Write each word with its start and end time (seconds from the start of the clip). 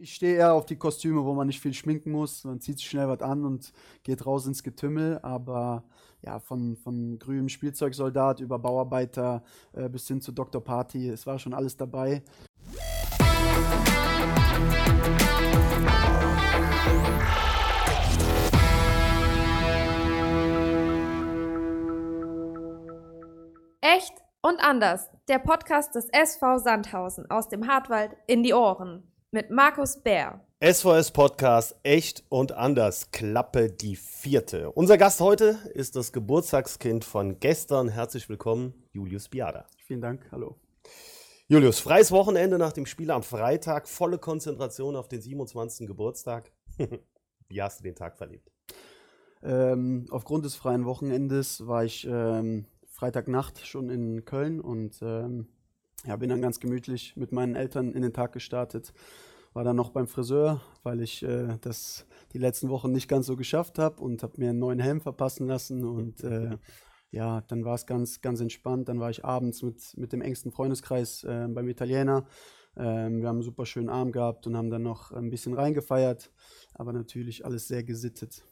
Ich 0.00 0.14
stehe 0.14 0.36
eher 0.36 0.52
auf 0.52 0.64
die 0.64 0.76
Kostüme, 0.76 1.24
wo 1.24 1.34
man 1.34 1.48
nicht 1.48 1.60
viel 1.60 1.74
schminken 1.74 2.12
muss. 2.12 2.44
Man 2.44 2.60
zieht 2.60 2.78
sich 2.78 2.88
schnell 2.88 3.08
was 3.08 3.20
an 3.20 3.44
und 3.44 3.72
geht 4.04 4.24
raus 4.24 4.46
ins 4.46 4.62
Getümmel. 4.62 5.18
Aber 5.22 5.82
ja, 6.22 6.38
von, 6.38 6.76
von 6.76 7.18
grünem 7.18 7.48
Spielzeugsoldat 7.48 8.38
über 8.38 8.60
Bauarbeiter 8.60 9.42
äh, 9.72 9.88
bis 9.88 10.06
hin 10.06 10.20
zu 10.20 10.30
Dr. 10.30 10.62
Party, 10.62 11.08
es 11.08 11.26
war 11.26 11.40
schon 11.40 11.52
alles 11.52 11.76
dabei. 11.76 12.22
Echt 23.80 24.14
und 24.42 24.60
anders. 24.60 25.10
Der 25.26 25.40
Podcast 25.40 25.96
des 25.96 26.08
SV 26.10 26.58
Sandhausen 26.58 27.28
aus 27.32 27.48
dem 27.48 27.66
Hartwald 27.66 28.16
in 28.28 28.44
die 28.44 28.54
Ohren 28.54 29.02
mit 29.30 29.50
Markus 29.50 30.00
Bär. 30.02 30.40
SVS 30.64 31.10
Podcast 31.10 31.76
Echt 31.82 32.24
und 32.30 32.52
anders. 32.52 33.10
Klappe 33.10 33.70
die 33.70 33.96
vierte. 33.96 34.72
Unser 34.72 34.96
Gast 34.96 35.20
heute 35.20 35.58
ist 35.74 35.96
das 35.96 36.12
Geburtstagskind 36.12 37.04
von 37.04 37.38
gestern. 37.38 37.88
Herzlich 37.88 38.28
willkommen, 38.28 38.72
Julius 38.92 39.28
Biada. 39.28 39.66
Vielen 39.76 40.00
Dank, 40.00 40.26
hallo. 40.32 40.56
Julius, 41.46 41.78
freies 41.78 42.10
Wochenende 42.10 42.58
nach 42.58 42.72
dem 42.72 42.86
Spiel 42.86 43.10
am 43.10 43.22
Freitag, 43.22 43.88
volle 43.88 44.18
Konzentration 44.18 44.96
auf 44.96 45.08
den 45.08 45.20
27. 45.20 45.86
Geburtstag. 45.86 46.50
Wie 47.48 47.62
hast 47.62 47.80
du 47.80 47.84
den 47.84 47.94
Tag 47.94 48.16
verlebt? 48.16 48.50
Ähm, 49.42 50.06
aufgrund 50.10 50.44
des 50.44 50.56
freien 50.56 50.84
Wochenendes 50.84 51.66
war 51.66 51.84
ich 51.84 52.06
ähm, 52.10 52.66
Freitagnacht 52.86 53.66
schon 53.66 53.90
in 53.90 54.24
Köln 54.24 54.60
und 54.60 54.98
ähm, 55.02 55.48
ja, 56.06 56.16
bin 56.16 56.28
dann 56.28 56.42
ganz 56.42 56.60
gemütlich 56.60 57.16
mit 57.16 57.32
meinen 57.32 57.56
Eltern 57.56 57.92
in 57.92 58.02
den 58.02 58.12
Tag 58.12 58.32
gestartet. 58.32 58.92
War 59.52 59.64
dann 59.64 59.76
noch 59.76 59.90
beim 59.90 60.06
Friseur, 60.06 60.60
weil 60.82 61.00
ich 61.00 61.22
äh, 61.22 61.58
das 61.60 62.06
die 62.32 62.38
letzten 62.38 62.68
Wochen 62.68 62.92
nicht 62.92 63.08
ganz 63.08 63.26
so 63.26 63.36
geschafft 63.36 63.78
habe 63.78 64.00
und 64.02 64.22
habe 64.22 64.34
mir 64.36 64.50
einen 64.50 64.58
neuen 64.58 64.78
Helm 64.78 65.00
verpassen 65.00 65.46
lassen. 65.46 65.84
Und 65.84 66.22
äh, 66.22 66.58
ja, 67.10 67.40
dann 67.42 67.64
war 67.64 67.74
es 67.74 67.86
ganz, 67.86 68.20
ganz 68.20 68.40
entspannt. 68.40 68.88
Dann 68.88 69.00
war 69.00 69.10
ich 69.10 69.24
abends 69.24 69.62
mit, 69.62 69.96
mit 69.96 70.12
dem 70.12 70.20
engsten 70.20 70.52
Freundeskreis 70.52 71.24
äh, 71.24 71.48
beim 71.48 71.68
Italiener. 71.68 72.26
Ähm, 72.76 73.20
wir 73.20 73.28
haben 73.28 73.36
einen 73.36 73.42
super 73.42 73.66
schönen 73.66 73.88
Abend 73.88 74.12
gehabt 74.12 74.46
und 74.46 74.56
haben 74.56 74.70
dann 74.70 74.82
noch 74.82 75.10
ein 75.12 75.30
bisschen 75.30 75.54
reingefeiert. 75.54 76.30
Aber 76.74 76.92
natürlich 76.92 77.44
alles 77.44 77.66
sehr 77.66 77.82
gesittet. 77.82 78.44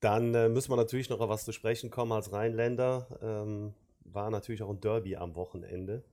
Dann 0.00 0.34
äh, 0.34 0.48
müssen 0.48 0.70
wir 0.70 0.76
natürlich 0.76 1.10
noch 1.10 1.20
auf 1.20 1.28
was 1.28 1.44
zu 1.44 1.52
sprechen 1.52 1.90
kommen 1.90 2.12
als 2.12 2.32
Rheinländer. 2.32 3.18
Ähm, 3.20 3.74
war 4.04 4.30
natürlich 4.30 4.62
auch 4.62 4.70
ein 4.70 4.80
Derby 4.80 5.16
am 5.16 5.36
Wochenende. 5.36 6.04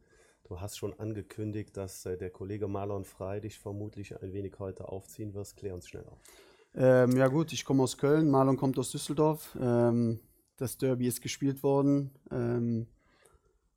Du 0.44 0.60
hast 0.60 0.78
schon 0.78 1.00
angekündigt, 1.00 1.78
dass 1.78 2.06
äh, 2.06 2.18
der 2.18 2.30
Kollege 2.32 2.68
Marlon 2.68 3.06
Frey 3.06 3.42
dich 3.42 3.60
vermutlich 3.60 4.20
ein 4.22 4.34
wenig 4.34 4.58
heute 4.60 4.90
aufziehen 4.90 5.34
wirst. 5.34 5.58
Klär 5.58 5.76
uns 5.76 5.88
schnell 5.88 6.06
auf. 6.06 6.20
Ähm, 6.76 7.18
ja 7.18 7.28
gut, 7.28 7.54
ich 7.54 7.66
komme 7.66 7.84
aus 7.84 7.98
Köln, 7.98 8.30
Marlon 8.30 8.58
kommt 8.58 8.78
aus 8.80 8.92
Düsseldorf. 8.92 9.58
Ähm, 9.60 10.20
das 10.58 10.78
Derby 10.78 11.08
ist 11.08 11.22
gespielt 11.22 11.64
worden. 11.64 12.12
Ähm, 12.32 12.88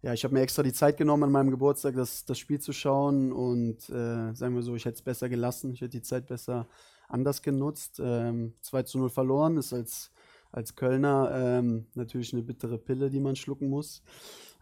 ja, 0.02 0.12
ich 0.12 0.24
habe 0.24 0.34
mir 0.34 0.41
extra 0.41 0.62
die 0.62 0.72
Zeit 0.72 0.96
genommen 0.96 1.22
an 1.22 1.32
meinem 1.32 1.50
Geburtstag, 1.50 1.94
das, 1.94 2.24
das 2.24 2.38
Spiel 2.38 2.60
zu 2.60 2.72
schauen 2.72 3.32
und 3.32 3.88
äh, 3.88 4.34
sagen 4.34 4.54
wir 4.54 4.62
so, 4.62 4.74
ich 4.74 4.84
hätte 4.84 4.97
es 4.97 5.02
besser 5.02 5.28
gelassen, 5.28 5.72
ich 5.72 5.80
hätte 5.80 5.91
die 5.91 6.02
Zeit 6.02 6.26
besser 6.26 6.66
anders 7.08 7.42
genutzt. 7.42 8.00
Ähm, 8.02 8.54
2 8.62 8.82
zu 8.82 8.98
0 8.98 9.10
verloren, 9.10 9.56
ist 9.58 9.72
als, 9.72 10.10
als 10.50 10.74
Kölner 10.74 11.30
ähm, 11.32 11.86
natürlich 11.94 12.32
eine 12.32 12.42
bittere 12.42 12.78
Pille, 12.78 13.10
die 13.10 13.20
man 13.20 13.36
schlucken 13.36 13.69
muss. 13.69 14.02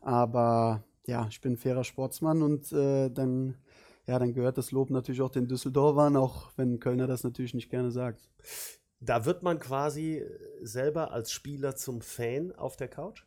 Aber 0.02 0.84
ja, 1.10 1.26
ich 1.28 1.40
bin 1.40 1.54
ein 1.54 1.56
fairer 1.56 1.84
Sportsmann 1.84 2.40
und 2.40 2.72
äh, 2.72 3.10
dann, 3.10 3.56
ja, 4.06 4.18
dann 4.18 4.32
gehört 4.32 4.56
das 4.56 4.70
Lob 4.70 4.90
natürlich 4.90 5.20
auch 5.20 5.30
den 5.30 5.48
Düsseldorfern, 5.48 6.16
auch 6.16 6.52
wenn 6.56 6.78
Kölner 6.78 7.08
das 7.08 7.24
natürlich 7.24 7.52
nicht 7.52 7.68
gerne 7.68 7.90
sagt. 7.90 8.30
Da 9.00 9.24
wird 9.24 9.42
man 9.42 9.58
quasi 9.58 10.24
selber 10.62 11.10
als 11.10 11.32
Spieler 11.32 11.74
zum 11.74 12.00
Fan 12.00 12.52
auf 12.52 12.76
der 12.76 12.88
Couch? 12.88 13.24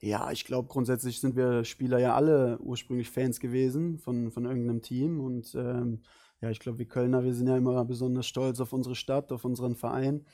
Ja, 0.00 0.30
ich 0.30 0.44
glaube, 0.44 0.68
grundsätzlich 0.68 1.18
sind 1.18 1.34
wir 1.34 1.64
Spieler 1.64 1.98
ja 1.98 2.14
alle 2.14 2.58
ursprünglich 2.60 3.10
Fans 3.10 3.40
gewesen 3.40 3.98
von, 3.98 4.30
von 4.30 4.44
irgendeinem 4.44 4.82
Team 4.82 5.20
und 5.20 5.54
ähm, 5.54 6.02
ja, 6.40 6.50
ich 6.50 6.60
glaube, 6.60 6.78
wir 6.78 6.86
Kölner, 6.86 7.24
wir 7.24 7.34
sind 7.34 7.48
ja 7.48 7.56
immer 7.56 7.84
besonders 7.84 8.26
stolz 8.26 8.60
auf 8.60 8.72
unsere 8.72 8.94
Stadt, 8.94 9.32
auf 9.32 9.44
unseren 9.44 9.74
Verein, 9.74 10.26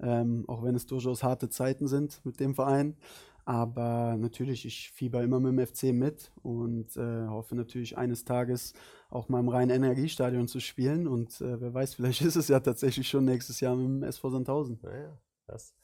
ähm, 0.00 0.44
auch 0.48 0.64
wenn 0.64 0.74
es 0.74 0.86
durchaus 0.86 1.22
harte 1.22 1.48
Zeiten 1.48 1.86
sind 1.86 2.20
mit 2.24 2.40
dem 2.40 2.54
Verein. 2.54 2.96
Aber 3.44 4.16
natürlich, 4.18 4.64
ich 4.64 4.92
fieber 4.92 5.22
immer 5.22 5.40
mit 5.40 5.52
dem 5.52 5.66
FC 5.66 5.92
mit 5.92 6.30
und 6.42 6.96
äh, 6.96 7.26
hoffe 7.26 7.56
natürlich 7.56 7.98
eines 7.98 8.24
Tages 8.24 8.72
auch 9.10 9.28
mal 9.28 9.40
im 9.40 9.48
Rhein-Energiestadion 9.48 10.46
zu 10.46 10.60
spielen. 10.60 11.08
Und 11.08 11.40
äh, 11.40 11.60
wer 11.60 11.74
weiß, 11.74 11.94
vielleicht 11.94 12.22
ist 12.22 12.36
es 12.36 12.48
ja 12.48 12.60
tatsächlich 12.60 13.08
schon 13.08 13.24
nächstes 13.24 13.60
Jahr 13.60 13.74
mit 13.74 13.86
dem 13.86 14.02
SV 14.04 14.30
Sandhausen. 14.30 14.78
Naja, 14.82 15.18
das 15.48 15.74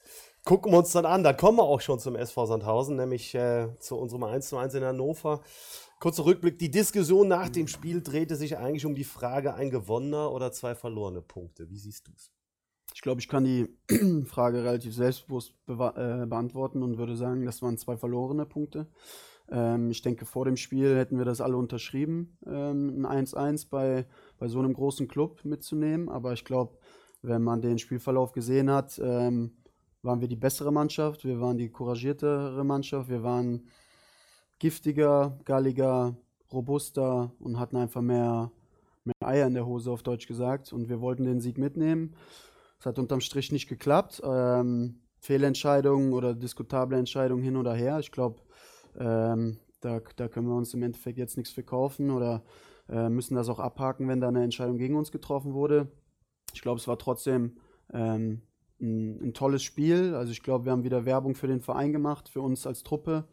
gucken 0.45 0.71
wir 0.71 0.79
uns 0.79 0.93
dann 0.93 1.05
an. 1.05 1.23
Da 1.23 1.33
kommen 1.33 1.57
wir 1.57 1.63
auch 1.63 1.81
schon 1.81 1.99
zum 1.99 2.15
SV 2.15 2.45
Sandhausen, 2.45 2.95
nämlich 2.95 3.35
äh, 3.35 3.67
zu 3.79 3.97
unserem 3.97 4.23
1 4.23 4.47
zu 4.47 4.57
1 4.57 4.73
in 4.75 4.83
Hannover. 4.83 5.41
Kurzer 5.99 6.25
Rückblick, 6.25 6.57
die 6.59 6.71
Diskussion 6.71 7.27
nach 7.27 7.49
dem 7.49 7.67
Spiel 7.67 8.01
drehte 8.01 8.37
sich 8.37 8.57
eigentlich 8.57 8.85
um 8.85 8.95
die 8.95 9.03
Frage, 9.03 9.53
ein 9.55 9.69
gewonnener 9.69 10.31
oder 10.31 10.53
zwei 10.53 10.75
verlorene 10.75 11.21
Punkte. 11.21 11.69
Wie 11.69 11.77
siehst 11.77 12.07
du 12.07 12.13
es? 12.15 12.31
Ich 12.93 13.01
glaube, 13.01 13.21
ich 13.21 13.27
kann 13.27 13.43
die 13.43 13.67
Frage 14.25 14.63
relativ 14.63 14.93
selbstbewusst 14.93 15.53
be 15.65 15.73
äh, 15.73 16.25
beantworten 16.25 16.83
und 16.83 16.97
würde 16.97 17.15
sagen, 17.15 17.45
das 17.45 17.61
waren 17.61 17.77
zwei 17.77 17.97
verlorene 17.97 18.45
Punkte. 18.45 18.87
Ähm, 19.51 19.89
ich 19.89 20.01
denke, 20.01 20.25
vor 20.25 20.45
dem 20.45 20.57
Spiel 20.57 20.97
hätten 20.97 21.17
wir 21.17 21.25
das 21.25 21.41
alle 21.41 21.57
unterschrieben, 21.57 22.37
ähm, 22.45 23.05
ein 23.05 23.25
1-1 23.25 23.69
bei, 23.69 24.05
bei 24.37 24.47
so 24.47 24.59
einem 24.59 24.73
großen 24.73 25.07
Club 25.07 25.43
mitzunehmen. 25.45 26.09
Aber 26.09 26.33
ich 26.33 26.45
glaube, 26.45 26.77
wenn 27.21 27.43
man 27.43 27.61
den 27.61 27.79
Spielverlauf 27.79 28.31
gesehen 28.31 28.69
hat, 28.69 28.99
ähm, 29.03 29.51
waren 30.01 30.21
wir 30.21 30.27
die 30.27 30.35
bessere 30.35 30.71
Mannschaft, 30.71 31.25
wir 31.25 31.41
waren 31.41 31.57
die 31.57 31.69
couragiertere 31.69 32.63
Mannschaft, 32.63 33.09
wir 33.09 33.23
waren 33.23 33.67
giftiger, 34.59 35.37
galliger, 35.45 36.15
robuster 36.51 37.33
und 37.39 37.59
hatten 37.59 37.75
einfach 37.75 38.01
mehr, 38.01 38.51
mehr 39.03 39.15
Eier 39.27 39.47
in 39.47 39.53
der 39.53 39.65
Hose, 39.65 39.91
auf 39.91 40.03
Deutsch 40.03 40.27
gesagt. 40.27 40.71
Und 40.73 40.89
wir 40.89 41.01
wollten 41.01 41.25
den 41.25 41.41
Sieg 41.41 41.57
mitnehmen. 41.57 42.15
Es 42.79 42.85
hat 42.85 42.97
unterm 42.97 43.19
Strich 43.21 43.51
nicht 43.51 43.67
geklappt. 43.67 44.21
Ähm, 44.23 45.01
Fehlentscheidungen 45.19 46.13
oder 46.13 46.33
diskutable 46.33 46.97
Entscheidungen 46.97 47.43
hin 47.43 47.57
oder 47.57 47.73
her. 47.73 47.99
Ich 47.99 48.11
glaube, 48.11 48.41
ähm, 48.97 49.59
da, 49.81 49.99
da 50.15 50.27
können 50.27 50.47
wir 50.47 50.55
uns 50.55 50.73
im 50.73 50.83
Endeffekt 50.83 51.17
jetzt 51.17 51.37
nichts 51.37 51.51
verkaufen 51.51 52.09
oder 52.09 52.43
äh, 52.87 53.09
müssen 53.09 53.35
das 53.35 53.49
auch 53.49 53.59
abhaken, 53.59 54.07
wenn 54.07 54.21
da 54.21 54.29
eine 54.29 54.43
Entscheidung 54.43 54.77
gegen 54.77 54.95
uns 54.95 55.11
getroffen 55.11 55.53
wurde. 55.53 55.91
Ich 56.53 56.61
glaube, 56.61 56.79
es 56.79 56.87
war 56.87 56.97
trotzdem 56.97 57.57
ähm, 57.93 58.41
ein, 58.81 59.21
ein, 59.21 59.33
tolles 59.33 59.61
Spiel. 59.61 60.15
Also 60.15 60.31
ich 60.31 60.41
glaube, 60.41 60.65
wir 60.65 60.71
haben 60.71 60.83
wieder 60.83 61.05
Werbung 61.05 61.35
für 61.35 61.47
den 61.47 61.61
Verein 61.61 61.91
gemacht, 61.91 62.29
für 62.29 62.41
uns 62.41 62.65
als 62.65 62.83
Truppe. 62.83 63.27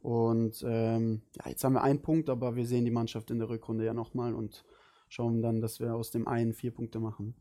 Und 0.00 0.64
ähm, 0.66 1.22
ja, 1.36 1.50
jetzt 1.50 1.62
haben 1.62 1.74
wir 1.74 1.82
einen 1.82 2.02
Punkt, 2.02 2.28
aber 2.28 2.56
wir 2.56 2.66
sehen 2.66 2.84
die 2.84 2.90
Mannschaft 2.90 3.30
in 3.30 3.38
der 3.38 3.48
Rückrunde 3.48 3.84
ja 3.84 3.94
nochmal 3.94 4.34
und 4.34 4.64
schauen 5.08 5.40
dann, 5.40 5.60
dass 5.60 5.80
wir 5.80 5.94
aus 5.94 6.10
dem 6.10 6.26
einen 6.28 6.52
vier 6.52 6.72
Punkte 6.72 7.00
machen. 7.00 7.34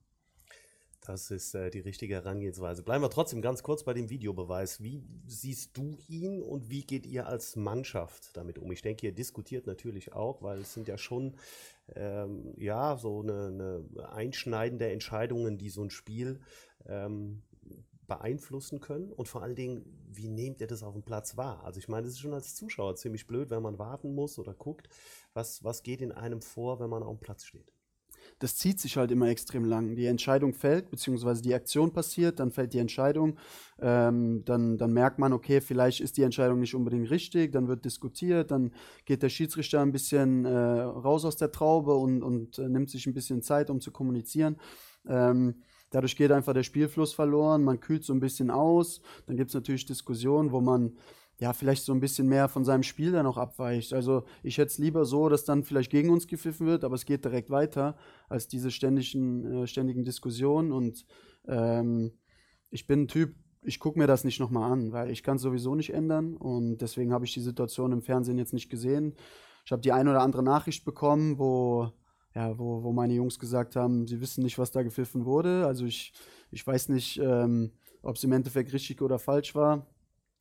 Das 1.02 1.32
ist 1.32 1.54
äh, 1.56 1.70
die 1.70 1.80
richtige 1.80 2.16
Herangehensweise. 2.16 2.84
Bleiben 2.84 3.04
wir 3.04 3.10
trotzdem 3.10 3.42
ganz 3.42 3.64
kurz 3.64 3.84
bei 3.84 3.94
dem 3.94 4.10
Videobeweis. 4.10 4.82
Wie 4.82 5.04
siehst 5.26 5.78
du 5.78 5.98
ihn 6.08 6.42
und 6.42 6.70
wie 6.70 6.84
geht 6.84 7.06
ihr 7.06 7.28
als 7.28 7.56
Mannschaft 7.56 8.36
damit 8.36 8.58
um? 8.58 8.72
Ich 8.72 8.82
denke, 8.82 9.08
ihr 9.08 9.14
diskutiert 9.14 9.68
natürlich 9.68 10.14
auch, 10.14 10.42
weil 10.42 10.60
es 10.60 10.74
sind 10.74 10.88
ja 10.88 10.98
schon 10.98 11.36
ähm, 11.96 12.54
ja 12.58 12.98
so 12.98 13.22
eine, 13.22 13.48
eine 13.48 14.10
einschneidende 14.10 14.92
Entscheidungen, 14.92 15.58
die 15.58 15.70
so 15.70 15.84
ein 15.84 15.92
Spiel 15.92 16.42
ähm, 16.86 17.44
beeinflussen 18.08 18.80
können 18.80 19.12
und 19.12 19.28
vor 19.28 19.44
allen 19.44 19.56
Dingen, 19.56 19.86
wie 20.10 20.30
nehmt 20.30 20.62
ihr 20.62 20.68
das 20.68 20.84
auf 20.84 20.94
dem 20.94 21.04
Platz 21.04 21.38
wahr? 21.38 21.64
Also 21.64 21.80
ich 21.80 21.88
meine, 21.88 22.04
das 22.04 22.14
ist 22.14 22.20
schon 22.20 22.34
als 22.34 22.56
Zuschauer 22.56 22.96
ziemlich 22.96 23.28
blöd, 23.28 23.50
wenn 23.50 23.62
man 23.62 23.78
warten 23.78 24.16
muss 24.16 24.40
oder 24.40 24.54
guckt, 24.54 24.90
was, 25.34 25.64
was 25.64 25.84
geht 25.84 26.02
in 26.02 26.12
einem 26.12 26.42
vor, 26.42 26.80
wenn 26.80 26.90
man 26.90 27.04
auf 27.04 27.18
dem 27.18 27.20
Platz 27.20 27.46
steht. 27.46 27.72
Das 28.40 28.56
zieht 28.56 28.80
sich 28.80 28.98
halt 28.98 29.12
immer 29.12 29.28
extrem 29.28 29.66
lang. 29.66 29.96
Die 29.96 30.06
Entscheidung 30.06 30.54
fällt, 30.54 30.90
beziehungsweise 30.92 31.42
die 31.42 31.54
Aktion 31.54 31.92
passiert, 31.92 32.40
dann 32.40 32.52
fällt 32.52 32.74
die 32.74 32.80
Entscheidung, 32.80 33.38
ähm, 33.80 34.44
dann, 34.46 34.78
dann 34.78 34.94
merkt 34.94 35.20
man, 35.20 35.34
okay, 35.34 35.62
vielleicht 35.62 36.02
ist 36.02 36.18
die 36.18 36.24
Entscheidung 36.24 36.60
nicht 36.60 36.76
unbedingt 36.76 37.10
richtig, 37.10 37.52
dann 37.52 37.68
wird 37.68 37.86
diskutiert, 37.86 38.52
dann 38.52 38.72
geht 39.06 39.24
der 39.24 39.30
Schiedsrichter 39.30 39.82
ein 39.82 39.92
bisschen 39.92 40.46
äh, 40.46 40.50
raus 40.50 41.26
aus 41.26 41.38
der 41.38 41.52
Traube 41.52 41.96
und, 41.96 42.22
und 42.22 42.60
äh, 42.60 42.70
nimmt 42.70 42.90
sich 42.90 43.08
ein 43.08 43.14
bisschen 43.14 43.42
Zeit, 43.42 43.70
um 43.70 43.82
zu 43.82 43.92
kommunizieren. 43.92 44.58
Ähm, 45.08 45.56
Dadurch 45.90 46.18
geht 46.18 46.32
einfach 46.32 46.54
der 46.54 46.64
Spielfluss 46.64 47.14
verloren, 47.14 47.64
man 47.64 47.80
kühlt 47.80 48.04
so 48.04 48.14
ein 48.14 48.20
bisschen 48.20 48.52
aus. 48.52 49.02
Dann 49.26 49.38
gibt 49.38 49.50
es 49.52 49.54
natürlich 49.56 49.86
Diskussionen, 49.86 50.52
wo 50.52 50.60
man 50.60 50.98
ja 51.40 51.54
vielleicht 51.54 51.84
so 51.84 51.94
ein 51.94 52.00
bisschen 52.00 52.28
mehr 52.28 52.48
von 52.48 52.66
seinem 52.66 52.84
Spiel 52.84 53.12
dann 53.12 53.26
auch 53.26 53.38
abweicht. 53.38 53.94
Also 53.94 54.24
ich 54.44 54.58
hätte 54.58 54.72
es 54.72 54.78
lieber 54.78 55.06
so, 55.06 55.30
dass 55.30 55.46
dann 55.46 55.64
vielleicht 55.64 55.92
gegen 55.92 56.10
uns 56.10 56.28
gepfiffen 56.28 56.66
wird, 56.66 56.84
aber 56.84 56.96
es 56.96 57.06
geht 57.06 57.26
direkt 57.26 57.50
weiter 57.50 57.96
als 58.28 58.48
diese 58.48 58.72
ständigen, 58.72 59.64
äh, 59.64 59.68
ständigen 59.68 60.04
Diskussionen. 60.04 60.72
Und 60.72 61.06
ähm, 61.48 62.12
ich 62.70 62.88
bin 62.88 63.04
ein 63.04 63.08
Typ, 63.08 63.36
ich 63.62 63.80
gucke 63.80 64.00
mir 64.00 64.08
das 64.08 64.24
nicht 64.24 64.40
nochmal 64.40 64.72
an, 64.72 64.92
weil 64.92 65.12
ich 65.12 65.24
kann 65.24 65.38
es 65.38 65.44
sowieso 65.44 65.76
nicht 65.76 65.94
ändern. 65.94 66.36
Und 66.36 66.80
deswegen 66.80 67.14
habe 67.14 67.26
ich 67.26 67.34
die 67.34 67.42
Situation 67.42 67.92
im 67.92 68.02
Fernsehen 68.02 68.38
jetzt 68.38 68.54
nicht 68.54 68.70
gesehen. 68.70 69.16
Ich 69.66 69.72
habe 69.72 69.82
die 69.82 69.92
ein 69.92 70.08
oder 70.08 70.22
andere 70.22 70.44
Nachricht 70.44 70.86
bekommen, 70.86 71.38
wo 71.38 71.92
ja, 72.38 72.58
wo, 72.60 72.84
wo 72.84 72.94
meine 72.94 73.16
Jungs 73.16 73.40
gesagt 73.40 73.76
haben, 73.76 74.06
sie 74.06 74.22
wissen 74.22 74.44
nicht, 74.44 74.60
was 74.60 74.70
da 74.70 74.84
gepfiffen 74.84 75.26
wurde. 75.26 75.66
Also 75.66 75.86
ich, 75.86 76.14
ich 76.52 76.66
weiß 76.66 76.90
nicht, 76.90 77.20
ähm, 77.20 77.72
ob 78.04 78.16
es 78.16 78.24
im 78.24 78.32
Endeffekt 78.32 78.74
richtig 78.74 79.02
oder 79.02 79.18
falsch 79.18 79.56
war. 79.56 79.88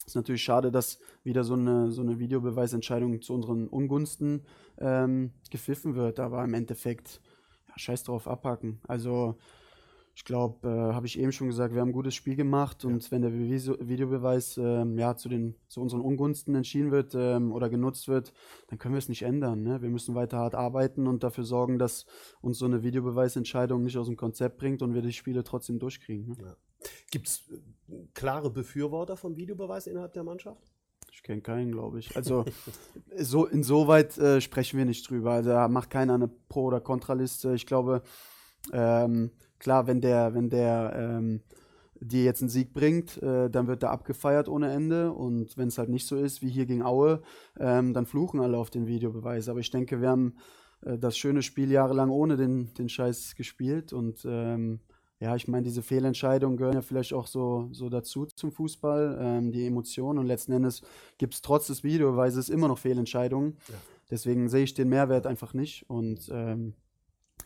Ist 0.06 0.14
natürlich 0.14 0.42
schade, 0.42 0.70
dass 0.70 1.00
wieder 1.24 1.42
so 1.42 1.54
eine, 1.54 1.90
so 1.90 2.00
eine 2.00 2.18
Videobeweisentscheidung 2.18 3.20
zu 3.22 3.34
unseren 3.34 3.66
Ungunsten 3.66 4.46
ähm, 4.78 5.32
gepfiffen 5.50 5.96
wird, 5.96 6.20
aber 6.20 6.44
im 6.44 6.54
Endeffekt, 6.54 7.20
ja, 7.68 7.74
scheiß 7.76 8.04
drauf 8.04 8.28
abhaken. 8.28 8.80
Also 8.86 9.36
ich 10.16 10.24
glaube, 10.24 10.66
äh, 10.66 10.94
habe 10.94 11.06
ich 11.06 11.18
eben 11.18 11.30
schon 11.30 11.48
gesagt, 11.48 11.74
wir 11.74 11.82
haben 11.82 11.90
ein 11.90 11.92
gutes 11.92 12.14
Spiel 12.14 12.36
gemacht 12.36 12.84
ja. 12.84 12.88
und 12.88 13.10
wenn 13.10 13.20
der 13.20 13.28
Beweis, 13.28 13.68
Videobeweis 13.80 14.56
ähm, 14.56 14.96
ja, 14.96 15.14
zu, 15.14 15.28
den, 15.28 15.56
zu 15.68 15.82
unseren 15.82 16.00
Ungunsten 16.00 16.54
entschieden 16.54 16.90
wird 16.90 17.14
ähm, 17.14 17.52
oder 17.52 17.68
genutzt 17.68 18.08
wird, 18.08 18.32
dann 18.68 18.78
können 18.78 18.94
wir 18.94 18.98
es 18.98 19.10
nicht 19.10 19.22
ändern. 19.22 19.62
Ne? 19.62 19.82
Wir 19.82 19.90
müssen 19.90 20.14
weiter 20.14 20.38
hart 20.38 20.54
arbeiten 20.54 21.06
und 21.06 21.22
dafür 21.22 21.44
sorgen, 21.44 21.78
dass 21.78 22.06
uns 22.40 22.58
so 22.58 22.64
eine 22.64 22.82
Videobeweisentscheidung 22.82 23.82
nicht 23.82 23.98
aus 23.98 24.06
dem 24.06 24.16
Konzept 24.16 24.56
bringt 24.56 24.80
und 24.80 24.94
wir 24.94 25.02
die 25.02 25.12
Spiele 25.12 25.44
trotzdem 25.44 25.78
durchkriegen. 25.78 26.28
Ne? 26.28 26.36
Ja. 26.40 26.56
Gibt 27.10 27.28
es 27.28 27.48
äh, 27.50 27.94
klare 28.14 28.50
Befürworter 28.50 29.16
von 29.16 29.36
Videobeweis 29.36 29.86
innerhalb 29.86 30.12
der 30.12 30.24
Mannschaft? 30.24 30.72
Ich 31.12 31.22
kenne 31.22 31.40
keinen, 31.40 31.72
glaube 31.72 31.98
ich. 31.98 32.14
Also 32.16 32.44
so, 33.16 33.46
insoweit 33.46 34.18
äh, 34.18 34.40
sprechen 34.40 34.78
wir 34.78 34.84
nicht 34.84 35.08
drüber. 35.08 35.32
Also 35.32 35.50
da 35.50 35.68
macht 35.68 35.90
keiner 35.90 36.14
eine 36.14 36.28
Pro- 36.28 36.66
oder 36.66 36.80
Kontraliste. 36.80 37.54
Ich 37.54 37.66
glaube, 37.66 38.02
ähm, 38.72 39.30
klar, 39.58 39.86
wenn 39.86 40.00
der, 40.00 40.34
wenn 40.34 40.50
der 40.50 40.92
ähm, 40.94 41.42
dir 42.00 42.24
jetzt 42.24 42.42
einen 42.42 42.48
Sieg 42.48 42.72
bringt, 42.72 43.22
äh, 43.22 43.48
dann 43.48 43.66
wird 43.66 43.82
er 43.82 43.90
abgefeiert 43.90 44.48
ohne 44.48 44.70
Ende. 44.70 45.12
Und 45.12 45.56
wenn 45.56 45.68
es 45.68 45.78
halt 45.78 45.88
nicht 45.88 46.06
so 46.06 46.16
ist, 46.16 46.42
wie 46.42 46.50
hier 46.50 46.66
gegen 46.66 46.82
Aue, 46.82 47.22
ähm, 47.58 47.94
dann 47.94 48.06
fluchen 48.06 48.40
alle 48.40 48.58
auf 48.58 48.70
den 48.70 48.86
Videobeweis. 48.86 49.48
Aber 49.48 49.60
ich 49.60 49.70
denke, 49.70 50.00
wir 50.00 50.10
haben 50.10 50.36
äh, 50.82 50.98
das 50.98 51.16
schöne 51.16 51.42
Spiel 51.42 51.70
jahrelang 51.70 52.10
ohne 52.10 52.36
den, 52.36 52.74
den 52.74 52.88
Scheiß 52.88 53.34
gespielt. 53.36 53.92
Und 53.92 54.24
ähm, 54.28 54.80
ja, 55.18 55.34
ich 55.34 55.48
meine, 55.48 55.62
diese 55.62 55.82
Fehlentscheidungen 55.82 56.58
gehören 56.58 56.74
ja 56.74 56.82
vielleicht 56.82 57.14
auch 57.14 57.26
so, 57.26 57.68
so 57.72 57.88
dazu 57.88 58.26
zum 58.26 58.52
Fußball, 58.52 59.18
ähm, 59.20 59.50
die 59.50 59.66
Emotionen. 59.66 60.18
Und 60.18 60.26
letzten 60.26 60.52
Endes 60.52 60.82
gibt 61.16 61.34
es 61.34 61.40
trotz 61.40 61.68
des 61.68 61.82
Videobeweises 61.82 62.50
immer 62.50 62.68
noch 62.68 62.78
Fehlentscheidungen. 62.78 63.56
Ja. 63.68 63.74
Deswegen 64.10 64.48
sehe 64.48 64.64
ich 64.64 64.74
den 64.74 64.90
Mehrwert 64.90 65.26
einfach 65.26 65.54
nicht. 65.54 65.88
Und 65.88 66.28
ähm, 66.30 66.74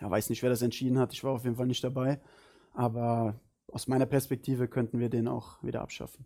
ja, 0.01 0.11
weiß 0.11 0.31
nicht, 0.31 0.43
wer 0.43 0.51
das 0.51 0.63
entschieden 0.63 0.99
hat. 0.99 1.13
Ich 1.13 1.23
war 1.23 1.33
auf 1.33 1.45
jeden 1.45 1.57
Fall 1.57 1.69
nicht 1.69 1.85
dabei. 1.85 2.21
Aber 2.73 3.39
aus 3.69 3.87
meiner 3.87 4.07
Perspektive 4.07 4.67
könnten 4.67 4.99
wir 4.99 5.09
den 5.09 5.29
auch 5.29 5.63
wieder 5.63 5.81
abschaffen. 5.81 6.25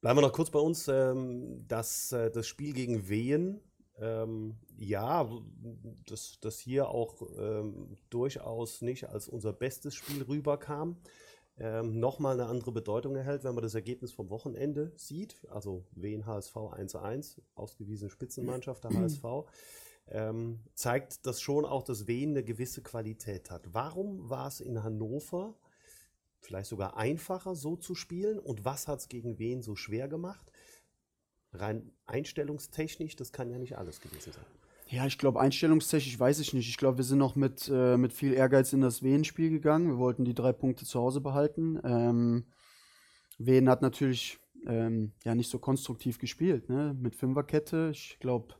Bleiben 0.00 0.18
wir 0.18 0.22
noch 0.22 0.32
kurz 0.32 0.50
bei 0.50 0.60
uns. 0.60 0.86
Ähm, 0.86 1.64
das, 1.66 2.12
äh, 2.12 2.30
das 2.30 2.46
Spiel 2.46 2.72
gegen 2.72 3.08
Wehen, 3.08 3.60
ähm, 4.00 4.56
ja, 4.76 5.28
das, 6.06 6.38
das 6.40 6.58
hier 6.58 6.88
auch 6.88 7.22
ähm, 7.38 7.96
durchaus 8.10 8.82
nicht 8.82 9.08
als 9.08 9.28
unser 9.28 9.52
bestes 9.52 9.94
Spiel 9.94 10.22
rüberkam, 10.22 10.96
ähm, 11.58 11.98
nochmal 11.98 12.40
eine 12.40 12.48
andere 12.48 12.72
Bedeutung 12.72 13.16
erhält, 13.16 13.44
wenn 13.44 13.54
man 13.54 13.62
das 13.62 13.74
Ergebnis 13.74 14.12
vom 14.12 14.30
Wochenende 14.30 14.92
sieht. 14.96 15.44
Also 15.50 15.84
Wehen 15.92 16.26
HSV 16.26 16.54
1-1, 16.54 17.40
ausgewiesene 17.54 18.10
Spitzenmannschaft 18.10 18.84
der 18.84 18.92
HSV 18.92 19.24
ähm, 20.10 20.60
zeigt 20.74 21.26
das 21.26 21.40
schon 21.40 21.64
auch, 21.64 21.82
dass 21.82 22.06
Wien 22.06 22.30
eine 22.30 22.44
gewisse 22.44 22.82
Qualität 22.82 23.50
hat. 23.50 23.72
Warum 23.72 24.30
war 24.30 24.48
es 24.48 24.60
in 24.60 24.82
Hannover 24.82 25.54
vielleicht 26.40 26.68
sogar 26.68 26.96
einfacher, 26.96 27.54
so 27.54 27.76
zu 27.76 27.94
spielen? 27.94 28.38
Und 28.38 28.64
was 28.64 28.88
hat 28.88 29.00
es 29.00 29.08
gegen 29.08 29.38
Wien 29.38 29.62
so 29.62 29.76
schwer 29.76 30.08
gemacht? 30.08 30.50
Rein 31.52 31.90
einstellungstechnisch, 32.06 33.16
das 33.16 33.32
kann 33.32 33.50
ja 33.50 33.58
nicht 33.58 33.78
alles 33.78 34.00
gewesen 34.00 34.32
sein. 34.32 34.44
Ja, 34.90 35.06
ich 35.06 35.18
glaube, 35.18 35.40
einstellungstechnisch 35.40 36.18
weiß 36.18 36.40
ich 36.40 36.54
nicht. 36.54 36.68
Ich 36.68 36.78
glaube, 36.78 36.98
wir 36.98 37.04
sind 37.04 37.18
noch 37.18 37.36
mit, 37.36 37.68
äh, 37.72 37.98
mit 37.98 38.12
viel 38.12 38.32
Ehrgeiz 38.32 38.72
in 38.72 38.80
das 38.80 39.02
Wien-Spiel 39.02 39.50
gegangen. 39.50 39.88
Wir 39.88 39.98
wollten 39.98 40.24
die 40.24 40.34
drei 40.34 40.52
Punkte 40.52 40.86
zu 40.86 40.98
Hause 40.98 41.20
behalten. 41.20 41.78
Ähm, 41.84 42.46
Wien 43.38 43.68
hat 43.68 43.82
natürlich 43.82 44.38
ähm, 44.66 45.12
ja 45.24 45.34
nicht 45.34 45.50
so 45.50 45.58
konstruktiv 45.58 46.18
gespielt, 46.18 46.68
ne? 46.68 46.96
Mit 46.98 47.16
Fünferkette. 47.16 47.90
Ich 47.92 48.18
glaube, 48.18 48.54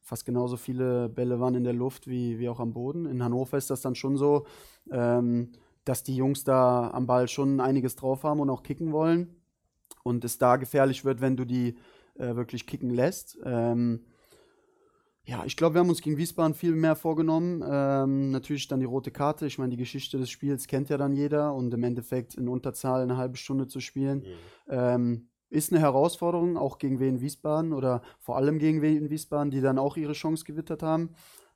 fast 0.00 0.24
genauso 0.24 0.56
viele 0.56 1.08
Bälle 1.08 1.40
waren 1.40 1.54
in 1.54 1.64
der 1.64 1.72
Luft 1.72 2.06
wie, 2.06 2.38
wie 2.38 2.48
auch 2.48 2.60
am 2.60 2.72
Boden. 2.72 3.06
In 3.06 3.22
Hannover 3.22 3.58
ist 3.58 3.70
das 3.70 3.80
dann 3.80 3.96
schon 3.96 4.16
so, 4.16 4.46
ähm, 4.90 5.52
dass 5.84 6.04
die 6.04 6.14
Jungs 6.14 6.44
da 6.44 6.90
am 6.90 7.06
Ball 7.06 7.26
schon 7.26 7.60
einiges 7.60 7.96
drauf 7.96 8.22
haben 8.22 8.40
und 8.40 8.50
auch 8.50 8.62
kicken 8.62 8.92
wollen. 8.92 9.42
Und 10.02 10.24
es 10.24 10.38
da 10.38 10.56
gefährlich 10.56 11.04
wird, 11.04 11.20
wenn 11.20 11.36
du 11.36 11.44
die 11.44 11.76
äh, 12.18 12.34
wirklich 12.36 12.66
kicken 12.66 12.90
lässt. 12.90 13.38
Ähm, 13.44 14.04
ja, 15.26 15.42
ich 15.46 15.56
glaube, 15.56 15.74
wir 15.74 15.80
haben 15.80 15.88
uns 15.88 16.02
gegen 16.02 16.18
Wiesbaden 16.18 16.52
viel 16.54 16.74
mehr 16.74 16.96
vorgenommen. 16.96 17.64
Ähm, 17.66 18.30
natürlich 18.30 18.68
dann 18.68 18.80
die 18.80 18.86
rote 18.86 19.10
Karte. 19.10 19.46
Ich 19.46 19.58
meine, 19.58 19.70
die 19.70 19.78
Geschichte 19.78 20.18
des 20.18 20.28
Spiels 20.28 20.66
kennt 20.66 20.90
ja 20.90 20.98
dann 20.98 21.14
jeder 21.14 21.54
und 21.54 21.72
im 21.72 21.82
Endeffekt 21.82 22.34
in 22.34 22.46
Unterzahl 22.46 23.02
eine 23.02 23.16
halbe 23.16 23.38
Stunde 23.38 23.66
zu 23.66 23.80
spielen. 23.80 24.18
Mhm. 24.18 24.24
Ähm, 24.68 25.28
ist 25.48 25.72
eine 25.72 25.80
Herausforderung, 25.80 26.58
auch 26.58 26.78
gegen 26.78 27.00
Wien 27.00 27.20
Wiesbaden 27.20 27.72
oder 27.72 28.02
vor 28.18 28.36
allem 28.36 28.58
gegen 28.58 28.82
Wien 28.82 29.08
Wiesbaden, 29.08 29.50
die 29.50 29.60
dann 29.62 29.78
auch 29.78 29.96
ihre 29.96 30.12
Chance 30.12 30.44
gewittert 30.44 30.82
haben. 30.82 31.10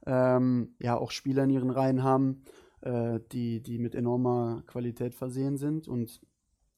Ähm, 0.07 0.75
ja, 0.79 0.97
auch 0.97 1.11
Spieler 1.11 1.45
in 1.45 1.51
ihren 1.51 1.71
Reihen 1.71 2.03
haben, 2.03 2.45
äh, 2.81 3.21
die, 3.33 3.63
die 3.63 3.79
mit 3.79 3.95
enormer 3.95 4.63
Qualität 4.67 5.15
versehen 5.15 5.59
sind. 5.59 5.89
Und 5.89 6.23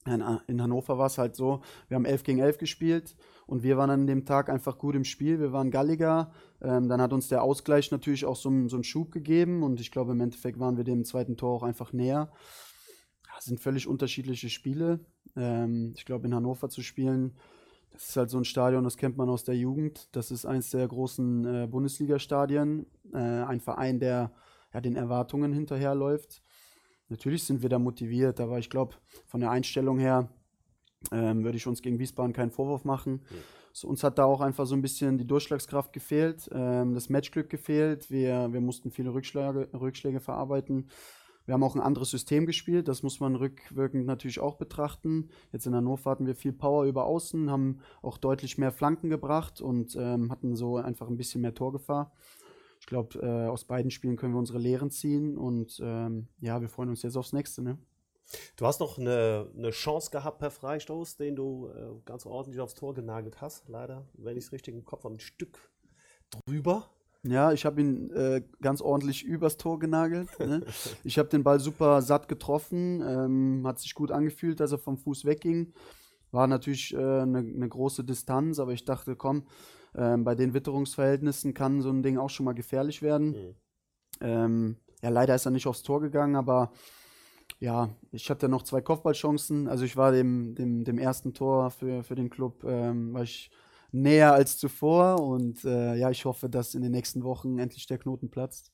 in, 0.07 0.25
in 0.47 0.63
Hannover 0.63 0.99
war 0.99 1.07
es 1.07 1.19
halt 1.19 1.37
so, 1.37 1.61
wir 1.89 1.95
haben 1.95 2.07
11 2.07 2.25
gegen 2.25 2.39
11 2.39 2.59
gespielt 2.59 3.15
und 3.51 3.65
wir 3.65 3.77
waren 3.77 3.91
an 3.91 4.07
dem 4.07 4.25
Tag 4.25 4.49
einfach 4.49 4.79
gut 4.79 4.95
im 4.95 5.05
Spiel. 5.05 5.41
Wir 5.41 5.53
waren 5.53 5.73
galliger. 5.73 6.33
Ähm, 6.63 6.89
dann 6.89 7.01
hat 7.01 7.13
uns 7.13 7.27
der 7.27 7.43
Ausgleich 7.43 7.91
natürlich 7.91 8.25
auch 8.25 8.37
so, 8.37 8.69
so 8.69 8.77
einen 8.77 8.85
Schub 8.85 9.11
gegeben 9.11 9.65
und 9.65 9.81
ich 9.81 9.91
glaube, 9.91 10.13
im 10.13 10.21
Endeffekt 10.21 10.61
waren 10.61 10.77
wir 10.77 10.85
dem 10.85 11.05
zweiten 11.05 11.37
Tor 11.37 11.57
auch 11.57 11.63
einfach 11.65 11.93
näher. 11.93 12.31
Das 13.35 13.47
sind 13.47 13.61
völlig 13.61 13.89
unterschiedliche 13.89 14.51
Spiele. 14.51 15.01
Ähm, 15.35 15.95
ich 15.97 16.05
glaube, 16.05 16.29
in 16.29 16.35
Hannover 16.35 16.69
zu 16.69 16.83
spielen, 16.83 17.37
das 17.93 18.11
ist 18.11 18.17
halt 18.17 18.31
so 18.31 18.39
ein 18.39 18.45
Stadion, 18.45 18.85
das 18.85 18.97
kennt 18.97 19.17
man 19.17 19.29
aus 19.29 19.43
der 19.43 19.57
Jugend. 19.57 20.15
Das 20.15 20.31
ist 20.31 20.47
eins 20.47 20.71
der 20.71 20.87
großen 20.87 21.45
äh, 21.45 21.67
Bundesliga-Stadien. 21.67 22.87
Äh, 23.13 23.19
ein 23.19 23.61
Verein, 23.61 23.99
der 23.99 24.33
ja, 24.73 24.81
den 24.81 24.95
Erwartungen 24.95 25.53
hinterherläuft. 25.53 26.43
Natürlich 27.09 27.43
sind 27.43 27.63
wir 27.63 27.69
da 27.69 27.81
motiviert, 27.81 28.39
aber 28.39 28.61
ich 28.61 28.71
glaube, 28.71 28.95
von 29.27 29.41
der 29.41 29.51
Einstellung 29.51 29.99
her 29.99 30.29
ähm, 31.13 31.45
würde 31.45 31.57
ich 31.57 31.67
uns 31.67 31.83
gegen 31.83 31.99
Wiesbaden 31.99 32.33
keinen 32.33 32.51
Vorwurf 32.51 32.85
machen. 32.85 33.13
Mhm. 33.13 33.37
So, 33.73 33.89
uns 33.89 34.03
hat 34.03 34.19
da 34.19 34.25
auch 34.25 34.41
einfach 34.41 34.67
so 34.67 34.75
ein 34.75 34.83
bisschen 34.83 35.17
die 35.17 35.27
Durchschlagskraft 35.27 35.93
gefehlt, 35.93 36.49
ähm, 36.53 36.95
das 36.95 37.09
Matchglück 37.09 37.51
gefehlt. 37.51 38.11
Wir, 38.11 38.53
wir 38.53 38.61
mussten 38.61 38.91
viele 38.91 39.15
Rückschläge, 39.15 39.69
Rückschläge 39.73 40.21
verarbeiten. 40.21 40.89
Wir 41.47 41.55
haben 41.55 41.63
auch 41.63 41.75
ein 41.75 41.81
anderes 41.81 42.11
System 42.11 42.47
gespielt, 42.47 42.87
das 42.87 43.03
muss 43.03 43.19
man 43.19 43.35
rückwirkend 43.35 44.07
natürlich 44.07 44.41
auch 44.41 44.57
betrachten. 44.57 45.31
Jetzt 45.53 45.67
in 45.67 45.75
Hannover 45.75 46.11
hatten 46.11 46.27
wir 46.27 46.37
viel 46.37 46.53
Power 46.53 46.85
über 46.85 47.07
Außen, 47.07 47.51
haben 47.51 47.81
auch 48.03 48.19
deutlich 48.19 48.59
mehr 48.59 48.71
Flanken 48.71 49.09
gebracht 49.09 49.61
und 49.61 49.97
ähm, 49.97 50.31
hatten 50.31 50.55
so 50.55 50.77
einfach 50.77 51.09
ein 51.09 51.17
bisschen 51.17 51.41
mehr 51.41 51.55
Torgefahr. 51.55 52.13
Ich 52.79 52.87
glaube, 52.87 53.19
äh, 53.19 53.49
aus 53.49 53.65
beiden 53.65 53.91
Spielen 53.91 54.17
können 54.17 54.35
wir 54.35 54.39
unsere 54.39 54.59
Lehren 54.59 54.91
ziehen 54.91 55.37
und 55.37 55.81
ähm, 55.83 56.29
ja, 56.41 56.61
wir 56.61 56.69
freuen 56.69 56.89
uns 56.89 57.03
jetzt 57.03 57.17
aufs 57.17 57.33
nächste. 57.33 57.63
Ne? 57.63 57.79
Du 58.57 58.67
hast 58.67 58.81
noch 58.81 58.99
eine, 58.99 59.51
eine 59.57 59.71
Chance 59.71 60.11
gehabt 60.11 60.39
per 60.39 60.51
Freistoß, 60.51 61.17
den 61.17 61.37
du 61.37 61.69
äh, 61.69 62.01
ganz 62.05 62.27
ordentlich 62.27 62.61
aufs 62.61 62.75
Tor 62.75 62.95
genagelt 62.95 63.41
hast. 63.41 63.69
Leider, 63.69 64.07
wenn 64.15 64.37
ich 64.37 64.45
es 64.45 64.53
richtig 64.53 64.75
im 64.75 64.85
Kopf 64.85 65.05
habe, 65.05 65.15
ein 65.15 65.21
Stück 65.21 65.59
drüber. 66.31 66.91
Ja, 67.23 67.53
ich 67.53 67.67
habe 67.67 67.81
ihn 67.81 68.11
äh, 68.13 68.43
ganz 68.63 68.81
ordentlich 68.81 69.25
übers 69.25 69.57
Tor 69.57 69.79
genagelt. 69.79 70.29
Ne? 70.39 70.65
ich 71.05 71.19
habe 71.19 71.29
den 71.29 71.43
Ball 71.43 71.61
super 71.61 72.01
satt 72.03 72.29
getroffen, 72.29 73.03
ähm, 73.07 73.67
hat 73.67 73.79
sich 73.79 73.95
gut 73.95 74.11
angefühlt, 74.11 74.61
dass 74.61 74.73
er 74.73 74.79
vom 74.79 74.97
Fuß 74.97 75.25
wegging. 75.25 75.73
War 76.31 76.47
natürlich 76.47 76.97
eine 76.97 77.23
äh, 77.23 77.27
ne, 77.27 77.43
ne 77.43 77.69
große 77.69 78.05
Distanz, 78.05 78.59
aber 78.59 78.73
ich 78.73 78.85
dachte, 78.85 79.17
komm, 79.17 79.47
äh, 79.95 80.17
bei 80.17 80.35
den 80.35 80.55
Witterungsverhältnissen 80.55 81.53
kann 81.53 81.83
so 81.83 81.91
ein 81.91 82.03
Ding 82.03 82.17
auch 82.17 82.31
schon 82.31 82.45
mal 82.45 82.55
gefährlich 82.55 83.03
werden. 83.03 83.31
Mhm. 83.31 83.55
Ähm, 84.21 84.77
ja, 85.03 85.09
leider 85.09 85.35
ist 85.35 85.47
er 85.47 85.51
nicht 85.51 85.67
aufs 85.67 85.83
Tor 85.83 86.01
gegangen, 86.01 86.37
aber 86.37 86.73
ja, 87.61 87.91
ich 88.11 88.31
hatte 88.31 88.49
noch 88.49 88.63
zwei 88.63 88.81
Kopfballchancen. 88.81 89.69
Also 89.69 89.85
ich 89.85 89.97
war 89.97 90.13
dem, 90.13 90.55
dem, 90.55 90.85
dem 90.85 90.99
ersten 90.99 91.35
Tor 91.35 91.71
für, 91.71 92.03
für 92.03 92.15
den 92.15 92.31
Club, 92.31 92.65
ähm, 92.65 93.13
war 93.13 93.23
ich 93.23 93.51
näher 93.93 94.33
als 94.33 94.57
zuvor. 94.57 95.21
Und 95.21 95.65
äh, 95.65 95.95
ja, 95.97 96.11
ich 96.11 96.25
hoffe, 96.25 96.49
dass 96.49 96.75
in 96.75 96.83
den 96.83 96.93
nächsten 96.93 97.23
Wochen 97.23 97.59
endlich 97.59 97.87
der 97.87 97.99
Knoten 97.99 98.31
platzt. 98.31 98.73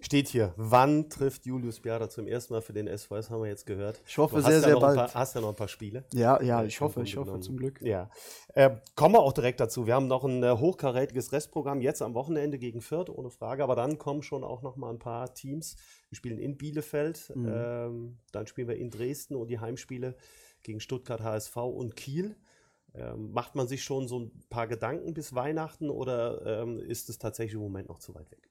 Steht 0.00 0.28
hier, 0.28 0.54
wann 0.56 1.10
trifft 1.10 1.44
Julius 1.44 1.80
Biada 1.80 2.08
zum 2.08 2.28
ersten 2.28 2.52
Mal 2.52 2.62
für 2.62 2.72
den 2.72 2.86
SV? 2.86 3.16
Das 3.16 3.30
haben 3.30 3.42
wir 3.42 3.48
jetzt 3.48 3.66
gehört. 3.66 4.00
Ich 4.06 4.16
hoffe 4.16 4.40
sehr, 4.42 4.60
sehr 4.60 4.78
bald. 4.78 4.96
Paar, 4.96 5.12
hast 5.12 5.34
ja 5.34 5.40
noch 5.40 5.48
ein 5.48 5.56
paar 5.56 5.66
Spiele. 5.66 6.04
Ja, 6.14 6.40
ja, 6.40 6.62
ich 6.62 6.80
hoffe, 6.80 7.02
ich 7.02 7.16
hoffe 7.16 7.40
zum 7.40 7.56
Glück. 7.56 7.82
Ja. 7.82 8.08
Äh, 8.54 8.76
kommen 8.94 9.16
wir 9.16 9.20
auch 9.20 9.32
direkt 9.32 9.58
dazu. 9.58 9.88
Wir 9.88 9.96
haben 9.96 10.06
noch 10.06 10.22
ein 10.22 10.44
äh, 10.44 10.52
hochkarätiges 10.56 11.32
Restprogramm 11.32 11.80
jetzt 11.80 12.00
am 12.00 12.14
Wochenende 12.14 12.58
gegen 12.60 12.80
Fürth, 12.80 13.10
ohne 13.10 13.30
Frage. 13.30 13.64
Aber 13.64 13.74
dann 13.74 13.98
kommen 13.98 14.22
schon 14.22 14.44
auch 14.44 14.62
noch 14.62 14.76
mal 14.76 14.90
ein 14.90 15.00
paar 15.00 15.34
Teams. 15.34 15.74
Wir 16.10 16.16
spielen 16.16 16.38
in 16.38 16.56
Bielefeld, 16.56 17.32
mhm. 17.34 17.48
ähm, 17.50 18.18
dann 18.32 18.46
spielen 18.46 18.68
wir 18.68 18.76
in 18.76 18.90
Dresden 18.90 19.36
und 19.36 19.48
die 19.48 19.58
Heimspiele 19.58 20.16
gegen 20.62 20.80
Stuttgart, 20.80 21.22
HSV 21.22 21.56
und 21.56 21.96
Kiel. 21.96 22.36
Ähm, 22.94 23.32
macht 23.32 23.54
man 23.54 23.68
sich 23.68 23.84
schon 23.84 24.08
so 24.08 24.18
ein 24.18 24.30
paar 24.48 24.66
Gedanken 24.66 25.12
bis 25.14 25.34
Weihnachten 25.34 25.90
oder 25.90 26.62
ähm, 26.62 26.78
ist 26.78 27.10
es 27.10 27.18
tatsächlich 27.18 27.54
im 27.54 27.60
Moment 27.60 27.88
noch 27.88 27.98
zu 27.98 28.14
weit 28.14 28.30
weg? 28.30 28.48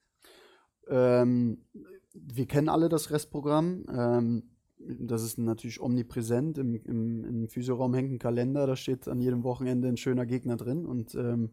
ähm, 0.89 1.59
wir 2.13 2.45
kennen 2.45 2.69
alle 2.69 2.89
das 2.89 3.11
Restprogramm. 3.11 3.85
Ähm, 3.91 4.43
das 4.79 5.23
ist 5.23 5.37
natürlich 5.37 5.81
omnipräsent. 5.81 6.57
Im, 6.57 6.75
im, 6.75 7.23
im 7.25 7.47
Physioraum 7.49 7.93
hängt 7.93 8.11
ein 8.11 8.19
Kalender, 8.19 8.67
da 8.67 8.75
steht 8.75 9.07
an 9.07 9.19
jedem 9.19 9.43
Wochenende 9.43 9.87
ein 9.87 9.97
schöner 9.97 10.25
Gegner 10.25 10.55
drin. 10.55 10.85
Und 10.85 11.15
ähm, 11.15 11.51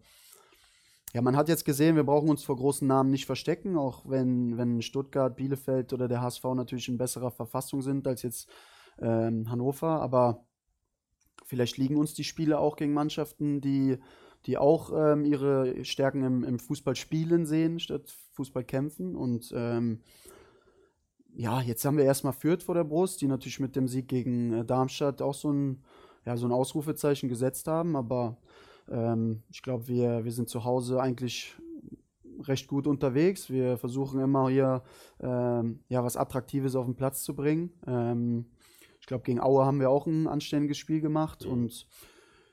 ja, 1.15 1.23
man 1.23 1.37
hat 1.37 1.49
jetzt 1.49 1.65
gesehen, 1.65 1.95
wir 1.95 2.03
brauchen 2.03 2.29
uns 2.29 2.43
vor 2.43 2.57
großen 2.57 2.89
Namen 2.89 3.11
nicht 3.11 3.27
verstecken, 3.27 3.79
auch 3.79 4.03
wenn, 4.05 4.59
wenn 4.59 4.83
Stuttgart, 4.83 5.37
Bielefeld 5.37 5.93
oder 5.93 6.09
der 6.09 6.21
HSV 6.21 6.43
natürlich 6.57 6.89
in 6.89 6.99
besserer 6.99 7.31
Verfassung 7.31 7.83
sind 7.83 8.09
als 8.09 8.23
jetzt 8.23 8.51
ähm, 8.99 9.49
Hannover. 9.49 10.01
Aber 10.01 10.45
vielleicht 11.45 11.79
liegen 11.79 11.97
uns 11.97 12.15
die 12.15 12.25
Spiele 12.25 12.59
auch 12.59 12.75
gegen 12.75 12.93
Mannschaften, 12.93 13.61
die, 13.61 13.99
die 14.47 14.59
auch 14.59 14.91
ähm, 14.93 15.25
ihre 15.25 15.85
Stärken 15.85 16.25
im, 16.25 16.43
im 16.43 16.59
Fußball 16.59 16.97
spielen 16.97 17.47
sehen, 17.47 17.79
statt 17.79 18.13
Fußball 18.33 18.65
kämpfen. 18.65 19.15
Und 19.15 19.53
ähm, 19.57 20.01
ja, 21.33 21.61
jetzt 21.61 21.85
haben 21.85 21.97
wir 21.97 22.05
erstmal 22.05 22.33
Fürth 22.33 22.65
vor 22.65 22.75
der 22.75 22.83
Brust, 22.83 23.21
die 23.21 23.29
natürlich 23.29 23.61
mit 23.61 23.77
dem 23.77 23.87
Sieg 23.87 24.09
gegen 24.09 24.53
äh, 24.53 24.65
Darmstadt 24.65 25.23
auch 25.23 25.35
so 25.35 25.53
ein, 25.53 25.85
ja, 26.27 26.37
so 26.37 26.49
ein 26.49 26.53
Ausrufezeichen 26.53 27.29
gesetzt 27.29 27.69
haben. 27.69 27.95
Aber 27.95 28.37
ähm, 28.91 29.43
ich 29.51 29.63
glaube, 29.63 29.89
wir, 29.89 30.25
wir 30.25 30.33
sind 30.33 30.49
zu 30.49 30.65
Hause 30.65 31.01
eigentlich 31.01 31.57
recht 32.43 32.67
gut 32.67 32.87
unterwegs. 32.87 33.51
Wir 33.51 33.77
versuchen 33.79 34.21
immer 34.21 34.49
hier 34.49 34.83
ähm, 35.21 35.81
ja, 35.89 36.03
was 36.05 36.17
Attraktives 36.17 36.75
auf 36.75 36.87
den 36.87 36.97
Platz 36.97 37.23
zu 37.23 37.35
bringen. 37.35 37.71
Ähm, 37.87 38.47
ich 39.01 39.07
glaube, 39.07 39.25
gegen 39.25 39.41
Aue 39.41 39.65
haben 39.65 39.81
wir 39.81 39.91
auch 39.91 40.07
ein 40.07 40.27
anständiges 40.27 40.79
Spiel 40.79 41.01
gemacht 41.01 41.45
mhm. 41.45 41.53
und 41.53 41.87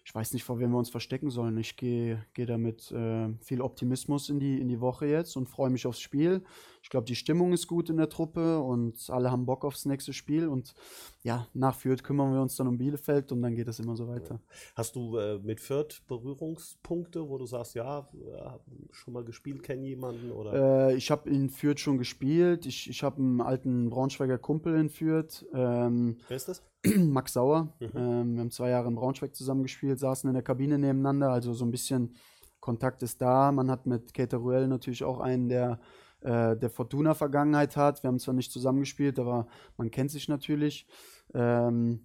ich 0.03 0.15
weiß 0.15 0.33
nicht, 0.33 0.43
vor 0.43 0.59
wem 0.59 0.71
wir 0.71 0.79
uns 0.79 0.89
verstecken 0.89 1.29
sollen. 1.29 1.57
Ich 1.57 1.77
gehe 1.77 2.25
geh 2.33 2.45
da 2.45 2.57
mit 2.57 2.91
äh, 2.91 3.29
viel 3.39 3.61
Optimismus 3.61 4.29
in 4.29 4.39
die, 4.39 4.59
in 4.59 4.67
die 4.67 4.81
Woche 4.81 5.05
jetzt 5.05 5.37
und 5.37 5.47
freue 5.47 5.69
mich 5.69 5.85
aufs 5.85 5.99
Spiel. 5.99 6.43
Ich 6.81 6.89
glaube, 6.89 7.05
die 7.05 7.15
Stimmung 7.15 7.53
ist 7.53 7.67
gut 7.67 7.89
in 7.89 7.97
der 7.97 8.09
Truppe 8.09 8.59
und 8.59 9.09
alle 9.09 9.31
haben 9.31 9.45
Bock 9.45 9.63
aufs 9.65 9.85
nächste 9.85 10.13
Spiel. 10.13 10.47
Und 10.47 10.73
ja, 11.21 11.47
nach 11.53 11.75
Fürth 11.75 12.03
kümmern 12.03 12.33
wir 12.33 12.41
uns 12.41 12.55
dann 12.55 12.67
um 12.67 12.77
Bielefeld 12.77 13.31
und 13.31 13.41
dann 13.41 13.55
geht 13.55 13.67
es 13.67 13.79
immer 13.79 13.95
so 13.95 14.07
weiter. 14.07 14.41
Hast 14.75 14.95
du 14.95 15.17
äh, 15.17 15.37
mit 15.37 15.59
Fürth 15.59 16.01
Berührungspunkte, 16.07 17.29
wo 17.29 17.37
du 17.37 17.45
sagst, 17.45 17.75
ja, 17.75 18.09
äh, 18.13 18.49
schon 18.91 19.13
mal 19.13 19.23
gespielt, 19.23 19.61
kenne 19.61 19.85
jemanden? 19.85 20.31
Oder? 20.31 20.89
Äh, 20.89 20.95
ich 20.95 21.11
habe 21.11 21.29
in 21.29 21.49
Fürth 21.49 21.79
schon 21.79 21.99
gespielt. 21.99 22.65
Ich, 22.65 22.89
ich 22.89 23.03
habe 23.03 23.17
einen 23.17 23.41
alten 23.41 23.89
Braunschweiger 23.89 24.39
Kumpel 24.39 24.75
in 24.75 24.89
Fürth. 24.89 25.45
Ähm, 25.53 26.17
Wer 26.27 26.37
ist 26.37 26.47
das? 26.47 26.63
Max 26.97 27.33
Sauer. 27.33 27.73
Mhm. 27.79 27.89
Ähm, 27.95 28.33
wir 28.33 28.41
haben 28.41 28.51
zwei 28.51 28.69
Jahre 28.69 28.87
in 28.87 28.95
Braunschweig 28.95 29.35
zusammengespielt, 29.35 29.99
saßen 29.99 30.27
in 30.27 30.33
der 30.33 30.43
Kabine 30.43 30.79
nebeneinander, 30.79 31.29
also 31.29 31.53
so 31.53 31.63
ein 31.63 31.71
bisschen 31.71 32.15
Kontakt 32.59 33.03
ist 33.03 33.21
da. 33.21 33.51
Man 33.51 33.69
hat 33.69 33.85
mit 33.85 34.13
Keter 34.13 34.37
Ruel 34.37 34.67
natürlich 34.67 35.03
auch 35.03 35.19
einen, 35.19 35.49
der 35.49 35.79
äh, 36.21 36.55
der 36.55 36.69
Fortuna-Vergangenheit 36.69 37.75
hat. 37.75 38.03
Wir 38.03 38.07
haben 38.07 38.19
zwar 38.19 38.33
nicht 38.33 38.51
zusammengespielt, 38.51 39.19
aber 39.19 39.47
man 39.77 39.91
kennt 39.91 40.11
sich 40.11 40.27
natürlich. 40.27 40.87
Ähm, 41.33 42.01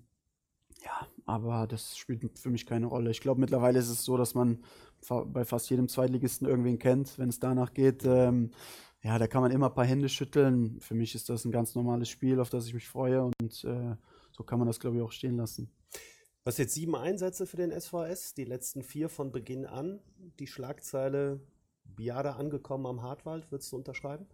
ja, 0.85 1.07
aber 1.25 1.67
das 1.67 1.97
spielt 1.97 2.39
für 2.39 2.51
mich 2.51 2.67
keine 2.67 2.87
Rolle. 2.87 3.11
Ich 3.11 3.21
glaube, 3.21 3.41
mittlerweile 3.41 3.79
ist 3.79 3.89
es 3.89 4.05
so, 4.05 4.17
dass 4.17 4.35
man 4.35 4.63
bei 5.09 5.45
fast 5.45 5.69
jedem 5.71 5.89
Zweitligisten 5.89 6.47
irgendwen 6.47 6.79
kennt, 6.79 7.19
wenn 7.19 7.29
es 7.29 7.41
danach 7.41 7.75
geht. 7.75 8.05
Ähm, 8.05 8.51
ja, 9.03 9.19
da 9.19 9.27
kann 9.27 9.43
man 9.43 9.53
immer 9.53 9.69
ein 9.69 9.75
paar 9.75 9.85
Hände 9.85 10.09
schütteln. 10.09 10.81
Für 10.81 10.95
mich 10.95 11.15
ist 11.15 11.29
das 11.29 11.45
ein 11.45 11.53
ganz 11.53 11.75
normales 11.75 12.09
Spiel, 12.09 12.41
auf 12.41 12.51
das 12.51 12.67
ich 12.67 12.75
mich 12.75 12.89
freue 12.89 13.25
und 13.25 13.65
äh, 13.65 13.97
so 14.33 14.45
kann 14.45 14.59
man 14.59 14.67
das, 14.67 14.81
glaube 14.81 14.97
ich, 14.97 15.03
auch 15.03 15.13
stehen 15.13 15.37
lassen. 15.37 15.71
Was 16.45 16.59
jetzt 16.59 16.75
sieben 16.75 16.95
Einsätze 16.95 17.47
für 17.47 17.57
den 17.57 17.73
SVS, 17.73 18.35
die 18.35 18.45
letzten 18.45 18.83
vier 18.83 19.09
von 19.09 19.33
Beginn 19.33 19.67
an. 19.67 20.01
Die 20.39 20.47
Schlagzeile 20.47 21.41
Biada 21.95 22.33
angekommen 22.33 22.87
am 22.87 23.03
Hartwald, 23.03 23.51
würdest 23.51 23.73
du 23.73 23.77
unterschreiben? 23.77 24.27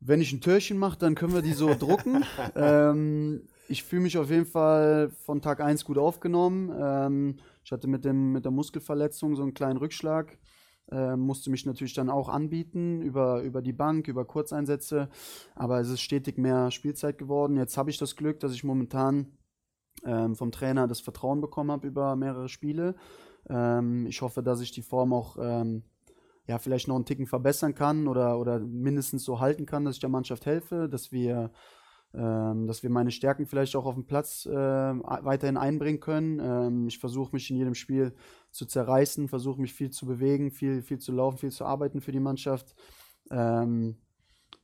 Wenn 0.00 0.20
ich 0.20 0.32
ein 0.32 0.40
Türchen 0.40 0.78
mache, 0.78 0.98
dann 0.98 1.14
können 1.14 1.34
wir 1.34 1.42
die 1.42 1.52
so 1.52 1.74
drucken. 1.74 2.24
ähm, 2.54 3.42
ich 3.68 3.84
fühle 3.84 4.02
mich 4.02 4.16
auf 4.16 4.30
jeden 4.30 4.46
Fall 4.46 5.10
von 5.10 5.42
Tag 5.42 5.60
1 5.60 5.84
gut 5.84 5.98
aufgenommen. 5.98 6.72
Ähm, 6.76 7.36
ich 7.64 7.70
hatte 7.70 7.86
mit, 7.86 8.04
dem, 8.04 8.32
mit 8.32 8.44
der 8.44 8.52
Muskelverletzung 8.52 9.36
so 9.36 9.42
einen 9.42 9.54
kleinen 9.54 9.76
Rückschlag. 9.76 10.38
Äh, 10.90 11.16
musste 11.16 11.50
mich 11.50 11.66
natürlich 11.66 11.94
dann 11.94 12.10
auch 12.10 12.28
anbieten 12.28 13.02
über, 13.02 13.42
über 13.42 13.62
die 13.62 13.72
Bank, 13.74 14.08
über 14.08 14.24
Kurzeinsätze. 14.24 15.08
Aber 15.54 15.80
es 15.80 15.88
ist 15.88 16.00
stetig 16.00 16.38
mehr 16.38 16.70
Spielzeit 16.70 17.18
geworden. 17.18 17.56
Jetzt 17.56 17.76
habe 17.76 17.90
ich 17.90 17.98
das 17.98 18.16
Glück, 18.16 18.40
dass 18.40 18.52
ich 18.52 18.64
momentan 18.64 19.38
ähm, 20.04 20.34
vom 20.34 20.50
Trainer 20.50 20.88
das 20.88 21.00
Vertrauen 21.00 21.40
bekommen 21.40 21.70
habe 21.70 21.86
über 21.86 22.16
mehrere 22.16 22.48
Spiele. 22.48 22.94
Ähm, 23.50 24.06
ich 24.06 24.22
hoffe, 24.22 24.42
dass 24.42 24.60
ich 24.60 24.70
die 24.70 24.82
Form 24.82 25.12
auch 25.12 25.36
ähm, 25.40 25.82
ja, 26.46 26.58
vielleicht 26.58 26.88
noch 26.88 26.96
einen 26.96 27.04
Ticken 27.04 27.26
verbessern 27.26 27.74
kann 27.74 28.08
oder, 28.08 28.38
oder 28.38 28.58
mindestens 28.60 29.24
so 29.24 29.40
halten 29.40 29.66
kann, 29.66 29.84
dass 29.84 29.96
ich 29.96 30.00
der 30.00 30.08
Mannschaft 30.08 30.46
helfe, 30.46 30.88
dass 30.88 31.12
wir 31.12 31.50
ähm, 32.12 32.66
dass 32.66 32.82
wir 32.82 32.90
meine 32.90 33.12
Stärken 33.12 33.46
vielleicht 33.46 33.76
auch 33.76 33.86
auf 33.86 33.94
dem 33.94 34.04
Platz 34.04 34.44
äh, 34.44 34.52
weiterhin 34.52 35.56
einbringen 35.56 36.00
können. 36.00 36.40
Ähm, 36.40 36.88
ich 36.88 36.98
versuche 36.98 37.30
mich 37.32 37.48
in 37.50 37.56
jedem 37.56 37.74
Spiel 37.74 38.14
zu 38.50 38.66
zerreißen, 38.66 39.28
versuche 39.28 39.60
mich 39.60 39.74
viel 39.74 39.90
zu 39.90 40.06
bewegen, 40.06 40.50
viel, 40.50 40.82
viel 40.82 40.98
zu 40.98 41.12
laufen, 41.12 41.38
viel 41.38 41.52
zu 41.52 41.64
arbeiten 41.64 42.00
für 42.00 42.10
die 42.10 42.18
Mannschaft. 42.18 42.74
Ähm, 43.30 43.96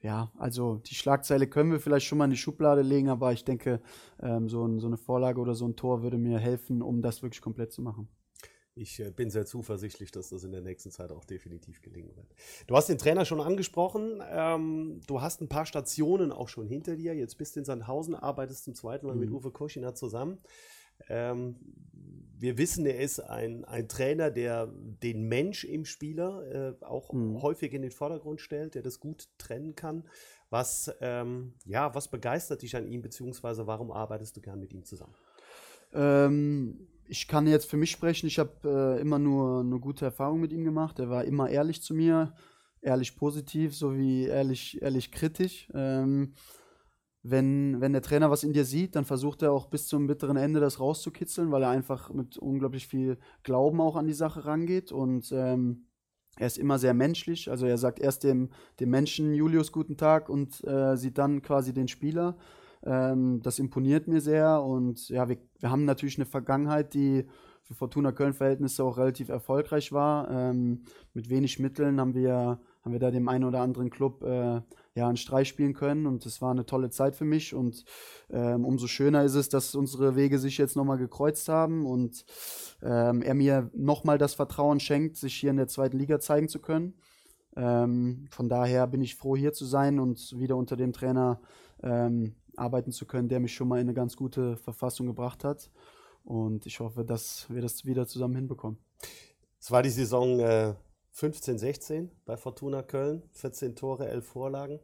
ja, 0.03 0.33
also 0.39 0.79
die 0.79 0.97
Schlagzeile 0.97 1.47
können 1.47 1.71
wir 1.71 1.79
vielleicht 1.79 2.07
schon 2.07 2.19
mal 2.19 2.25
in 2.25 2.33
die 2.33 2.37
Schublade 2.37 2.83
legen, 2.83 3.09
aber 3.09 3.33
ich 3.33 3.45
denke, 3.45 3.81
ähm, 4.21 4.49
so, 4.49 4.67
ein, 4.67 4.81
so 4.81 4.89
eine 4.89 4.97
Vorlage 4.97 5.41
oder 5.41 5.55
so 5.55 5.69
ein 5.69 5.77
Tor 5.77 6.03
würde 6.03 6.19
mir 6.19 6.41
helfen, 6.41 6.83
um 6.83 7.01
das 7.01 7.23
wirklich 7.23 7.41
komplett 7.41 7.73
zu 7.73 7.81
machen. 7.81 8.09
Ich 8.77 9.01
äh, 9.01 9.11
bin 9.11 9.31
sehr 9.31 9.47
zuversichtlich, 9.47 10.11
dass 10.11 10.29
das 10.29 10.45
in 10.45 10.53
der 10.53 10.61
nächsten 10.61 10.91
Zeit 10.91 11.11
auch 11.11 11.25
definitiv 11.25 11.81
gelingen 11.81 12.15
wird. 12.15 12.27
Du 12.67 12.77
hast 12.77 12.89
den 12.89 12.99
Trainer 12.99 13.25
schon 13.25 13.41
angesprochen. 13.41 14.23
Ähm, 14.29 15.01
du 15.07 15.23
hast 15.23 15.41
ein 15.41 15.49
paar 15.49 15.65
Stationen 15.65 16.31
auch 16.31 16.49
schon 16.49 16.69
hinter 16.69 16.95
dir. 16.95 17.15
Jetzt 17.15 17.39
bist 17.39 17.57
du 17.57 17.61
in 17.61 17.65
Sandhausen, 17.65 18.15
arbeitest 18.15 18.65
zum 18.65 18.75
zweiten 18.75 19.07
Mal 19.07 19.15
mhm. 19.15 19.21
mit 19.21 19.31
Uwe 19.31 19.51
Koschina 19.51 19.95
zusammen. 19.95 20.39
Ähm, 21.09 21.57
wir 22.39 22.59
wissen, 22.59 22.85
er 22.85 23.01
ist 23.01 23.19
ein, 23.19 23.65
ein 23.65 23.89
Trainer, 23.89 24.31
der 24.31 24.67
den 24.67 25.27
Mensch 25.27 25.65
im 25.65 25.87
Spieler 25.87 26.75
äh, 26.79 26.85
auch 26.85 27.15
mhm. 27.15 27.41
häufig 27.41 27.73
in 27.73 27.81
den 27.81 27.91
Vordergrund 27.91 28.43
stellt, 28.43 28.75
der 28.75 28.83
das 28.83 29.01
gut 29.01 29.29
trennen 29.39 29.75
kann. 29.75 30.05
Was, 30.51 30.95
ähm, 31.01 31.55
ja, 31.65 31.95
was 31.95 32.09
begeistert 32.09 32.61
dich 32.61 32.77
an 32.77 32.87
ihm, 32.87 33.01
beziehungsweise 33.01 33.67
warum 33.67 33.91
arbeitest 33.91 34.37
du 34.37 34.43
gern 34.43 34.61
mit 34.61 34.75
ihm 34.75 34.85
zusammen? 34.85 35.15
Ähm, 35.95 36.89
ich 37.09 37.29
kann 37.29 37.47
jetzt 37.47 37.71
für 37.71 37.77
mich 37.77 37.91
sprechen, 37.91 38.27
ich 38.27 38.39
habe 38.39 38.53
äh, 38.65 39.01
immer 39.01 39.19
nur 39.19 39.61
eine 39.61 39.79
gute 39.79 40.05
Erfahrung 40.05 40.41
mit 40.41 40.53
ihm 40.53 40.65
gemacht. 40.65 40.99
Er 40.99 41.11
war 41.11 41.25
immer 41.25 41.49
ehrlich 41.49 41.83
zu 41.83 41.95
mir, 41.95 42.35
ehrlich 42.81 43.17
positiv 43.17 43.75
sowie 43.75 44.27
ehrlich, 44.27 44.81
ehrlich 44.83 45.13
kritisch. 45.13 45.69
Ähm, 45.75 46.35
wenn, 47.23 47.81
wenn 47.81 47.93
der 47.93 48.03
Trainer 48.03 48.31
was 48.31 48.45
in 48.45 48.53
dir 48.53 48.65
sieht, 48.65 48.95
dann 48.95 49.05
versucht 49.05 49.43
er 49.43 49.53
auch 49.53 49.67
bis 49.67 49.89
zum 49.89 50.07
bitteren 50.07 50.37
Ende 50.37 50.61
das 50.61 50.79
rauszukitzeln, 50.79 51.51
weil 51.51 51.63
er 51.63 51.71
einfach 51.71 52.13
mit 52.13 52.39
unglaublich 52.39 52.87
viel 52.87 53.19
Glauben 53.43 53.81
auch 53.81 53.97
an 53.97 54.07
die 54.07 54.13
Sache 54.13 54.45
rangeht. 54.45 54.93
Und 54.93 55.33
ähm, 55.33 55.87
er 56.37 56.47
ist 56.47 56.59
immer 56.59 56.79
sehr 56.79 56.95
menschlich. 56.95 57.51
Also 57.51 57.67
er 57.67 57.79
sagt 57.79 57.99
erst 57.99 58.23
dem, 58.23 58.51
dem 58.79 58.91
Menschen 58.91 59.35
Julius 59.35 59.73
guten 59.73 59.97
Tag 59.97 60.29
und 60.29 60.63
äh, 60.65 60.97
sieht 60.97 61.19
dann 61.19 61.43
quasi 61.43 61.73
den 61.73 61.89
Spieler. 61.89 62.37
Ähm, 62.87 63.43
das 63.43 63.59
imponiert 63.59 64.07
mir 64.07 64.21
sehr 64.21 64.63
und 64.63 65.09
ja, 65.09 65.29
wir, 65.29 65.39
wir 65.59 65.71
haben 65.71 65.85
natürlich 65.85 66.17
eine 66.17 66.27
Vergangenheit, 66.27 66.95
die 66.95 67.27
für 67.65 67.75
Fortuna 67.75 68.13
Köln-Verhältnisse 68.13 68.85
auch 68.85 68.97
relativ 68.97 69.29
erfolgreich 69.29 69.91
war. 69.91 70.31
Ähm, 70.31 70.83
mit 71.15 71.29
wenig 71.29 71.59
Mitteln 71.59 71.99
haben 71.99 72.15
wir, 72.15 72.61
haben 72.83 72.93
wir 72.93 73.01
da 73.01 73.11
dem 73.11 73.29
einen 73.29 73.43
oder 73.43 73.61
anderen 73.61 73.91
Club 73.91 74.23
äh, 74.23 74.61
ja, 74.95 75.09
einen 75.09 75.17
Streich 75.17 75.49
spielen 75.49 75.75
können 75.75 76.07
und 76.07 76.25
es 76.27 76.41
war 76.41 76.53
eine 76.53 76.65
tolle 76.65 76.91
Zeit 76.91 77.17
für 77.17 77.25
mich 77.25 77.55
und 77.55 77.85
ähm, 78.31 78.65
umso 78.65 78.87
schöner 78.87 79.25
ist 79.25 79.35
es, 79.35 79.49
dass 79.49 79.75
unsere 79.75 80.15
Wege 80.15 80.39
sich 80.39 80.57
jetzt 80.57 80.77
nochmal 80.77 80.97
gekreuzt 80.97 81.49
haben 81.49 81.87
und 81.87 82.25
ähm, 82.83 83.21
er 83.21 83.35
mir 83.35 83.69
nochmal 83.75 84.17
das 84.17 84.35
Vertrauen 84.35 84.79
schenkt, 84.79 85.17
sich 85.17 85.35
hier 85.35 85.51
in 85.51 85.57
der 85.57 85.69
zweiten 85.69 85.99
Liga 85.99 86.21
zeigen 86.21 86.49
zu 86.49 86.61
können. 86.61 86.95
Ähm, 87.57 88.27
von 88.31 88.49
daher 88.49 88.87
bin 88.87 89.03
ich 89.03 89.17
froh, 89.17 89.35
hier 89.35 89.53
zu 89.53 89.65
sein 89.65 89.99
und 89.99 90.39
wieder 90.39 90.57
unter 90.57 90.77
dem 90.77 90.93
Trainer 90.93 91.41
ähm, 91.83 92.37
arbeiten 92.57 92.93
zu 92.93 93.07
können, 93.07 93.29
der 93.29 93.41
mich 93.41 93.55
schon 93.55 93.69
mal 93.69 93.77
in 93.77 93.87
eine 93.87 93.95
ganz 93.95 94.17
gute 94.17 94.57
Verfassung 94.57 95.07
gebracht 95.07 95.45
hat. 95.45 95.71
Und 96.25 96.67
ich 96.67 96.81
hoffe, 96.81 97.05
dass 97.05 97.47
wir 97.49 97.63
das 97.63 97.85
wieder 97.85 98.07
zusammen 98.07 98.35
hinbekommen. 98.35 98.79
Es 99.61 99.71
war 99.71 99.83
die 99.83 99.91
Saison 99.91 100.41
äh, 100.41 100.75
15, 101.13 101.59
16 101.59 102.11
bei 102.25 102.37
Fortuna 102.37 102.83
Köln. 102.83 103.23
14 103.33 103.77
Tore, 103.77 104.09
11 104.09 104.27
Vorlagen. 104.27 104.81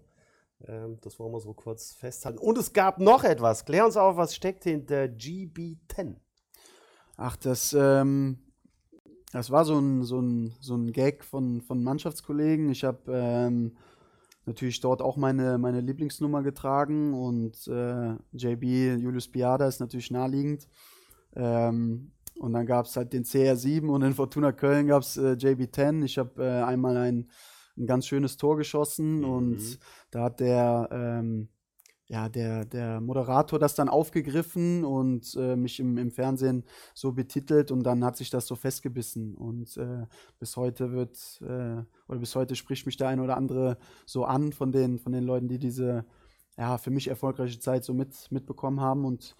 Ähm, 0.67 0.99
das 1.03 1.19
wollen 1.19 1.33
wir 1.33 1.41
so 1.41 1.53
kurz 1.53 1.93
festhalten. 1.93 2.39
Und 2.39 2.59
es 2.59 2.73
gab 2.73 2.99
noch 2.99 3.25
etwas. 3.25 3.65
Klär 3.65 3.85
uns 3.85 3.97
auf, 3.97 4.17
was 4.17 4.35
steckt 4.35 4.65
hinter 4.65 5.05
GB10? 5.05 6.17
Ach, 7.17 7.37
das, 7.37 7.77
ähm, 7.79 8.39
das 9.33 9.51
war 9.51 9.65
so 9.65 9.79
ein, 9.79 10.05
so 10.05 10.21
ein, 10.21 10.55
so 10.61 10.75
ein 10.75 10.93
Gag 10.93 11.25
von, 11.25 11.61
von 11.61 11.83
Mannschaftskollegen. 11.83 12.71
Ich 12.71 12.85
habe 12.85 13.01
ähm, 13.13 13.77
natürlich 14.47 14.81
dort 14.81 15.03
auch 15.03 15.17
meine, 15.17 15.59
meine 15.59 15.81
Lieblingsnummer 15.81 16.43
getragen 16.43 17.15
und 17.15 17.67
äh, 17.69 18.15
JB 18.33 19.01
Julius 19.01 19.29
Biada 19.29 19.67
ist 19.67 19.81
natürlich 19.81 20.11
naheliegend. 20.11 20.69
Ähm, 21.35 22.13
und 22.39 22.53
dann 22.53 22.67
gab 22.67 22.87
es 22.87 22.97
halt 22.97 23.13
den 23.13 23.25
CR7 23.25 23.87
und 23.89 24.03
in 24.03 24.15
Fortuna 24.15 24.53
Köln 24.53 24.87
gab 24.87 25.03
es 25.03 25.17
äh, 25.17 25.33
JB10. 25.33 26.05
Ich 26.05 26.19
habe 26.19 26.43
äh, 26.43 26.63
einmal 26.63 26.97
ein 26.97 27.31
ein 27.79 27.87
ganz 27.87 28.07
schönes 28.07 28.37
Tor 28.37 28.57
geschossen 28.57 29.21
Mhm. 29.21 29.25
und 29.25 29.79
da 30.11 30.25
hat 30.25 30.41
der, 30.41 30.89
ähm, 30.93 31.49
ja, 32.13 32.29
der, 32.29 32.67
der 32.67 33.01
Moderator 33.01 33.59
das 33.59 33.75
dann 33.75 33.89
aufgegriffen 33.89 34.85
und 34.85 35.35
äh, 35.35 35.57
mich 35.57 35.81
im, 35.81 35.97
im 35.97 36.11
Fernsehen 36.11 36.63
so 36.93 37.13
betitelt 37.13 37.71
und 37.71 37.85
dann 37.85 38.05
hat 38.05 38.19
sich 38.19 38.29
das 38.29 38.47
so 38.47 38.55
festgebissen 38.55 39.35
und 39.35 39.79
äh, 39.79 40.05
bis 40.39 40.59
heute 40.59 40.93
wird 40.93 41.17
äh, 41.41 41.83
oder 42.09 42.19
bis 42.19 42.37
heute 42.37 42.55
spricht 42.55 42.85
mich 42.85 42.99
der 42.99 43.09
ein 43.09 43.19
oder 43.19 43.39
andere 43.39 43.79
so 44.05 44.27
an 44.27 44.53
von 44.53 44.73
den, 44.73 44.99
von 44.99 45.13
den 45.13 45.25
Leuten, 45.25 45.49
die 45.49 45.59
diese 45.59 46.05
ja, 46.59 46.77
für 46.77 46.91
mich 46.91 47.09
erfolgreiche 47.09 47.61
Zeit 47.61 47.83
so 47.83 47.95
mit, 47.95 48.31
mitbekommen 48.31 48.83
haben 48.83 49.07
und 49.07 49.35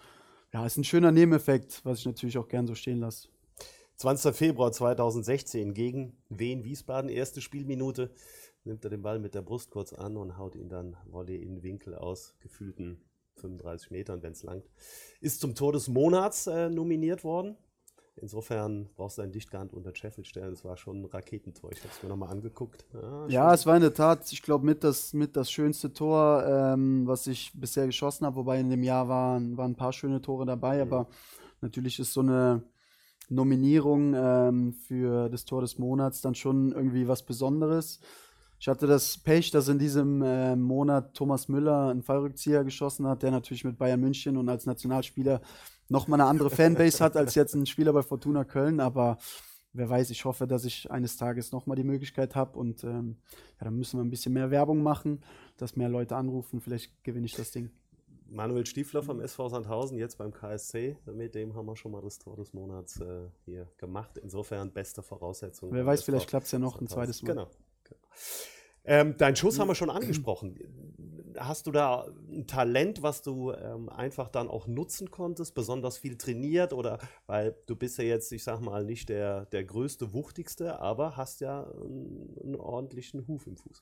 ja, 0.51 0.65
ist 0.65 0.77
ein 0.77 0.83
schöner 0.83 1.11
Nebeneffekt, 1.11 1.81
was 1.85 1.99
ich 1.99 2.07
natürlich 2.07 2.39
auch 2.39 2.47
gern 2.47 2.65
so 2.65 2.73
stehen 2.73 2.99
lasse. 2.99 3.27
20. 3.97 4.35
Februar 4.35 4.71
2016 4.71 5.75
gegen 5.75 6.17
Wien 6.29 6.63
Wiesbaden, 6.63 7.11
erste 7.11 7.39
Spielminute. 7.39 8.09
Nimmt 8.65 8.83
er 8.83 8.89
den 8.89 9.01
Ball 9.01 9.19
mit 9.19 9.35
der 9.35 9.41
Brust 9.41 9.71
kurz 9.71 9.93
an 9.93 10.15
und 10.15 10.37
haut 10.37 10.55
ihn 10.55 10.69
dann 10.69 10.95
Volley 11.05 11.35
in 11.35 11.55
den 11.55 11.63
Winkel 11.63 11.95
aus 11.95 12.35
gefühlten 12.39 13.01
35 13.37 13.91
Metern, 13.91 14.23
wenn 14.23 14.31
es 14.31 14.43
langt. 14.43 14.65
Ist 15.19 15.41
zum 15.41 15.55
Tor 15.55 15.73
des 15.73 15.87
Monats 15.87 16.47
äh, 16.47 16.69
nominiert 16.69 17.23
worden. 17.23 17.57
Insofern 18.15 18.89
brauchst 18.95 19.17
du 19.17 19.23
einen 19.23 19.31
Dichtgarant 19.31 19.73
unter 19.73 19.93
Sheffield 19.93 20.27
stellen. 20.27 20.51
Das 20.51 20.63
war 20.63 20.77
schon 20.77 21.01
ein 21.01 21.05
Raketentor. 21.05 21.71
Ich 21.71 21.79
habe 21.79 21.89
es 21.91 22.03
mir 22.03 22.09
nochmal 22.09 22.29
angeguckt. 22.29 22.85
Ja, 22.93 23.27
Ja, 23.27 23.53
es 23.53 23.65
war 23.65 23.75
in 23.75 23.81
der 23.81 23.93
Tat, 23.93 24.31
ich 24.31 24.43
glaube, 24.43 24.65
mit 24.65 24.83
das, 24.83 25.13
mit 25.13 25.35
das 25.35 25.51
schönste 25.51 25.91
Tor, 25.93 26.45
ähm, 26.45 27.07
was 27.07 27.25
ich 27.25 27.51
bisher 27.55 27.87
geschossen 27.87 28.25
habe. 28.25 28.35
Wobei 28.35 28.59
in 28.59 28.69
dem 28.69 28.83
Jahr 28.83 29.09
waren, 29.09 29.57
waren 29.57 29.71
ein 29.71 29.75
paar 29.75 29.93
schöne 29.93 30.21
Tore 30.21 30.45
dabei, 30.45 30.81
aber 30.81 31.07
natürlich 31.61 31.97
ist 31.97 32.13
so 32.13 32.21
eine 32.21 32.61
Nominierung 33.29 34.13
ähm, 34.15 34.73
für 34.73 35.29
das 35.29 35.45
Tor 35.45 35.61
des 35.61 35.79
Monats 35.79 36.21
dann 36.21 36.35
schon 36.35 36.71
irgendwie 36.71 37.07
was 37.07 37.23
Besonderes. 37.23 37.99
Ich 38.63 38.69
hatte 38.69 38.87
das 38.87 39.17
Pech, 39.17 39.51
dass 39.51 39.67
in 39.67 39.77
diesem 39.77 40.21
äh, 40.21 40.55
Monat 40.55 41.15
Thomas 41.15 41.49
Müller 41.49 41.89
einen 41.89 42.01
Fallrückzieher 42.01 42.63
geschossen 42.63 43.05
hat, 43.05 43.21
der 43.21 43.29
natürlich 43.29 43.65
mit 43.65 43.77
Bayern 43.77 43.99
München 43.99 44.37
und 44.37 44.47
als 44.47 44.65
Nationalspieler 44.65 45.41
nochmal 45.89 46.21
eine 46.21 46.29
andere 46.29 46.49
Fanbase 46.49 47.03
hat 47.03 47.17
als 47.17 47.35
jetzt 47.35 47.55
ein 47.55 47.65
Spieler 47.65 47.91
bei 47.91 48.03
Fortuna 48.03 48.45
Köln. 48.45 48.79
Aber 48.79 49.17
wer 49.73 49.89
weiß, 49.89 50.11
ich 50.11 50.23
hoffe, 50.23 50.47
dass 50.47 50.63
ich 50.63 50.89
eines 50.89 51.17
Tages 51.17 51.51
nochmal 51.51 51.75
die 51.75 51.83
Möglichkeit 51.83 52.35
habe 52.37 52.57
und 52.57 52.85
ähm, 52.85 53.17
ja, 53.59 53.65
dann 53.65 53.75
müssen 53.75 53.99
wir 53.99 54.03
ein 54.05 54.09
bisschen 54.09 54.31
mehr 54.31 54.49
Werbung 54.49 54.81
machen, 54.81 55.25
dass 55.57 55.75
mehr 55.75 55.89
Leute 55.89 56.15
anrufen. 56.15 56.61
Vielleicht 56.61 57.03
gewinne 57.03 57.25
ich 57.25 57.35
das 57.35 57.51
Ding. 57.51 57.69
Manuel 58.29 58.65
Stiefler 58.65 59.03
vom 59.03 59.19
SV 59.19 59.49
Sandhausen, 59.49 59.97
jetzt 59.97 60.17
beim 60.17 60.31
KSC. 60.31 60.95
Mit 61.13 61.35
dem 61.35 61.53
haben 61.53 61.65
wir 61.65 61.75
schon 61.75 61.91
mal 61.91 62.01
das 62.01 62.17
Tor 62.17 62.37
des 62.37 62.53
Monats 62.53 63.01
äh, 63.01 63.27
hier 63.43 63.67
gemacht. 63.75 64.17
Insofern 64.19 64.71
beste 64.71 65.03
Voraussetzungen. 65.03 65.73
Wer 65.73 65.85
weiß, 65.85 66.03
vielleicht 66.03 66.29
klappt 66.29 66.45
es 66.45 66.53
ja 66.53 66.59
noch 66.59 66.79
ein 66.79 66.87
zweites 66.87 67.21
Mal. 67.23 67.33
Genau. 67.33 67.49
Genau. 67.83 67.99
Ähm, 68.85 69.15
dein 69.17 69.35
Schuss 69.35 69.59
haben 69.59 69.69
wir 69.69 69.75
schon 69.75 69.89
angesprochen. 69.89 70.57
Hast 71.37 71.65
du 71.65 71.71
da 71.71 72.07
ein 72.31 72.45
Talent, 72.45 73.01
was 73.01 73.21
du 73.21 73.53
ähm, 73.53 73.89
einfach 73.89 74.29
dann 74.29 74.49
auch 74.49 74.67
nutzen 74.67 75.09
konntest, 75.09 75.55
besonders 75.55 75.97
viel 75.97 76.17
trainiert 76.17 76.73
oder 76.73 76.99
weil 77.25 77.55
du 77.65 77.75
bist 77.75 77.97
ja 77.97 78.03
jetzt, 78.03 78.31
ich 78.31 78.43
sag 78.43 78.59
mal, 78.61 78.83
nicht 78.83 79.09
der, 79.09 79.45
der 79.47 79.63
größte, 79.63 80.13
wuchtigste, 80.13 80.79
aber 80.79 81.17
hast 81.17 81.41
ja 81.41 81.63
einen, 81.63 82.37
einen 82.43 82.55
ordentlichen 82.55 83.27
Huf 83.27 83.47
im 83.47 83.57
Fuß. 83.57 83.81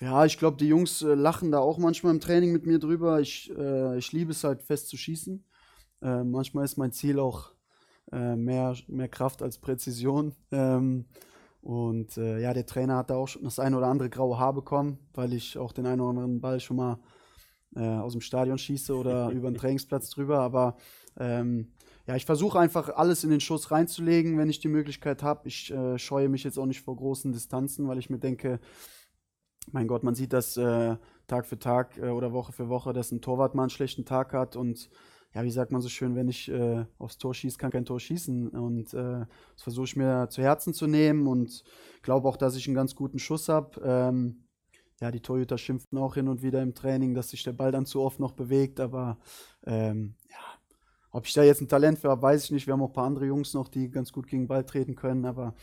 Ja, 0.00 0.24
ich 0.24 0.38
glaube, 0.38 0.56
die 0.56 0.68
Jungs 0.68 1.02
äh, 1.02 1.14
lachen 1.14 1.50
da 1.50 1.58
auch 1.58 1.78
manchmal 1.78 2.12
im 2.12 2.20
Training 2.20 2.52
mit 2.52 2.66
mir 2.66 2.78
drüber. 2.78 3.20
Ich, 3.20 3.50
äh, 3.56 3.96
ich 3.96 4.12
liebe 4.12 4.32
es 4.32 4.44
halt 4.44 4.62
fest 4.62 4.88
zu 4.88 4.96
schießen. 4.96 5.44
Äh, 6.02 6.24
manchmal 6.24 6.64
ist 6.64 6.76
mein 6.76 6.92
Ziel 6.92 7.18
auch 7.18 7.52
äh, 8.12 8.36
mehr, 8.36 8.76
mehr 8.88 9.08
Kraft 9.08 9.42
als 9.42 9.58
Präzision. 9.58 10.34
Ähm, 10.52 11.06
und 11.64 12.18
äh, 12.18 12.42
ja, 12.42 12.52
der 12.52 12.66
Trainer 12.66 12.98
hat 12.98 13.08
da 13.08 13.14
auch 13.14 13.26
schon 13.26 13.44
das 13.44 13.58
eine 13.58 13.78
oder 13.78 13.86
andere 13.86 14.10
graue 14.10 14.38
Haar 14.38 14.52
bekommen, 14.52 14.98
weil 15.14 15.32
ich 15.32 15.56
auch 15.56 15.72
den 15.72 15.86
einen 15.86 16.02
oder 16.02 16.10
anderen 16.10 16.38
Ball 16.42 16.60
schon 16.60 16.76
mal 16.76 16.98
äh, 17.74 17.80
aus 17.80 18.12
dem 18.12 18.20
Stadion 18.20 18.58
schieße 18.58 18.94
oder 18.94 19.30
über 19.32 19.50
den 19.50 19.56
Trainingsplatz 19.56 20.10
drüber. 20.10 20.40
Aber 20.40 20.76
ähm, 21.18 21.72
ja, 22.06 22.16
ich 22.16 22.26
versuche 22.26 22.58
einfach 22.58 22.90
alles 22.90 23.24
in 23.24 23.30
den 23.30 23.40
Schuss 23.40 23.70
reinzulegen, 23.70 24.36
wenn 24.36 24.50
ich 24.50 24.60
die 24.60 24.68
Möglichkeit 24.68 25.22
habe. 25.22 25.48
Ich 25.48 25.70
äh, 25.70 25.98
scheue 25.98 26.28
mich 26.28 26.44
jetzt 26.44 26.58
auch 26.58 26.66
nicht 26.66 26.82
vor 26.82 26.96
großen 26.96 27.32
Distanzen, 27.32 27.88
weil 27.88 27.96
ich 27.96 28.10
mir 28.10 28.18
denke, 28.18 28.60
mein 29.72 29.88
Gott, 29.88 30.02
man 30.02 30.14
sieht 30.14 30.34
das 30.34 30.58
äh, 30.58 30.96
Tag 31.28 31.46
für 31.46 31.58
Tag 31.58 31.96
äh, 31.96 32.10
oder 32.10 32.34
Woche 32.34 32.52
für 32.52 32.68
Woche, 32.68 32.92
dass 32.92 33.10
ein 33.10 33.22
Torwart 33.22 33.54
mal 33.54 33.62
einen 33.62 33.70
schlechten 33.70 34.04
Tag 34.04 34.34
hat 34.34 34.54
und 34.54 34.90
ja, 35.34 35.42
wie 35.42 35.50
sagt 35.50 35.72
man 35.72 35.80
so 35.80 35.88
schön, 35.88 36.14
wenn 36.14 36.28
ich 36.28 36.48
äh, 36.48 36.84
aufs 36.98 37.18
Tor 37.18 37.34
schieße, 37.34 37.58
kann 37.58 37.72
kein 37.72 37.84
Tor 37.84 37.98
schießen. 37.98 38.48
Und 38.50 38.94
äh, 38.94 39.26
das 39.54 39.62
versuche 39.62 39.86
ich 39.86 39.96
mir 39.96 40.28
zu 40.30 40.42
Herzen 40.42 40.72
zu 40.72 40.86
nehmen 40.86 41.26
und 41.26 41.64
glaube 42.02 42.28
auch, 42.28 42.36
dass 42.36 42.56
ich 42.56 42.66
einen 42.66 42.76
ganz 42.76 42.94
guten 42.94 43.18
Schuss 43.18 43.48
habe. 43.48 43.80
Ähm, 43.84 44.44
ja, 45.00 45.10
die 45.10 45.20
Torhüter 45.20 45.58
schimpfen 45.58 45.98
auch 45.98 46.14
hin 46.14 46.28
und 46.28 46.42
wieder 46.42 46.62
im 46.62 46.74
Training, 46.74 47.14
dass 47.14 47.30
sich 47.30 47.42
der 47.42 47.52
Ball 47.52 47.72
dann 47.72 47.84
zu 47.84 48.00
oft 48.00 48.20
noch 48.20 48.32
bewegt, 48.32 48.78
aber 48.78 49.18
ähm, 49.66 50.14
ja, 50.30 50.36
ob 51.10 51.26
ich 51.26 51.32
da 51.32 51.42
jetzt 51.42 51.60
ein 51.60 51.68
Talent 51.68 51.98
für 51.98 52.10
habe, 52.10 52.22
weiß 52.22 52.44
ich 52.44 52.50
nicht. 52.52 52.66
Wir 52.66 52.74
haben 52.74 52.82
auch 52.82 52.90
ein 52.90 52.94
paar 52.94 53.06
andere 53.06 53.26
Jungs 53.26 53.54
noch, 53.54 53.68
die 53.68 53.90
ganz 53.90 54.12
gut 54.12 54.28
gegen 54.28 54.42
den 54.44 54.48
Ball 54.48 54.64
treten 54.64 54.94
können, 54.94 55.24
aber 55.24 55.54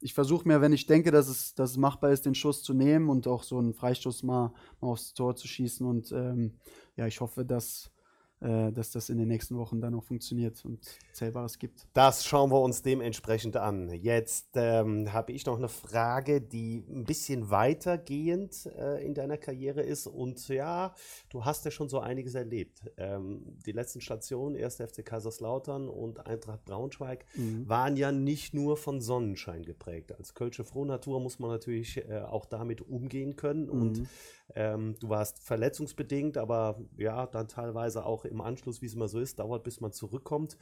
ich 0.00 0.14
versuche 0.14 0.48
mir, 0.48 0.62
wenn 0.62 0.72
ich 0.72 0.86
denke, 0.86 1.10
dass 1.10 1.28
es, 1.28 1.54
dass 1.54 1.72
es 1.72 1.76
machbar 1.76 2.10
ist, 2.10 2.24
den 2.24 2.34
Schuss 2.34 2.62
zu 2.62 2.72
nehmen 2.72 3.10
und 3.10 3.26
auch 3.26 3.42
so 3.42 3.58
einen 3.58 3.74
Freistoß 3.74 4.22
mal, 4.22 4.52
mal 4.80 4.88
aufs 4.88 5.12
Tor 5.12 5.36
zu 5.36 5.46
schießen. 5.46 5.86
Und 5.86 6.10
ähm, 6.12 6.58
ja, 6.96 7.06
ich 7.06 7.20
hoffe, 7.20 7.44
dass, 7.44 7.92
dass 8.40 8.90
das 8.90 9.10
in 9.10 9.18
den 9.18 9.28
nächsten 9.28 9.56
Wochen 9.58 9.80
dann 9.80 9.94
auch 9.94 10.04
funktioniert 10.04 10.64
und 10.64 10.78
Zählbares 11.12 11.58
gibt. 11.58 11.86
Das 11.92 12.24
schauen 12.24 12.50
wir 12.50 12.60
uns 12.60 12.82
dementsprechend 12.82 13.56
an. 13.56 13.90
Jetzt 13.90 14.48
ähm, 14.54 15.12
habe 15.12 15.32
ich 15.32 15.44
noch 15.46 15.58
eine 15.58 15.68
Frage, 15.68 16.40
die 16.40 16.84
ein 16.88 17.04
bisschen 17.04 17.50
weitergehend 17.50 18.66
äh, 18.78 19.04
in 19.04 19.14
deiner 19.14 19.36
Karriere 19.36 19.82
ist. 19.82 20.06
Und 20.06 20.48
ja, 20.48 20.94
du 21.28 21.44
hast 21.44 21.64
ja 21.64 21.70
schon 21.70 21.88
so 21.88 21.98
einiges 22.00 22.34
erlebt. 22.34 22.82
Ähm, 22.96 23.42
die 23.66 23.72
letzten 23.72 24.00
Stationen, 24.00 24.56
1. 24.56 24.76
FC 24.76 25.04
Kaiserslautern 25.04 25.88
und 25.88 26.26
Eintracht 26.26 26.64
Braunschweig, 26.64 27.24
Mhm. 27.36 27.68
waren 27.68 27.96
ja 27.96 28.12
nicht 28.12 28.54
nur 28.54 28.76
von 28.76 29.00
Sonnenschein 29.00 29.64
geprägt. 29.64 30.12
Als 30.16 30.34
Kölsche 30.34 30.64
Frohnatur 30.64 31.20
muss 31.20 31.38
man 31.38 31.50
natürlich 31.50 31.98
äh, 32.08 32.20
auch 32.20 32.46
damit 32.46 32.80
umgehen 32.82 33.36
können. 33.36 33.68
Und 33.68 33.98
Mhm. 34.00 34.08
Ähm, 34.54 34.96
du 34.98 35.08
warst 35.08 35.42
verletzungsbedingt, 35.42 36.36
aber 36.36 36.80
ja, 36.96 37.26
dann 37.26 37.48
teilweise 37.48 38.04
auch 38.04 38.24
im 38.24 38.40
Anschluss, 38.40 38.82
wie 38.82 38.86
es 38.86 38.94
immer 38.94 39.08
so 39.08 39.20
ist, 39.20 39.38
dauert, 39.38 39.64
bis 39.64 39.80
man 39.80 39.92
zurückkommt. 39.92 40.56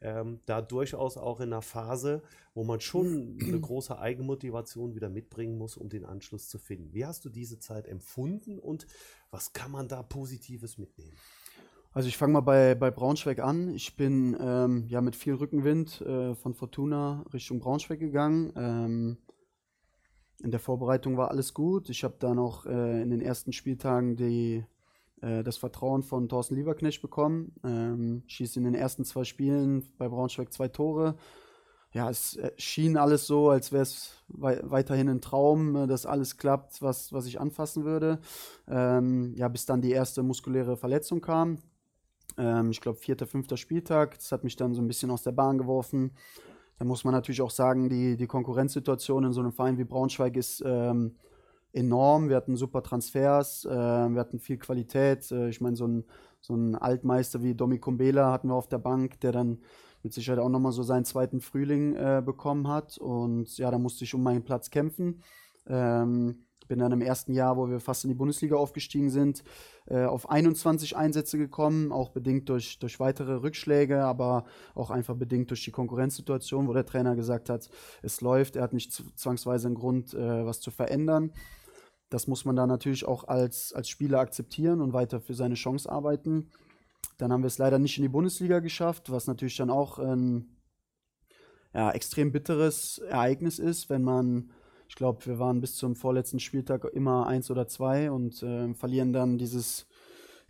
Ähm, 0.00 0.40
da 0.46 0.60
durchaus 0.60 1.16
auch 1.16 1.40
in 1.40 1.52
einer 1.52 1.62
Phase, 1.62 2.22
wo 2.54 2.64
man 2.64 2.80
schon 2.80 3.38
eine 3.42 3.60
große 3.60 3.98
Eigenmotivation 3.98 4.94
wieder 4.94 5.08
mitbringen 5.08 5.56
muss, 5.56 5.76
um 5.76 5.88
den 5.88 6.04
Anschluss 6.04 6.48
zu 6.48 6.58
finden. 6.58 6.92
Wie 6.92 7.06
hast 7.06 7.24
du 7.24 7.30
diese 7.30 7.58
Zeit 7.58 7.86
empfunden 7.86 8.58
und 8.58 8.86
was 9.30 9.52
kann 9.52 9.70
man 9.70 9.88
da 9.88 10.02
Positives 10.02 10.78
mitnehmen? 10.78 11.16
Also 11.94 12.08
ich 12.08 12.16
fange 12.16 12.32
mal 12.32 12.40
bei, 12.40 12.74
bei 12.74 12.90
Braunschweig 12.90 13.38
an. 13.40 13.74
Ich 13.74 13.96
bin 13.96 14.36
ähm, 14.40 14.86
ja 14.88 15.02
mit 15.02 15.14
viel 15.14 15.34
Rückenwind 15.34 16.00
äh, 16.00 16.34
von 16.34 16.54
Fortuna 16.54 17.24
Richtung 17.32 17.60
Braunschweig 17.60 18.00
gegangen. 18.00 18.52
Ähm, 18.56 19.18
in 20.42 20.50
der 20.50 20.60
Vorbereitung 20.60 21.16
war 21.16 21.30
alles 21.30 21.54
gut. 21.54 21.88
Ich 21.88 22.04
habe 22.04 22.14
dann 22.18 22.38
auch 22.38 22.66
äh, 22.66 23.02
in 23.02 23.10
den 23.10 23.20
ersten 23.20 23.52
Spieltagen 23.52 24.16
die, 24.16 24.64
äh, 25.20 25.42
das 25.42 25.56
Vertrauen 25.56 26.02
von 26.02 26.28
Thorsten 26.28 26.56
Lieberknecht 26.56 27.00
bekommen. 27.00 27.54
Ähm, 27.64 28.22
schießt 28.26 28.56
in 28.56 28.64
den 28.64 28.74
ersten 28.74 29.04
zwei 29.04 29.24
Spielen 29.24 29.84
bei 29.98 30.08
Braunschweig 30.08 30.52
zwei 30.52 30.68
Tore. 30.68 31.16
Ja, 31.92 32.08
es 32.08 32.36
äh, 32.36 32.52
schien 32.56 32.96
alles 32.96 33.26
so, 33.26 33.50
als 33.50 33.70
wäre 33.70 33.82
es 33.82 34.22
wei 34.28 34.60
weiterhin 34.64 35.08
ein 35.08 35.20
Traum, 35.20 35.76
äh, 35.76 35.86
dass 35.86 36.06
alles 36.06 36.38
klappt, 36.38 36.80
was, 36.82 37.12
was 37.12 37.26
ich 37.26 37.40
anfassen 37.40 37.84
würde. 37.84 38.18
Ähm, 38.66 39.34
ja, 39.36 39.48
bis 39.48 39.66
dann 39.66 39.82
die 39.82 39.92
erste 39.92 40.22
muskuläre 40.22 40.76
Verletzung 40.76 41.20
kam. 41.20 41.58
Ähm, 42.38 42.70
ich 42.70 42.80
glaube, 42.80 42.98
vierter, 42.98 43.26
fünfter 43.26 43.56
Spieltag. 43.56 44.16
Das 44.16 44.32
hat 44.32 44.42
mich 44.42 44.56
dann 44.56 44.74
so 44.74 44.80
ein 44.80 44.88
bisschen 44.88 45.10
aus 45.10 45.22
der 45.22 45.32
Bahn 45.32 45.58
geworfen. 45.58 46.12
Da 46.82 46.88
muss 46.88 47.04
man 47.04 47.14
natürlich 47.14 47.40
auch 47.42 47.52
sagen, 47.52 47.88
die, 47.88 48.16
die 48.16 48.26
Konkurrenzsituation 48.26 49.22
in 49.22 49.32
so 49.32 49.40
einem 49.40 49.52
Verein 49.52 49.78
wie 49.78 49.84
Braunschweig 49.84 50.36
ist 50.36 50.64
ähm, 50.66 51.14
enorm. 51.72 52.28
Wir 52.28 52.34
hatten 52.34 52.56
super 52.56 52.82
Transfers, 52.82 53.64
äh, 53.64 53.70
wir 53.70 54.18
hatten 54.18 54.40
viel 54.40 54.56
Qualität. 54.56 55.30
Äh, 55.30 55.48
ich 55.48 55.60
meine, 55.60 55.76
so 55.76 55.86
ein, 55.86 56.02
so 56.40 56.56
ein 56.56 56.74
Altmeister 56.74 57.40
wie 57.40 57.54
Domi 57.54 57.78
Kumbela 57.78 58.32
hatten 58.32 58.48
wir 58.48 58.56
auf 58.56 58.66
der 58.66 58.78
Bank, 58.78 59.20
der 59.20 59.30
dann 59.30 59.58
mit 60.02 60.12
Sicherheit 60.12 60.40
auch 60.40 60.48
nochmal 60.48 60.72
so 60.72 60.82
seinen 60.82 61.04
zweiten 61.04 61.40
Frühling 61.40 61.94
äh, 61.94 62.20
bekommen 62.20 62.66
hat. 62.66 62.98
Und 62.98 63.56
ja, 63.58 63.70
da 63.70 63.78
musste 63.78 64.02
ich 64.02 64.12
um 64.14 64.24
meinen 64.24 64.42
Platz 64.42 64.70
kämpfen. 64.70 65.22
Ähm, 65.68 66.46
bin 66.72 66.78
dann 66.78 66.92
im 66.92 67.02
ersten 67.02 67.34
Jahr, 67.34 67.58
wo 67.58 67.68
wir 67.68 67.80
fast 67.80 68.04
in 68.04 68.08
die 68.08 68.14
Bundesliga 68.14 68.56
aufgestiegen 68.56 69.10
sind, 69.10 69.44
äh, 69.84 70.04
auf 70.04 70.30
21 70.30 70.96
Einsätze 70.96 71.36
gekommen, 71.36 71.92
auch 71.92 72.08
bedingt 72.08 72.48
durch, 72.48 72.78
durch 72.78 72.98
weitere 72.98 73.34
Rückschläge, 73.34 74.02
aber 74.02 74.46
auch 74.74 74.90
einfach 74.90 75.14
bedingt 75.14 75.50
durch 75.50 75.62
die 75.64 75.70
Konkurrenzsituation, 75.70 76.68
wo 76.68 76.72
der 76.72 76.86
Trainer 76.86 77.14
gesagt 77.14 77.50
hat, 77.50 77.68
es 78.00 78.22
läuft, 78.22 78.56
er 78.56 78.62
hat 78.62 78.72
nicht 78.72 78.90
zwangsweise 78.90 79.66
einen 79.66 79.74
Grund, 79.74 80.14
äh, 80.14 80.46
was 80.46 80.60
zu 80.60 80.70
verändern. 80.70 81.34
Das 82.08 82.26
muss 82.26 82.46
man 82.46 82.56
dann 82.56 82.70
natürlich 82.70 83.04
auch 83.04 83.28
als, 83.28 83.74
als 83.74 83.90
Spieler 83.90 84.20
akzeptieren 84.20 84.80
und 84.80 84.94
weiter 84.94 85.20
für 85.20 85.34
seine 85.34 85.56
Chance 85.56 85.92
arbeiten. 85.92 86.48
Dann 87.18 87.34
haben 87.34 87.42
wir 87.42 87.48
es 87.48 87.58
leider 87.58 87.78
nicht 87.78 87.98
in 87.98 88.02
die 88.02 88.08
Bundesliga 88.08 88.60
geschafft, 88.60 89.12
was 89.12 89.26
natürlich 89.26 89.58
dann 89.58 89.68
auch 89.68 89.98
ein 89.98 90.56
ja, 91.74 91.90
extrem 91.90 92.32
bitteres 92.32 92.96
Ereignis 92.96 93.58
ist, 93.58 93.90
wenn 93.90 94.04
man 94.04 94.52
Ich 94.92 94.96
glaube, 94.96 95.24
wir 95.24 95.38
waren 95.38 95.62
bis 95.62 95.76
zum 95.76 95.96
vorletzten 95.96 96.38
Spieltag 96.38 96.84
immer 96.84 97.26
eins 97.26 97.50
oder 97.50 97.66
zwei 97.66 98.10
und 98.10 98.42
äh, 98.42 98.74
verlieren 98.74 99.14
dann 99.14 99.38
dieses 99.38 99.86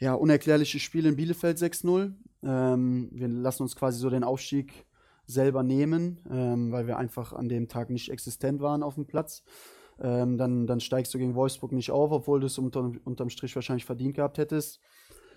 ja, 0.01 0.15
unerklärliche 0.15 0.81
Spiel 0.81 1.07
in 1.07 1.15
Bielefeld 1.15 1.59
6-0. 1.59 2.13
Ähm, 2.43 3.09
wir 3.13 3.29
lassen 3.29 3.63
uns 3.63 3.77
quasi 3.77 4.01
so 4.01 4.11
den 4.11 4.25
Aufstieg 4.25 4.85
selber 5.27 5.63
nehmen, 5.63 6.19
ähm, 6.29 6.73
weil 6.73 6.89
wir 6.89 6.99
einfach 6.99 7.33
an 7.33 7.49
dem 7.49 7.69
Tag 7.69 7.89
nicht 7.91 8.11
existent 8.11 8.61
waren 8.61 8.83
auf 8.83 8.97
dem 8.97 9.07
Platz. 9.07 9.45
Ähm, 10.01 10.39
dann, 10.39 10.67
dann 10.67 10.81
steigst 10.81 11.15
du 11.15 11.19
gegen 11.19 11.37
Wolfsburg 11.37 11.71
nicht 11.71 11.93
auf, 11.93 12.11
obwohl 12.11 12.41
du 12.41 12.47
es 12.47 12.59
unter, 12.59 12.91
unterm 13.05 13.31
Strich 13.31 13.55
wahrscheinlich 13.55 13.85
verdient 13.85 14.17
gehabt 14.17 14.39
hättest. 14.39 14.81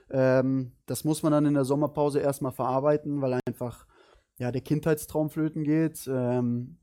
Ähm, 0.09 0.71
das 0.87 1.03
muss 1.03 1.21
man 1.21 1.31
dann 1.31 1.45
in 1.45 1.53
der 1.53 1.65
Sommerpause 1.65 2.21
erstmal 2.21 2.53
verarbeiten, 2.53 3.21
weil 3.21 3.39
einfach 3.47 3.85
ja, 4.39 4.51
der 4.51 4.61
Kindheitstraum 4.61 5.29
flöten 5.29 5.63
geht. 5.63 6.09
Ähm, 6.11 6.79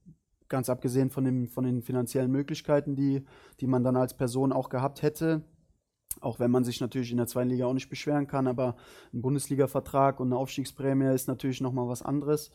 ganz 0.52 0.68
abgesehen 0.68 1.10
von, 1.10 1.24
dem, 1.24 1.48
von 1.48 1.64
den 1.64 1.82
finanziellen 1.82 2.30
Möglichkeiten, 2.30 2.94
die, 2.94 3.24
die 3.58 3.66
man 3.66 3.82
dann 3.82 3.96
als 3.96 4.14
Person 4.14 4.52
auch 4.52 4.68
gehabt 4.68 5.02
hätte. 5.02 5.42
Auch 6.20 6.38
wenn 6.38 6.50
man 6.50 6.62
sich 6.62 6.80
natürlich 6.80 7.10
in 7.10 7.16
der 7.16 7.26
zweiten 7.26 7.48
Liga 7.48 7.66
auch 7.66 7.72
nicht 7.72 7.88
beschweren 7.88 8.28
kann, 8.28 8.46
aber 8.46 8.76
ein 9.12 9.22
Bundesliga-Vertrag 9.22 10.20
und 10.20 10.28
eine 10.28 10.36
Aufstiegsprämie 10.36 11.12
ist 11.14 11.26
natürlich 11.26 11.60
nochmal 11.60 11.88
was 11.88 12.02
anderes. 12.02 12.50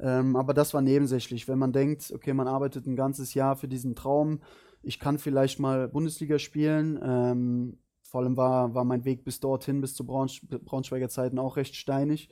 Ähm, 0.00 0.34
aber 0.34 0.52
das 0.52 0.74
war 0.74 0.82
nebensächlich. 0.82 1.46
Wenn 1.46 1.58
man 1.58 1.72
denkt, 1.72 2.12
okay, 2.12 2.34
man 2.34 2.48
arbeitet 2.48 2.86
ein 2.86 2.96
ganzes 2.96 3.32
Jahr 3.32 3.56
für 3.56 3.68
diesen 3.68 3.94
Traum, 3.94 4.40
ich 4.82 4.98
kann 4.98 5.18
vielleicht 5.18 5.60
mal 5.60 5.88
Bundesliga 5.88 6.38
spielen. 6.38 6.98
Ähm, 7.02 7.78
vor 8.02 8.22
allem 8.22 8.36
war, 8.36 8.74
war 8.74 8.84
mein 8.84 9.04
Weg 9.04 9.24
bis 9.24 9.38
dorthin, 9.38 9.80
bis 9.80 9.94
zu 9.94 10.04
Braunsch 10.04 10.44
Braunschweiger 10.48 11.08
Zeiten 11.08 11.38
auch 11.38 11.56
recht 11.56 11.76
steinig. 11.76 12.28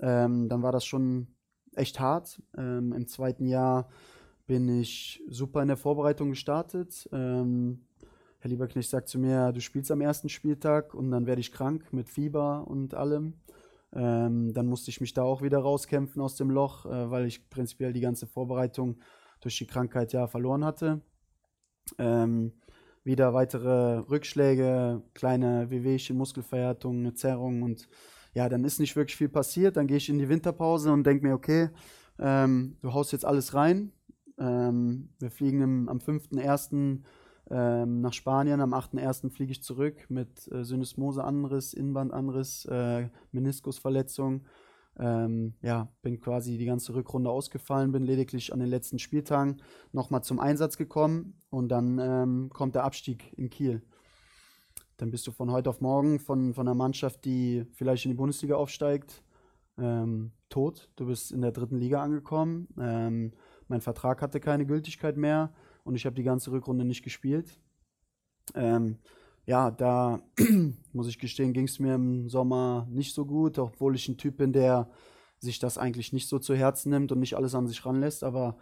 Ähm, 0.00 0.48
dann 0.48 0.62
war 0.62 0.72
das 0.72 0.86
schon 0.86 1.34
echt 1.74 2.00
hart. 2.00 2.40
Ähm, 2.56 2.92
Im 2.92 3.06
zweiten 3.06 3.46
Jahr 3.46 3.88
bin 4.50 4.68
ich 4.80 5.22
super 5.28 5.62
in 5.62 5.68
der 5.68 5.76
Vorbereitung 5.76 6.30
gestartet. 6.30 7.08
Ähm, 7.12 7.86
Herr 8.40 8.50
Lieberknecht 8.50 8.90
sagt 8.90 9.08
zu 9.08 9.20
mir, 9.20 9.52
du 9.52 9.60
spielst 9.60 9.92
am 9.92 10.00
ersten 10.00 10.28
Spieltag 10.28 10.92
und 10.92 11.12
dann 11.12 11.28
werde 11.28 11.40
ich 11.40 11.52
krank 11.52 11.92
mit 11.92 12.08
Fieber 12.08 12.66
und 12.66 12.94
allem. 12.94 13.34
Ähm, 13.92 14.52
dann 14.52 14.66
musste 14.66 14.90
ich 14.90 15.00
mich 15.00 15.14
da 15.14 15.22
auch 15.22 15.40
wieder 15.40 15.60
rauskämpfen 15.60 16.20
aus 16.20 16.34
dem 16.34 16.50
Loch, 16.50 16.84
äh, 16.84 17.12
weil 17.12 17.26
ich 17.26 17.48
prinzipiell 17.48 17.92
die 17.92 18.00
ganze 18.00 18.26
Vorbereitung 18.26 18.98
durch 19.40 19.56
die 19.56 19.68
Krankheit 19.68 20.12
ja 20.12 20.26
verloren 20.26 20.64
hatte. 20.64 21.00
Ähm, 21.98 22.54
wieder 23.04 23.32
weitere 23.32 23.98
Rückschläge, 23.98 25.00
kleine 25.14 25.70
Wehwehchen, 25.70 26.16
Muskelverhärtungen, 26.16 27.06
eine 27.06 27.14
Zerrung 27.14 27.62
und 27.62 27.88
ja, 28.34 28.48
dann 28.48 28.64
ist 28.64 28.80
nicht 28.80 28.96
wirklich 28.96 29.16
viel 29.16 29.28
passiert. 29.28 29.76
Dann 29.76 29.86
gehe 29.86 29.98
ich 29.98 30.08
in 30.08 30.18
die 30.18 30.28
Winterpause 30.28 30.92
und 30.92 31.04
denke 31.04 31.24
mir, 31.24 31.34
okay, 31.34 31.70
ähm, 32.18 32.78
du 32.80 32.92
haust 32.92 33.12
jetzt 33.12 33.24
alles 33.24 33.54
rein. 33.54 33.92
Ähm, 34.40 35.10
wir 35.18 35.30
fliegen 35.30 35.60
im, 35.60 35.88
am 35.88 35.98
5.1. 35.98 37.02
Ähm, 37.52 38.00
nach 38.00 38.12
Spanien. 38.12 38.60
Am 38.60 38.74
8.1. 38.74 39.30
fliege 39.30 39.52
ich 39.52 39.62
zurück 39.62 40.06
mit 40.08 40.50
äh, 40.52 40.64
Syndesmose-Anriss, 40.64 41.74
Innenbandanriss, 41.74 42.64
äh, 42.66 43.08
Meniskusverletzung. 43.32 44.46
Ähm, 44.98 45.54
ja, 45.62 45.88
bin 46.02 46.20
quasi 46.20 46.58
die 46.58 46.64
ganze 46.64 46.94
Rückrunde 46.94 47.30
ausgefallen, 47.30 47.92
bin 47.92 48.02
lediglich 48.02 48.52
an 48.52 48.60
den 48.60 48.68
letzten 48.68 48.98
Spieltagen 48.98 49.62
nochmal 49.92 50.22
zum 50.22 50.40
Einsatz 50.40 50.76
gekommen 50.76 51.40
und 51.48 51.68
dann 51.68 51.98
ähm, 51.98 52.50
kommt 52.52 52.74
der 52.74 52.84
Abstieg 52.84 53.32
in 53.38 53.50
Kiel. 53.50 53.82
Dann 54.96 55.10
bist 55.10 55.26
du 55.26 55.32
von 55.32 55.50
heute 55.50 55.70
auf 55.70 55.80
morgen 55.80 56.18
von, 56.18 56.52
von 56.54 56.68
einer 56.68 56.74
Mannschaft, 56.74 57.24
die 57.24 57.64
vielleicht 57.72 58.04
in 58.04 58.10
die 58.10 58.16
Bundesliga 58.16 58.56
aufsteigt, 58.56 59.22
ähm, 59.78 60.32
tot. 60.50 60.90
Du 60.96 61.06
bist 61.06 61.32
in 61.32 61.40
der 61.40 61.52
dritten 61.52 61.78
Liga 61.78 62.02
angekommen. 62.02 62.68
Mein 63.70 63.80
Vertrag 63.80 64.20
hatte 64.20 64.40
keine 64.40 64.66
Gültigkeit 64.66 65.16
mehr 65.16 65.52
und 65.84 65.94
ich 65.94 66.04
habe 66.04 66.16
die 66.16 66.24
ganze 66.24 66.50
Rückrunde 66.50 66.84
nicht 66.84 67.04
gespielt. 67.04 67.60
Ähm, 68.56 68.98
ja, 69.46 69.70
da 69.70 70.22
muss 70.92 71.06
ich 71.06 71.20
gestehen, 71.20 71.52
ging 71.52 71.66
es 71.66 71.78
mir 71.78 71.94
im 71.94 72.28
Sommer 72.28 72.88
nicht 72.90 73.14
so 73.14 73.24
gut, 73.24 73.60
obwohl 73.60 73.94
ich 73.94 74.08
ein 74.08 74.16
Typ 74.16 74.38
bin, 74.38 74.52
der 74.52 74.90
sich 75.38 75.60
das 75.60 75.78
eigentlich 75.78 76.12
nicht 76.12 76.28
so 76.28 76.40
zu 76.40 76.56
Herzen 76.56 76.90
nimmt 76.90 77.12
und 77.12 77.20
nicht 77.20 77.36
alles 77.36 77.54
an 77.54 77.68
sich 77.68 77.86
ranlässt. 77.86 78.24
Aber 78.24 78.56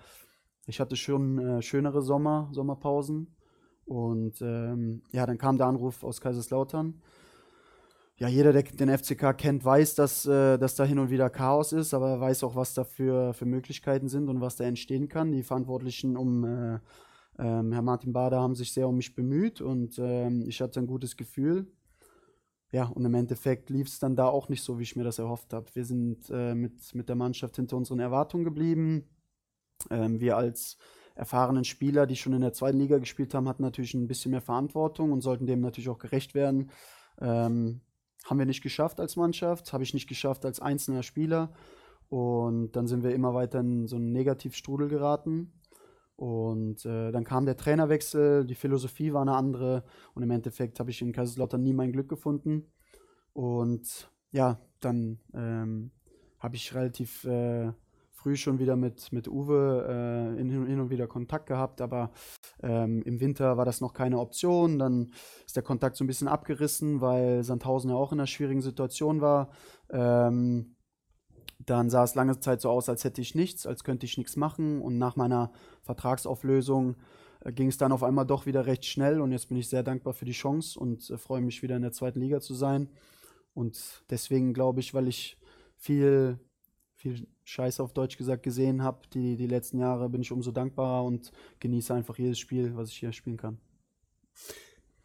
ich 0.66 0.79
hatte 0.79 0.94
schon 0.94 1.38
äh, 1.38 1.62
schönere 1.62 2.03
Sommer, 2.03 2.51
Sommerpausen. 2.53 3.35
Und 3.87 4.42
ähm, 4.42 5.03
ja, 5.11 5.25
dann 5.25 5.38
kam 5.38 5.57
der 5.57 5.68
Anruf 5.68 6.05
aus 6.05 6.21
Kaiserslautern. 6.21 7.01
Ja, 8.21 8.27
jeder, 8.27 8.53
der 8.53 8.65
den 8.65 8.89
FCK 8.91 9.33
kennt, 9.39 9.65
weiß, 9.65 9.95
dass, 9.95 10.27
äh, 10.27 10.59
dass 10.59 10.75
da 10.75 10.85
hin 10.85 10.99
und 10.99 11.11
wieder 11.11 11.31
Chaos 11.31 11.73
ist, 11.73 11.95
aber 11.95 12.11
er 12.11 12.21
weiß 12.21 12.43
auch, 12.43 12.57
was 12.57 12.75
da 12.75 12.83
für, 12.83 13.33
für 13.33 13.47
Möglichkeiten 13.47 14.09
sind 14.09 14.29
und 14.29 14.41
was 14.41 14.57
da 14.57 14.65
entstehen 14.65 15.09
kann. 15.09 15.31
Die 15.31 15.45
Verantwortlichen 15.45 16.17
um 16.17 16.45
äh, 16.45 16.81
ähm, 17.39 17.73
Herr 17.73 17.83
Martin 17.83 18.13
Bader 18.13 18.41
haben 18.41 18.57
sich 18.57 18.73
sehr 18.73 18.89
um 18.89 18.97
mich 18.97 19.15
bemüht 19.15 19.61
und 19.61 19.99
ähm, 20.01 20.45
ich 20.49 20.61
hatte 20.61 20.81
ein 20.81 20.89
gutes 20.89 21.17
Gefühl. 21.17 21.69
Ja, 22.73 22.87
und 22.87 23.05
im 23.05 23.15
Endeffekt 23.15 23.71
lief 23.71 23.87
es 23.87 24.01
dann 24.01 24.17
da 24.17 24.27
auch 24.27 24.49
nicht 24.49 24.63
so, 24.63 24.81
wie 24.81 24.83
ich 24.83 24.97
mir 24.97 25.05
das 25.05 25.21
erhofft 25.21 25.53
habe. 25.53 25.67
Wir 25.75 25.85
sind 25.85 26.29
äh, 26.31 26.57
mit, 26.57 26.95
mit 26.95 27.09
der 27.09 27.17
Mannschaft 27.17 27.55
hinter 27.55 27.77
unseren 27.77 28.01
Erwartungen 28.01 28.45
geblieben. 28.45 29.09
Ähm, 29.91 30.19
wir 30.19 30.37
als 30.37 30.77
erfahrenen 31.15 31.65
Spieler, 31.65 32.07
die 32.07 32.17
schon 32.17 32.33
in 32.33 32.41
der 32.41 32.53
zweiten 32.53 32.79
Liga 32.79 32.99
gespielt 32.99 33.33
haben, 33.33 33.49
hatten 33.49 33.63
natürlich 33.63 33.95
ein 33.95 34.09
bisschen 34.09 34.33
mehr 34.33 34.41
Verantwortung 34.41 35.13
und 35.13 35.21
sollten 35.21 35.47
dem 35.47 35.61
natürlich 35.61 35.89
auch 35.89 35.99
gerecht 35.99 36.35
werden. 36.35 36.71
Ähm, 37.21 37.81
haben 38.25 38.39
wir 38.39 38.47
nicht 38.47 38.63
geschafft 38.63 39.01
als 39.01 39.17
Mannschaft, 39.17 39.73
habe 39.73 39.83
ich 39.83 39.95
nicht 39.95 40.09
geschafft 40.09 40.45
als 40.45 40.61
einzelner 40.61 41.03
Spieler. 41.03 41.53
Und 42.09 42.73
dann 42.73 42.87
sind 42.87 43.03
wir 43.03 43.15
immer 43.15 43.35
weiter 43.35 43.61
in 43.61 43.87
so 43.87 43.97
einen 43.97 44.13
Negativstrudel 44.13 44.89
geraten. 44.89 45.53
Und 46.17 46.85
äh, 46.85 47.13
dann 47.13 47.25
kam 47.25 47.47
der 47.47 47.57
Trainerwechsel, 47.57 48.45
die 48.45 48.57
Philosophie 48.57 49.13
war 49.13 49.23
eine 49.23 49.37
andere 49.37 49.85
und 50.15 50.25
im 50.25 50.31
Endeffekt 50.33 50.81
habe 50.81 50.91
ich 50.91 51.01
in 51.01 51.13
Kaiserslautern 51.13 51.63
nie 51.63 51.73
mein 51.75 51.93
Glück 51.93 52.09
gefunden. 52.09 52.73
Und 53.35 54.11
ja, 54.33 54.59
dann 54.81 55.21
ähm, 55.33 55.93
habe 56.41 56.57
ich 56.57 56.75
relativ 56.75 57.23
äh, 57.25 57.73
früh 58.19 58.37
schon 58.37 58.59
wieder 58.59 58.75
mit, 58.75 59.13
mit 59.13 59.29
Uwe 59.29 59.87
äh, 60.37 60.41
in, 60.41 60.51
hin 60.51 60.81
und 60.81 60.91
wieder 60.91 61.07
Kontakt 61.07 61.47
gehabt, 61.47 61.81
aber 61.81 62.11
ähm, 62.63 63.03
im 63.05 63.21
Winter 63.21 63.57
war 63.57 63.65
das 63.65 63.81
noch 63.81 63.93
keine 63.93 64.19
Option. 64.19 64.79
Dann 64.79 65.13
ist 65.47 65.55
der 65.55 65.63
Kontakt 65.63 65.97
so 65.97 66.03
ein 66.03 66.09
bisschen 66.09 66.27
abgerissen, 66.27 67.01
weil 67.01 67.45
Sandhausen 67.45 67.91
ja 67.91 67.97
auch 67.97 68.13
in 68.13 68.19
einer 68.19 68.27
schwierigen 68.27 68.61
Situation 68.61 69.21
war. 69.21 69.51
Ähm, 69.91 70.75
dann 71.65 71.91
sah 71.91 72.03
es 72.03 72.17
lange 72.17 72.41
Zeit 72.41 72.61
so 72.61 72.71
aus, 72.71 72.89
als 72.89 73.05
hätte 73.05 73.21
ich 73.21 73.37
nichts, 73.37 73.67
als 73.67 73.85
könnte 73.85 74.07
ich 74.07 74.19
nichts 74.19 74.37
machen. 74.37 74.81
Und 74.81 74.99
nach 74.99 75.15
meiner 75.15 75.53
Vertragsauflösung 75.83 76.97
äh, 77.41 77.53
ging 77.53 77.69
es 77.69 77.79
dann 77.79 77.93
auf 77.93 78.03
einmal 78.03 78.27
doch 78.27 78.47
wieder 78.47 78.67
recht 78.67 78.85
schnell. 78.85 79.21
Und 79.21 79.31
jetzt 79.31 79.49
bin 79.49 79.59
ich 79.59 79.69
sehr 79.69 79.85
dankbar 79.85 80.13
für 80.13 80.25
die 80.25 80.33
Chance 80.33 80.79
und 80.79 81.09
äh, 81.09 81.19
freue 81.19 81.41
mich 81.41 81.63
wieder 81.63 81.77
in 81.77 81.83
der 81.83 81.93
zweiten 81.93 82.21
Liga 82.21 82.41
zu 82.41 82.55
sein. 82.55 82.89
Und 83.55 84.03
deswegen 84.11 84.55
glaube 84.55 84.81
ich, 84.81 84.93
weil 84.93 85.07
ich 85.07 85.39
viel, 85.77 86.41
viel 86.95 87.29
Scheiße 87.49 87.83
auf 87.83 87.95
Deutsch 87.95 88.19
gesagt 88.19 88.43
gesehen 88.43 88.83
habe, 88.83 89.07
die, 89.15 89.35
die 89.37 89.47
letzten 89.47 89.79
Jahre, 89.79 90.11
bin 90.11 90.21
ich 90.21 90.31
umso 90.33 90.53
dankbarer 90.53 91.03
und 91.05 91.33
genieße 91.61 91.95
einfach 91.95 92.19
jedes 92.19 92.39
Spiel, 92.39 92.77
was 92.77 92.91
ich 92.91 92.99
hier 92.99 93.11
spielen 93.11 93.39
kann. 93.39 93.59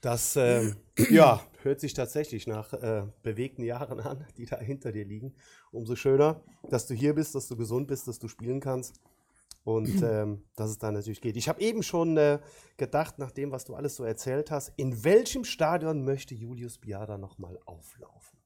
Das 0.02 0.36
äh, 0.36 0.74
ja, 1.10 1.42
hört 1.62 1.80
sich 1.80 1.94
tatsächlich 1.94 2.46
nach 2.46 2.74
äh, 2.74 3.08
bewegten 3.22 3.64
Jahren 3.64 4.02
an, 4.02 4.28
die 4.36 4.46
da 4.46 4.60
hinter 4.60 4.92
dir 4.92 5.06
liegen. 5.06 5.34
Umso 5.72 5.96
schöner, 5.96 6.44
dass 6.70 6.86
du 6.86 6.94
hier 6.94 7.16
bist, 7.16 7.34
dass 7.34 7.48
du 7.48 7.56
gesund 7.56 7.88
bist, 7.88 8.10
dass 8.10 8.20
du 8.20 8.28
spielen 8.28 8.60
kannst 8.60 9.00
und 9.64 9.88
ähm, 10.04 10.44
dass 10.58 10.70
es 10.70 10.78
da 10.78 10.92
natürlich 10.92 11.22
geht. 11.22 11.38
Ich 11.38 11.48
habe 11.48 11.62
eben 11.62 11.82
schon 11.82 12.18
äh, 12.18 12.40
gedacht, 12.76 13.20
nach 13.20 13.32
dem, 13.32 13.52
was 13.52 13.64
du 13.64 13.74
alles 13.74 13.96
so 13.96 14.04
erzählt 14.04 14.52
hast, 14.52 14.74
in 14.76 15.06
welchem 15.06 15.46
Stadion 15.46 16.04
möchte 16.04 16.36
Julius 16.36 16.78
Biada 16.78 17.18
nochmal 17.18 17.58
auflaufen? 17.66 18.38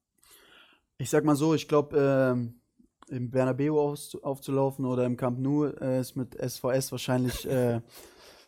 Ich 0.99 1.09
sag 1.09 1.25
mal 1.25 1.35
so, 1.35 1.55
ich 1.55 1.67
glaube, 1.67 1.97
äh, 1.97 2.66
im 3.09 3.31
Bernabeu 3.31 3.95
aufzulaufen 4.21 4.85
oder 4.85 5.05
im 5.05 5.17
Camp 5.17 5.39
Nou 5.39 5.65
äh, 5.65 6.01
ist 6.01 6.15
mit 6.15 6.35
SVS 6.35 6.91
wahrscheinlich 6.91 7.47
äh, 7.49 7.81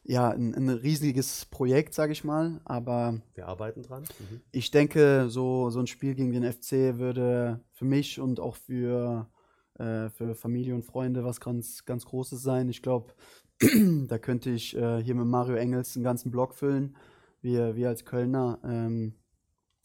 ja, 0.03 0.29
ein, 0.29 0.55
ein 0.55 0.69
riesiges 0.69 1.45
Projekt, 1.45 1.93
sage 1.93 2.13
ich 2.13 2.23
mal. 2.23 2.61
Aber 2.65 3.21
wir 3.35 3.47
arbeiten 3.47 3.83
dran. 3.83 4.03
Mhm. 4.03 4.41
Ich 4.51 4.71
denke, 4.71 5.27
so, 5.29 5.69
so 5.69 5.79
ein 5.79 5.87
Spiel 5.87 6.15
gegen 6.15 6.31
den 6.31 6.51
FC 6.51 6.97
würde 6.97 7.59
für 7.73 7.85
mich 7.85 8.19
und 8.19 8.39
auch 8.39 8.55
für, 8.55 9.27
äh, 9.75 10.09
für 10.09 10.35
Familie 10.35 10.73
und 10.73 10.83
Freunde 10.83 11.23
was 11.23 11.39
ganz, 11.39 11.85
ganz 11.85 12.05
Großes 12.05 12.41
sein. 12.41 12.69
Ich 12.69 12.81
glaube, 12.81 13.13
da 14.07 14.17
könnte 14.17 14.49
ich 14.49 14.75
äh, 14.75 15.03
hier 15.03 15.15
mit 15.15 15.27
Mario 15.27 15.55
Engels 15.55 15.95
einen 15.95 16.03
ganzen 16.03 16.31
Block 16.31 16.55
füllen, 16.55 16.95
wir, 17.41 17.75
wir 17.75 17.89
als 17.89 18.05
Kölner. 18.05 18.59
Ähm, 18.63 19.13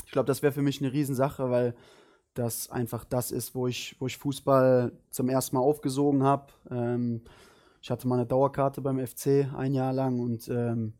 ich 0.06 0.12
glaube, 0.12 0.26
das 0.26 0.42
wäre 0.42 0.52
für 0.52 0.62
mich 0.62 0.80
eine 0.80 0.92
Riesensache, 0.92 1.50
weil 1.50 1.74
das 2.34 2.70
einfach 2.70 3.04
das 3.04 3.30
ist, 3.30 3.54
wo 3.54 3.66
ich, 3.66 3.96
wo 3.98 4.06
ich 4.06 4.18
Fußball 4.18 4.92
zum 5.10 5.28
ersten 5.28 5.56
Mal 5.56 5.62
aufgesogen 5.62 6.22
habe. 6.22 6.52
Ähm, 6.70 7.22
ich 7.80 7.90
hatte 7.90 8.08
mal 8.08 8.16
eine 8.16 8.26
Dauerkarte 8.26 8.80
beim 8.80 9.04
FC 9.04 9.46
ein 9.56 9.74
Jahr 9.74 9.92
lang 9.92 10.18
und 10.20 10.48
ähm, 10.48 10.94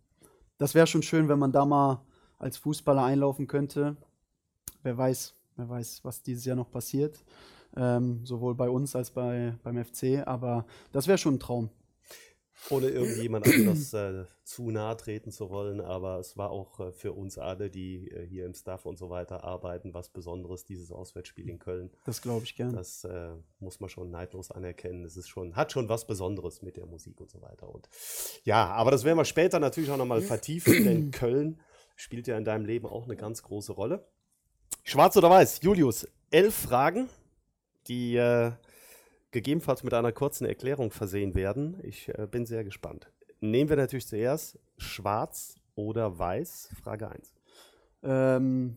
das 0.59 0.75
wäre 0.75 0.87
schon 0.87 1.03
schön, 1.03 1.29
wenn 1.29 1.39
man 1.39 1.53
da 1.53 1.65
mal 1.65 2.03
als 2.39 2.57
Fußballer 2.59 3.03
einlaufen 3.03 3.47
könnte. 3.47 3.97
Wer 4.83 4.97
weiß, 4.97 5.35
wer 5.57 5.69
weiß, 5.69 6.05
was 6.05 6.23
dieses 6.23 6.45
Jahr 6.45 6.57
noch 6.57 6.71
passiert. 6.71 7.25
Ähm, 7.77 8.25
sowohl 8.25 8.55
bei 8.55 8.69
uns 8.71 8.95
als 8.95 9.11
bei, 9.11 9.55
beim 9.65 9.83
FC, 9.85 10.27
aber 10.27 10.65
das 10.93 11.09
wäre 11.09 11.19
schon 11.19 11.35
ein 11.35 11.41
Traum. 11.41 11.71
Ohne 12.71 12.89
irgendjemand 12.89 13.47
anders 13.47 13.93
äh, 13.95 14.25
zu 14.45 14.71
nahe 14.71 14.97
treten 14.97 15.31
zu 15.31 15.51
wollen, 15.51 15.81
aber 15.81 16.19
es 16.19 16.37
war 16.37 16.51
auch 16.51 16.81
äh, 16.81 16.93
für 16.93 17.13
uns 17.13 17.39
alle, 17.39 17.71
die 17.71 18.11
äh, 18.11 18.27
hier 18.27 18.47
im 18.47 18.55
Staff 18.55 18.87
und 18.87 18.99
so 18.99 19.11
weiter 19.11 19.45
arbeiten, 19.45 19.95
was 19.95 20.09
Besonderes, 20.09 20.65
dieses 20.65 20.91
Auswärtsspiel 20.91 21.49
in 21.49 21.59
Köln. 21.59 21.91
Das 22.05 22.23
glaube 22.23 22.45
ich 22.45 22.57
gern. 22.57 22.73
Das 22.73 23.05
äh, 23.05 23.31
muss 23.59 23.81
man 23.81 23.91
schon 23.91 24.11
neidlos 24.11 24.51
anerkennen. 24.51 25.05
Es 25.05 25.17
ist 25.17 25.29
schon, 25.29 25.57
hat 25.57 25.73
schon 25.73 25.89
was 25.89 26.07
Besonderes 26.07 26.63
mit 26.63 26.77
der 26.77 26.87
Musik 26.87 27.21
und 27.21 27.31
so 27.31 27.43
weiter. 27.43 27.69
Und 27.69 27.89
ja, 28.45 28.67
aber 28.67 28.91
das 28.91 29.05
werden 29.05 29.19
wir 29.19 29.25
später 29.25 29.59
natürlich 29.59 29.91
auch 29.91 29.99
nochmal 29.99 30.23
vertiefen, 30.23 30.85
denn 30.85 31.11
Köln 31.11 31.61
spielt 31.97 32.27
ja 32.27 32.37
in 32.37 32.45
deinem 32.45 32.65
Leben 32.65 32.87
auch 32.87 33.05
eine 33.05 33.17
ganz 33.17 33.43
große 33.43 33.73
Rolle. 33.73 34.07
Schwarz 34.83 35.17
oder 35.17 35.31
weiß, 35.31 35.61
Julius, 35.63 36.07
elf 36.31 36.55
Fragen, 36.55 37.09
die 37.87 38.17
äh, 38.17 38.53
gegebenenfalls 39.35 39.83
mit 39.83 39.93
einer 39.93 40.13
kurzen 40.13 40.47
Erklärung 40.47 40.93
versehen 40.93 41.35
werden. 41.35 41.77
Ich 41.83 42.09
äh, 42.09 42.29
bin 42.31 42.47
sehr 42.47 42.63
gespannt. 42.63 43.11
Nehmen 43.41 43.69
wir 43.69 43.77
natürlich 43.77 44.07
zuerst 44.07 44.61
schwarz 44.79 45.57
oder 45.75 46.19
weiß? 46.19 46.71
Frage 46.81 47.11
1. 47.11 47.35
Ähm, 48.05 48.77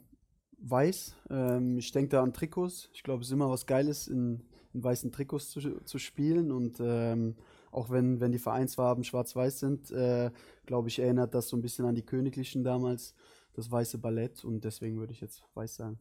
weiß. 0.58 1.16
Ähm, 1.30 1.78
ich 1.78 1.92
denke 1.92 2.10
da 2.10 2.24
an 2.24 2.34
Trikots. 2.34 2.90
Ich 2.92 3.04
glaube, 3.04 3.22
es 3.22 3.28
ist 3.28 3.34
immer 3.34 3.52
was 3.52 3.68
Geiles, 3.68 4.08
in, 4.08 4.42
in 4.74 4.84
weißen 4.84 5.12
Trikots 5.12 5.52
zu, 5.52 5.84
zu 5.84 6.00
spielen. 6.00 6.52
Und 6.52 6.80
ähm, 6.80 7.36
auch 7.70 7.92
wenn, 7.92 8.20
wenn 8.20 8.32
die 8.32 8.40
Vereinsfarben 8.40 9.04
schwarz-weiß 9.04 9.60
sind, 9.60 9.92
äh, 9.92 10.32
glaube 10.66 10.88
ich, 10.88 10.98
erinnert 10.98 11.36
das 11.36 11.50
so 11.50 11.56
ein 11.56 11.62
bisschen 11.62 11.86
an 11.86 11.94
die 11.94 12.06
Königlichen 12.06 12.64
damals, 12.64 13.14
das 13.54 13.70
weiße 13.70 14.00
Ballett. 14.00 14.44
Und 14.44 14.64
deswegen 14.64 14.98
würde 14.98 15.14
ich 15.14 15.22
jetzt 15.22 15.44
weiß 15.54 15.76
sagen. 15.76 16.00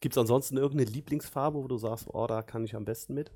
Gibt 0.00 0.14
es 0.14 0.18
ansonsten 0.18 0.56
irgendeine 0.56 0.90
Lieblingsfarbe, 0.90 1.62
wo 1.62 1.68
du 1.68 1.76
sagst, 1.76 2.08
oh, 2.10 2.26
da 2.26 2.40
kann 2.40 2.64
ich 2.64 2.74
am 2.74 2.86
besten 2.86 3.12
mit? 3.12 3.30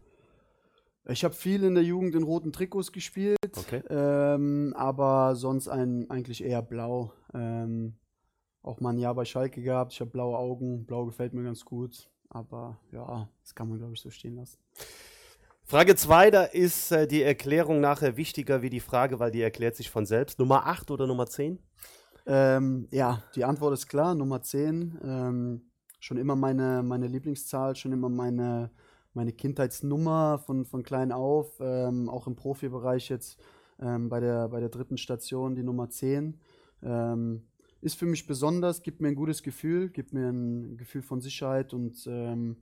Ich 1.06 1.22
habe 1.24 1.34
viel 1.34 1.64
in 1.64 1.74
der 1.74 1.84
Jugend 1.84 2.14
in 2.14 2.22
roten 2.22 2.52
Trikots 2.52 2.90
gespielt, 2.90 3.36
Okay. 3.56 3.82
ähm, 3.90 4.72
aber 4.76 5.36
sonst 5.36 5.68
ein, 5.68 6.08
eigentlich 6.08 6.42
eher 6.42 6.62
blau. 6.62 7.12
Ähm, 7.34 7.94
auch 8.62 8.80
mal 8.80 8.90
ein 8.90 8.98
Jahr 8.98 9.14
bei 9.14 9.26
Schalke 9.26 9.60
gehabt. 9.62 9.92
Ich 9.92 10.00
habe 10.00 10.10
blaue 10.10 10.38
Augen. 10.38 10.86
Blau 10.86 11.04
gefällt 11.04 11.34
mir 11.34 11.42
ganz 11.44 11.64
gut. 11.64 12.08
Aber 12.30 12.78
ja, 12.90 13.28
das 13.42 13.54
kann 13.54 13.68
man, 13.68 13.78
glaube 13.78 13.92
ich, 13.92 14.00
so 14.00 14.08
stehen 14.10 14.36
lassen. 14.36 14.58
Frage 15.62 15.94
2, 15.94 16.30
da 16.30 16.44
ist 16.44 16.90
äh, 16.90 17.06
die 17.06 17.22
Erklärung 17.22 17.80
nachher 17.80 18.16
wichtiger 18.16 18.62
wie 18.62 18.70
die 18.70 18.80
Frage, 18.80 19.18
weil 19.18 19.30
die 19.30 19.42
erklärt 19.42 19.76
sich 19.76 19.90
von 19.90 20.06
selbst. 20.06 20.38
Nummer 20.38 20.66
8 20.66 20.90
oder 20.90 21.06
Nummer 21.06 21.26
10? 21.26 21.58
Ähm, 22.26 22.88
ja, 22.90 23.22
die 23.34 23.44
Antwort 23.44 23.74
ist 23.74 23.88
klar. 23.88 24.14
Nummer 24.14 24.40
10. 24.40 24.98
Ähm, 25.04 25.70
schon 26.00 26.16
immer 26.16 26.34
meine, 26.36 26.82
meine 26.82 27.06
Lieblingszahl, 27.06 27.76
schon 27.76 27.92
immer 27.92 28.08
meine, 28.08 28.70
meine 29.14 29.32
Kindheitsnummer 29.32 30.38
von, 30.38 30.64
von 30.64 30.82
klein 30.82 31.12
auf. 31.12 31.58
Ähm, 31.60 32.08
auch 32.08 32.26
im 32.26 32.36
Profibereich 32.36 33.08
jetzt 33.08 33.40
ähm, 33.80 34.08
bei, 34.08 34.20
der, 34.20 34.48
bei 34.48 34.60
der 34.60 34.68
dritten 34.68 34.98
Station 34.98 35.54
die 35.54 35.62
Nummer 35.62 35.88
10. 35.88 36.38
Ähm, 36.82 37.42
ist 37.80 37.98
für 37.98 38.06
mich 38.06 38.26
besonders, 38.26 38.82
gibt 38.82 39.00
mir 39.00 39.08
ein 39.08 39.14
gutes 39.14 39.42
Gefühl, 39.42 39.90
gibt 39.90 40.12
mir 40.12 40.28
ein 40.28 40.76
Gefühl 40.76 41.02
von 41.02 41.20
Sicherheit 41.20 41.74
und 41.74 42.06
ähm, 42.06 42.56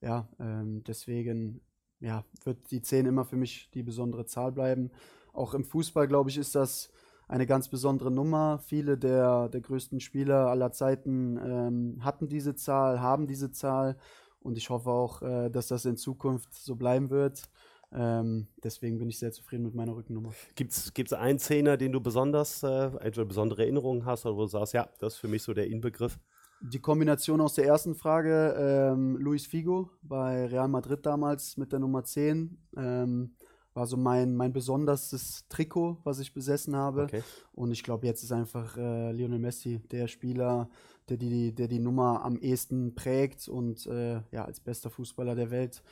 ja, 0.00 0.28
ähm, 0.38 0.84
deswegen 0.84 1.60
ja, 2.00 2.24
wird 2.44 2.70
die 2.70 2.80
10 2.80 3.06
immer 3.06 3.24
für 3.24 3.36
mich 3.36 3.70
die 3.74 3.82
besondere 3.82 4.24
Zahl 4.26 4.52
bleiben. 4.52 4.90
Auch 5.32 5.54
im 5.54 5.64
Fußball, 5.64 6.06
glaube 6.06 6.30
ich, 6.30 6.38
ist 6.38 6.54
das 6.54 6.90
eine 7.26 7.46
ganz 7.46 7.68
besondere 7.68 8.10
Nummer. 8.10 8.60
Viele 8.60 8.96
der, 8.96 9.48
der 9.48 9.60
größten 9.60 10.00
Spieler 10.00 10.46
aller 10.46 10.72
Zeiten 10.72 11.36
ähm, 11.36 12.04
hatten 12.04 12.28
diese 12.28 12.54
Zahl, 12.54 13.00
haben 13.00 13.26
diese 13.26 13.50
Zahl 13.50 13.96
und 14.40 14.56
ich 14.58 14.70
hoffe 14.70 14.90
auch, 14.90 15.22
äh, 15.22 15.50
dass 15.50 15.68
das 15.68 15.84
in 15.84 15.96
Zukunft 15.96 16.54
so 16.54 16.76
bleiben 16.76 17.10
wird. 17.10 17.42
Ähm, 17.90 18.48
deswegen 18.62 18.98
bin 18.98 19.08
ich 19.08 19.18
sehr 19.18 19.32
zufrieden 19.32 19.64
mit 19.64 19.74
meiner 19.74 19.96
Rückennummer. 19.96 20.32
Gibt 20.54 20.72
es 20.72 21.12
einen 21.12 21.38
Zehner, 21.38 21.76
den 21.76 21.92
du 21.92 22.00
besonders, 22.00 22.62
äh, 22.62 22.90
entweder 23.00 23.24
besondere 23.24 23.62
Erinnerungen 23.62 24.04
hast 24.04 24.26
oder 24.26 24.36
wo 24.36 24.42
du 24.42 24.48
sagst, 24.48 24.74
ja, 24.74 24.88
das 25.00 25.14
ist 25.14 25.20
für 25.20 25.28
mich 25.28 25.42
so 25.42 25.54
der 25.54 25.68
Inbegriff? 25.68 26.18
Die 26.60 26.80
Kombination 26.80 27.40
aus 27.40 27.54
der 27.54 27.66
ersten 27.66 27.94
Frage, 27.94 28.54
ähm, 28.58 29.16
Luis 29.16 29.46
Figo 29.46 29.90
bei 30.02 30.46
Real 30.46 30.68
Madrid 30.68 31.06
damals 31.06 31.56
mit 31.56 31.72
der 31.72 31.78
Nummer 31.78 32.02
10, 32.02 32.58
ähm, 32.76 33.36
war 33.78 33.86
so 33.86 33.96
mein, 33.96 34.34
mein 34.34 34.52
besonderstes 34.52 35.46
Trikot, 35.48 35.98
was 36.02 36.18
ich 36.18 36.34
besessen 36.34 36.74
habe. 36.74 37.04
Okay. 37.04 37.22
Und 37.52 37.70
ich 37.70 37.84
glaube, 37.84 38.06
jetzt 38.06 38.24
ist 38.24 38.32
einfach 38.32 38.76
äh, 38.76 39.12
Lionel 39.12 39.38
Messi 39.38 39.78
der 39.92 40.08
Spieler, 40.08 40.68
der 41.08 41.16
die, 41.16 41.54
der 41.54 41.68
die 41.68 41.78
Nummer 41.78 42.24
am 42.24 42.40
ehesten 42.40 42.96
prägt 42.96 43.46
und 43.48 43.86
äh, 43.86 44.20
ja, 44.32 44.44
als 44.44 44.58
bester 44.58 44.90
Fußballer 44.90 45.36
der 45.36 45.52
Welt. 45.52 45.84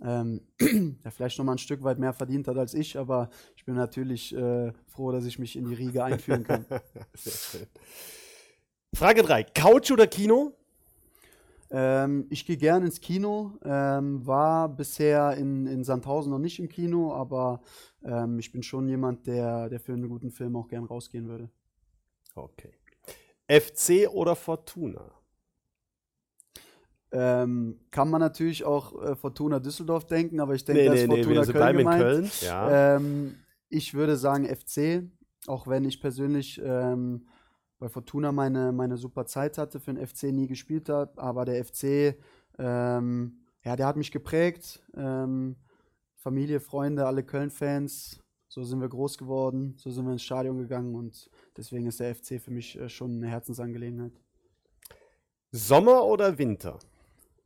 Ähm, 0.00 0.40
der 0.58 1.12
vielleicht 1.12 1.38
noch 1.38 1.44
mal 1.44 1.52
ein 1.52 1.58
Stück 1.58 1.84
weit 1.84 1.98
mehr 1.98 2.14
verdient 2.14 2.48
hat 2.48 2.56
als 2.56 2.72
ich, 2.72 2.96
aber 2.98 3.28
ich 3.56 3.66
bin 3.66 3.74
natürlich 3.74 4.34
äh, 4.34 4.72
froh, 4.86 5.12
dass 5.12 5.26
ich 5.26 5.38
mich 5.38 5.54
in 5.54 5.66
die 5.66 5.74
Riege 5.74 6.02
einführen 6.02 6.44
kann. 6.44 6.64
Frage 8.94 9.22
3, 9.22 9.44
Couch 9.44 9.90
oder 9.90 10.06
Kino? 10.06 10.56
Ähm, 11.76 12.26
ich 12.30 12.46
gehe 12.46 12.56
gern 12.56 12.84
ins 12.84 13.00
Kino, 13.00 13.58
ähm, 13.64 14.24
war 14.24 14.68
bisher 14.68 15.36
in, 15.36 15.66
in 15.66 15.82
Sandhausen 15.82 16.30
noch 16.30 16.38
nicht 16.38 16.60
im 16.60 16.68
Kino, 16.68 17.12
aber 17.12 17.62
ähm, 18.04 18.38
ich 18.38 18.52
bin 18.52 18.62
schon 18.62 18.86
jemand, 18.86 19.26
der, 19.26 19.68
der 19.68 19.80
für 19.80 19.92
einen 19.92 20.08
guten 20.08 20.30
Film 20.30 20.54
auch 20.54 20.68
gern 20.68 20.84
rausgehen 20.84 21.26
würde. 21.26 21.50
Okay. 22.36 22.70
FC 23.48 24.08
oder 24.08 24.36
Fortuna? 24.36 25.10
Ähm, 27.10 27.80
kann 27.90 28.08
man 28.08 28.20
natürlich 28.20 28.64
auch 28.64 29.02
äh, 29.02 29.16
Fortuna 29.16 29.58
Düsseldorf 29.58 30.06
denken, 30.06 30.38
aber 30.38 30.54
ich 30.54 30.64
denke, 30.64 30.82
Nee, 30.82 30.86
dass 30.88 30.94
nee, 31.00 31.06
nee, 31.08 31.16
Fortuna 31.16 31.34
wir 31.34 31.44
sind 31.44 31.52
Köln 31.54 31.62
bleiben 31.64 31.78
in 31.78 31.84
gemeint. 31.84 32.02
Köln. 32.02 32.30
Ja. 32.42 32.96
Ähm, 32.96 33.34
ich 33.68 33.94
würde 33.94 34.16
sagen 34.16 34.46
FC, 34.46 35.02
auch 35.48 35.66
wenn 35.66 35.84
ich 35.84 36.00
persönlich 36.00 36.62
ähm, 36.64 37.26
bei 37.78 37.88
Fortuna 37.88 38.32
meine, 38.32 38.72
meine 38.72 38.96
super 38.96 39.26
Zeit 39.26 39.58
hatte, 39.58 39.80
für 39.80 39.92
den 39.92 40.06
FC 40.06 40.24
nie 40.24 40.46
gespielt 40.46 40.88
habe, 40.88 41.20
aber 41.20 41.44
der 41.44 41.64
FC, 41.64 42.16
ähm, 42.58 43.40
ja, 43.62 43.76
der 43.76 43.86
hat 43.86 43.96
mich 43.96 44.12
geprägt. 44.12 44.82
Ähm, 44.96 45.56
Familie, 46.16 46.60
Freunde, 46.60 47.06
alle 47.06 47.22
Köln-Fans, 47.22 48.20
so 48.48 48.62
sind 48.62 48.80
wir 48.80 48.88
groß 48.88 49.18
geworden, 49.18 49.74
so 49.76 49.90
sind 49.90 50.06
wir 50.06 50.12
ins 50.12 50.22
Stadion 50.22 50.58
gegangen 50.58 50.94
und 50.94 51.28
deswegen 51.56 51.86
ist 51.86 52.00
der 52.00 52.14
FC 52.14 52.40
für 52.40 52.50
mich 52.50 52.78
äh, 52.78 52.88
schon 52.88 53.16
eine 53.16 53.28
Herzensangelegenheit. 53.28 54.12
Sommer 55.50 56.04
oder 56.04 56.38
Winter? 56.38 56.78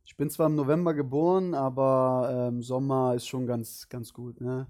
Ich 0.05 0.15
bin 0.17 0.29
zwar 0.29 0.47
im 0.47 0.55
November 0.55 0.93
geboren, 0.93 1.53
aber 1.53 2.47
ähm, 2.49 2.63
Sommer 2.63 3.13
ist 3.15 3.27
schon 3.27 3.45
ganz, 3.45 3.87
ganz 3.89 4.13
gut. 4.13 4.41
Ne? 4.41 4.67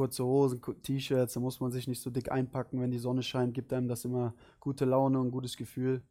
Kurze 0.00 0.24
Hosen, 0.24 0.62
T-Shirts, 0.82 1.34
da 1.34 1.40
muss 1.40 1.60
man 1.60 1.72
sich 1.72 1.86
nicht 1.86 2.00
so 2.00 2.08
dick 2.08 2.32
einpacken, 2.32 2.80
wenn 2.80 2.90
die 2.90 2.98
Sonne 2.98 3.22
scheint, 3.22 3.52
gibt 3.52 3.70
einem 3.70 3.86
das 3.86 4.06
immer 4.06 4.32
gute 4.58 4.86
Laune 4.86 5.20
und 5.20 5.30
gutes 5.30 5.58
Gefühl. 5.58 6.02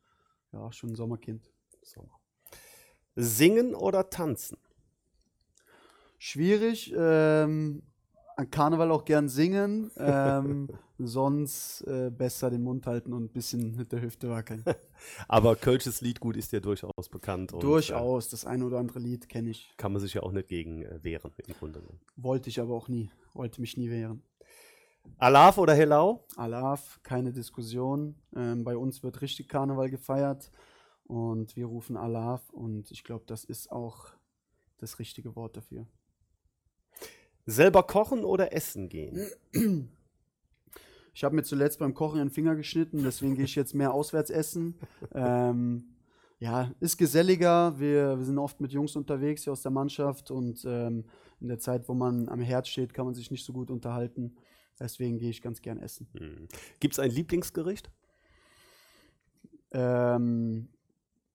Ja, 0.52 0.72
schon 0.72 0.92
ein 0.92 0.96
Sommerkind. 0.96 1.50
Sommer. 1.82 2.20
Singen 3.16 3.74
oder 3.74 4.12
tanzen? 4.12 4.60
Schwierig, 6.20 6.94
ähm, 6.96 7.82
an 8.36 8.52
Karneval 8.52 8.92
auch 8.92 9.06
gern 9.06 9.28
singen, 9.28 9.90
ähm, 9.98 10.70
sonst 11.08 11.82
äh, 11.88 12.10
besser 12.10 12.50
den 12.50 12.64
Mund 12.64 12.86
halten 12.88 13.14
und 13.14 13.24
ein 13.24 13.30
bisschen 13.30 13.76
mit 13.76 13.92
der 13.92 14.02
Hüfte 14.02 14.30
wackeln. 14.30 14.64
Aber 15.28 15.56
Kölsches 15.56 16.02
Liedgut 16.02 16.36
ist 16.36 16.52
ja 16.52 16.60
durchaus 16.60 17.10
bekannt. 17.10 17.54
und, 17.54 17.64
Durchaus, 17.64 18.30
das 18.30 18.46
eine 18.46 18.66
oder 18.66 18.80
andere 18.80 19.00
Lied 19.00 19.30
kenne 19.30 19.50
ich. 19.52 19.70
Äh, 19.72 19.78
kann 19.78 19.94
man 19.94 20.02
sich 20.02 20.14
ja 20.14 20.24
auch 20.24 20.32
nicht 20.32 20.48
gegen 20.48 20.84
äh, 20.84 21.04
wehren, 21.04 21.32
im 21.48 21.54
Grunde 21.54 21.80
genommen. 21.80 22.00
Wollte 22.16 22.50
ich 22.50 22.60
aber 22.60 22.76
auch 22.76 22.88
nie, 22.88 23.10
wollte 23.34 23.62
mich 23.62 23.78
nie 23.78 23.90
wehren. 23.90 24.24
Alaf 25.18 25.58
oder 25.58 25.74
Hellau? 25.74 26.26
Alaf, 26.36 27.00
keine 27.04 27.32
Diskussion. 27.32 28.16
Ähm, 28.36 28.64
bei 28.64 28.78
uns 28.78 29.04
wird 29.04 29.22
richtig 29.22 29.48
Karneval 29.50 29.90
gefeiert 29.90 30.52
und 31.06 31.56
wir 31.56 31.66
rufen 31.66 31.98
Alaf 31.98 32.50
und 32.52 32.92
ich 32.92 33.04
glaube, 33.04 33.24
das 33.26 33.44
ist 33.44 33.72
auch 33.72 34.12
das 34.78 35.00
richtige 35.00 35.36
Wort 35.36 35.58
dafür. 35.58 35.88
Selber 37.46 37.84
kochen 37.84 38.24
oder 38.24 38.54
essen 38.54 38.90
gehen? 38.90 39.28
Ich 41.20 41.24
habe 41.26 41.36
mir 41.36 41.44
zuletzt 41.44 41.80
beim 41.80 41.94
Kochen 41.94 42.20
den 42.20 42.30
Finger 42.30 42.56
geschnitten, 42.56 43.04
deswegen 43.04 43.36
gehe 43.36 43.44
ich 43.44 43.54
jetzt 43.54 43.76
mehr 43.76 43.94
auswärts 43.94 44.30
essen. 44.30 44.76
Ähm, 45.14 45.84
ja, 46.40 46.72
ist 46.80 46.96
geselliger. 46.96 47.78
Wir, 47.78 48.18
wir 48.18 48.24
sind 48.24 48.38
oft 48.38 48.62
mit 48.62 48.72
Jungs 48.72 48.96
unterwegs 48.96 49.44
hier 49.44 49.52
aus 49.52 49.62
der 49.62 49.72
Mannschaft 49.72 50.32
und 50.32 50.64
ähm, 50.66 51.04
in 51.42 51.50
der 51.50 51.60
Zeit, 51.60 51.90
wo 51.90 51.94
man 51.94 52.30
am 52.30 52.40
Herd 52.40 52.70
steht, 52.70 52.94
kann 52.94 53.04
man 53.04 53.16
sich 53.16 53.32
nicht 53.32 53.44
so 53.44 53.52
gut 53.52 53.70
unterhalten. 53.70 54.38
Deswegen 54.80 55.18
gehe 55.18 55.30
ich 55.30 55.42
ganz 55.42 55.62
gern 55.62 55.82
essen. 55.82 56.08
Hm. 56.18 56.48
Gibt 56.80 56.94
es 56.94 57.00
ein 57.00 57.12
Lieblingsgericht? 57.12 57.92
Ähm, 59.72 60.70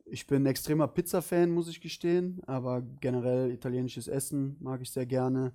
ich 0.06 0.26
bin 0.26 0.44
ein 0.44 0.46
extremer 0.46 0.88
Pizza-Fan, 0.88 1.50
muss 1.50 1.68
ich 1.68 1.82
gestehen, 1.82 2.40
aber 2.46 2.80
generell 3.02 3.50
italienisches 3.50 4.08
Essen 4.08 4.56
mag 4.60 4.80
ich 4.80 4.90
sehr 4.90 5.04
gerne. 5.04 5.52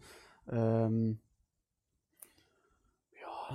Ähm, 0.48 1.20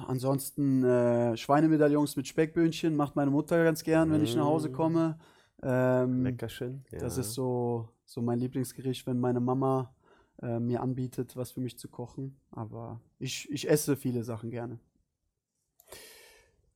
ansonsten 0.08 0.84
äh, 0.84 1.36
Schweinemedaillons 1.36 2.16
mit 2.16 2.26
Speckböhnchen 2.28 2.96
macht 2.96 3.16
meine 3.16 3.30
Mutter 3.30 3.62
ganz 3.64 3.82
gern, 3.84 4.10
wenn 4.12 4.22
ich 4.22 4.34
nach 4.36 4.44
Hause 4.44 4.68
Mm. 4.70 4.72
komme. 4.72 5.18
Ähm, 5.62 6.24
Leckerchen. 6.24 6.84
Das 6.90 7.16
ja. 7.16 7.20
ist 7.22 7.34
so, 7.34 7.88
so 8.04 8.20
mein 8.22 8.38
Lieblingsgericht, 8.38 9.06
wenn 9.06 9.20
meine 9.20 9.40
Mama 9.40 9.94
äh, 10.42 10.58
mir 10.58 10.82
anbietet, 10.82 11.36
was 11.36 11.52
für 11.52 11.60
mich 11.60 11.78
zu 11.78 11.88
kochen. 11.88 12.36
Aber 12.50 13.00
ich, 13.18 13.50
ich 13.50 13.68
esse 13.70 13.96
viele 13.96 14.24
Sachen 14.24 14.50
gerne. 14.50 14.78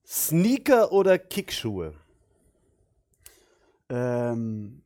Sneaker 0.06 0.92
oder 0.92 1.18
Kickschuhe? 1.18 1.94
Ähm, 3.90 4.82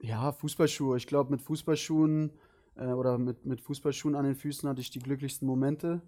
ja, 0.00 0.32
Fußballschuhe. 0.32 0.96
Ich 0.96 1.06
glaube, 1.06 1.30
mit 1.30 1.42
Fußballschuhen 1.42 2.32
äh, 2.76 2.86
oder 2.86 3.18
mit, 3.18 3.44
mit 3.44 3.60
Fußballschuhen 3.60 4.14
an 4.14 4.24
den 4.24 4.34
Füßen 4.36 4.68
hatte 4.68 4.80
ich 4.80 4.90
die 4.90 5.00
glücklichsten 5.00 5.46
Momente. 5.46 6.00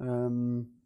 Ähm, 0.00 0.77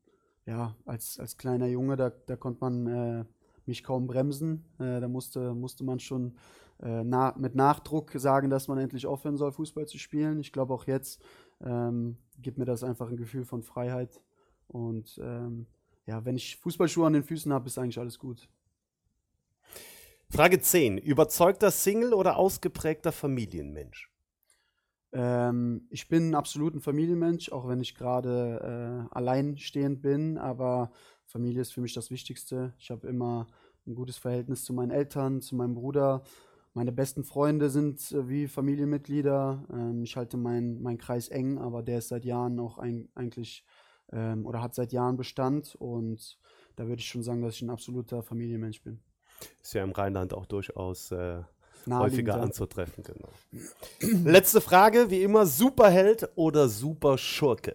ja, 0.47 0.77
als, 0.85 1.19
als 1.19 1.37
kleiner 1.37 1.67
Junge, 1.67 1.97
da, 1.97 2.11
da 2.11 2.37
konnte 2.37 2.61
man 2.61 2.87
äh, 2.87 3.25
mich 3.67 3.85
kaum 3.85 4.07
bremsen. 4.07 4.65
Äh, 4.79 5.01
da 5.01 5.09
musste, 5.09 5.55
musste 5.55 5.85
man 5.85 6.01
schon 6.01 6.37
äh, 6.81 7.05
na, 7.05 7.35
mit 7.39 7.55
Nachdruck 7.55 8.11
sagen, 8.15 8.51
dass 8.51 8.69
man 8.69 8.79
endlich 8.79 9.07
aufhören 9.07 9.37
soll, 9.37 9.53
Fußball 9.53 9.87
zu 9.87 9.99
spielen. 9.99 10.41
Ich 10.41 10.53
glaube 10.53 10.75
auch 10.75 10.87
jetzt 10.87 11.23
ähm, 11.61 12.17
gibt 12.39 12.59
mir 12.59 12.65
das 12.65 12.83
einfach 12.83 13.09
ein 13.09 13.17
Gefühl 13.17 13.45
von 13.45 13.63
Freiheit. 13.63 14.21
Und 14.67 15.21
ähm, 15.23 15.67
ja, 16.07 16.25
wenn 16.25 16.37
ich 16.37 16.57
Fußballschuhe 16.57 17.07
an 17.07 17.13
den 17.13 17.23
Füßen 17.23 17.53
habe, 17.53 17.67
ist 17.67 17.79
eigentlich 17.79 17.99
alles 17.99 18.19
gut. 18.19 18.49
Frage 20.29 20.61
10. 20.61 20.99
Überzeugter 20.99 21.71
Single 21.71 22.15
oder 22.15 22.37
ausgeprägter 22.37 23.13
Familienmensch? 23.13 24.12
Ähm, 25.13 25.87
ich 25.91 26.09
bin 26.09 26.35
absolut 26.35 26.75
ein 26.75 26.81
Familienmensch, 26.81 27.53
auch 27.53 27.69
wenn 27.69 27.81
ich 27.81 27.95
gerade 27.95 29.09
äh, 29.11 29.15
alleinstehend 29.15 30.03
bin, 30.03 30.39
aber 30.39 30.91
Familie 31.27 31.61
ist 31.61 31.73
für 31.73 31.81
mich 31.81 31.95
das 31.95 32.11
Wichtigste. 32.11 32.75
Ich 32.79 32.91
habe 32.91 33.07
immer 33.07 33.47
ein 33.87 33.95
gutes 33.95 34.17
Verhältnis 34.17 34.65
zu 34.65 34.73
meinen 34.73 34.91
Eltern, 34.91 35.41
zu 35.41 35.55
meinem 35.55 35.75
Bruder. 35.75 36.23
Meine 36.75 36.93
besten 36.93 37.25
Freunde 37.25 37.69
sind 37.69 38.13
äh, 38.13 38.29
wie 38.29 38.49
Familienmitglieder. 38.49 39.67
Ähm, 39.71 40.03
ich 40.03 40.17
halte 40.17 40.37
meinen 40.37 40.81
mein 40.83 40.99
Kreis 40.99 41.29
eng, 41.29 41.59
aber 41.59 41.83
der 41.83 41.99
ist 41.99 42.09
seit 42.09 42.25
Jahren 42.25 42.59
auch 42.59 42.79
ein, 42.79 43.09
eigentlich 43.15 43.65
ähm, 44.13 44.47
oder 44.47 44.63
hat 44.63 44.75
seit 44.75 44.93
Jahren 44.93 45.17
Bestand 45.17 45.75
und 45.75 46.39
da 46.77 46.87
würde 46.87 47.01
ich 47.01 47.09
schon 47.09 47.23
sagen, 47.23 47.43
dass 47.43 47.57
ich 47.57 47.63
ein 47.63 47.71
absoluter 47.71 48.23
Familienmensch 48.23 48.83
bin. 48.83 49.03
Ist 49.61 49.75
ja 49.75 49.83
im 49.83 49.93
Rheinland 49.93 50.33
auch 50.33 50.47
durchaus 50.47 51.11
äh, 51.11 51.43
häufiger 51.89 52.41
anzutreffen, 52.41 53.05
genau. 53.05 53.29
Letzte 54.25 54.61
Frage, 54.61 55.11
wie 55.11 55.23
immer, 55.23 55.47
Superheld 55.47 56.31
oder 56.35 56.69
Superschurke? 56.69 57.75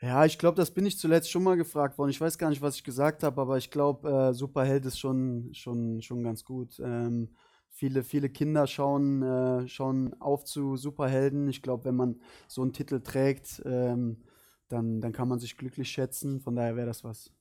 Ja, 0.00 0.24
ich 0.24 0.38
glaube, 0.38 0.56
das 0.56 0.70
bin 0.70 0.84
ich 0.84 0.98
zuletzt 0.98 1.30
schon 1.30 1.42
mal 1.42 1.56
gefragt 1.56 1.96
worden. 1.98 2.10
Ich 2.10 2.20
weiß 2.20 2.36
gar 2.36 2.50
nicht, 2.50 2.60
was 2.60 2.76
ich 2.76 2.84
gesagt 2.84 3.22
habe, 3.22 3.40
aber 3.40 3.56
ich 3.56 3.70
glaube, 3.70 4.08
äh, 4.08 4.34
Superheld 4.34 4.84
ist 4.84 4.98
schon, 4.98 5.50
schon, 5.52 6.02
schon 6.02 6.22
ganz 6.22 6.44
gut. 6.44 6.78
Ähm, 6.80 7.30
viele, 7.70 8.02
viele 8.02 8.28
Kinder 8.28 8.66
schauen, 8.66 9.22
äh, 9.22 9.68
schauen 9.68 10.14
auf 10.20 10.44
zu 10.44 10.76
Superhelden. 10.76 11.48
Ich 11.48 11.62
glaube, 11.62 11.86
wenn 11.86 11.96
man 11.96 12.20
so 12.46 12.62
einen 12.62 12.72
Titel 12.72 13.00
trägt, 13.00 13.62
ähm, 13.64 14.22
dann, 14.68 15.00
dann 15.00 15.12
kann 15.12 15.28
man 15.28 15.38
sich 15.38 15.56
glücklich 15.56 15.90
schätzen. 15.90 16.40
Von 16.40 16.56
daher 16.56 16.76
wäre 16.76 16.86
das 16.86 17.02
was. 17.02 17.32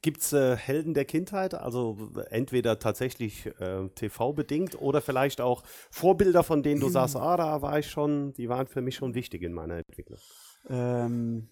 Gibt 0.00 0.22
es 0.22 0.32
äh, 0.32 0.56
Helden 0.56 0.94
der 0.94 1.04
Kindheit, 1.04 1.54
also 1.54 1.98
entweder 2.30 2.78
tatsächlich 2.78 3.46
äh, 3.60 3.88
TV-bedingt 3.94 4.80
oder 4.80 5.00
vielleicht 5.00 5.40
auch 5.40 5.62
Vorbilder, 5.90 6.42
von 6.42 6.62
denen 6.62 6.80
du 6.80 6.88
sagst, 6.88 7.16
ah, 7.16 7.36
da 7.36 7.62
war 7.62 7.78
ich 7.78 7.90
schon, 7.90 8.32
die 8.34 8.48
waren 8.48 8.66
für 8.66 8.80
mich 8.80 8.96
schon 8.96 9.14
wichtig 9.14 9.42
in 9.42 9.52
meiner 9.52 9.82
Entwicklung? 9.86 10.18
Ähm, 10.68 11.48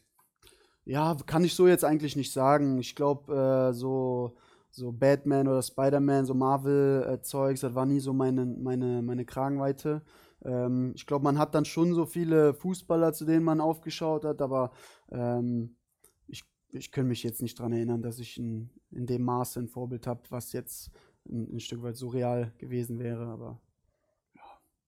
ja, 0.85 1.16
kann 1.27 1.44
ich 1.44 1.55
so 1.55 1.66
jetzt 1.66 1.85
eigentlich 1.85 2.16
nicht 2.16 2.33
sagen. 2.33 2.79
Ich 2.79 2.94
glaube, 2.94 3.70
äh, 3.70 3.72
so, 3.72 4.37
so 4.70 4.92
Batman 4.92 5.48
oder 5.48 5.62
Spider-Man, 5.62 6.27
so 6.27 6.35
Marvel-Zeugs, 6.35 7.61
das 7.61 7.74
war 7.74 7.87
nie 7.87 8.00
so 8.00 8.12
meine, 8.12 8.44
meine, 8.44 9.03
meine 9.03 9.24
Kragenweite. 9.24 10.03
Ähm, 10.44 10.92
ich 10.94 11.07
glaube, 11.07 11.24
man 11.24 11.38
hat 11.38 11.55
dann 11.55 11.64
schon 11.64 11.94
so 11.94 12.07
viele 12.07 12.55
Fußballer, 12.55 13.12
zu 13.12 13.24
denen 13.24 13.44
man 13.44 13.61
aufgeschaut 13.61 14.24
hat, 14.24 14.42
aber 14.42 14.72
ähm, 15.11 15.77
ich, 16.74 16.90
kann 16.90 17.08
mich 17.08 17.22
jetzt 17.22 17.42
nicht 17.42 17.58
daran 17.58 17.72
erinnern, 17.72 18.02
dass 18.02 18.18
ich 18.18 18.38
in, 18.38 18.70
in 18.90 19.06
dem 19.06 19.22
Maße 19.22 19.60
ein 19.60 19.68
Vorbild 19.68 20.06
habe, 20.06 20.22
was 20.30 20.52
jetzt 20.52 20.90
ein, 21.28 21.56
ein 21.56 21.60
Stück 21.60 21.82
weit 21.82 21.96
surreal 21.96 22.52
gewesen 22.58 22.98
wäre, 22.98 23.26
aber 23.26 23.60
ja, 24.34 24.42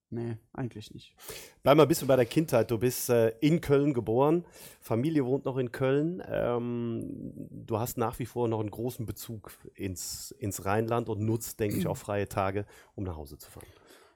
nee, 0.09 0.37
eigentlich 0.53 0.93
nicht. 0.93 1.15
Bleib 1.63 1.77
mal 1.77 1.83
ein 1.83 1.89
bisschen 1.89 2.07
bei 2.07 2.15
der 2.15 2.25
Kindheit. 2.25 2.69
Du 2.69 2.77
bist 2.77 3.09
äh, 3.09 3.29
in 3.39 3.61
Köln 3.61 3.93
geboren, 3.93 4.45
Familie 4.79 5.25
wohnt 5.25 5.45
noch 5.45 5.57
in 5.57 5.71
Köln. 5.71 6.21
Ähm, 6.27 7.33
du 7.49 7.79
hast 7.79 7.97
nach 7.97 8.19
wie 8.19 8.25
vor 8.25 8.47
noch 8.47 8.59
einen 8.59 8.71
großen 8.71 9.05
Bezug 9.05 9.51
ins, 9.75 10.31
ins 10.31 10.65
Rheinland 10.65 11.09
und 11.09 11.21
nutzt, 11.21 11.59
denke 11.59 11.77
ich, 11.77 11.87
auch 11.87 11.97
freie 11.97 12.27
Tage, 12.27 12.65
um 12.95 13.03
nach 13.03 13.17
Hause 13.17 13.37
zu 13.37 13.49
fahren. 13.49 13.67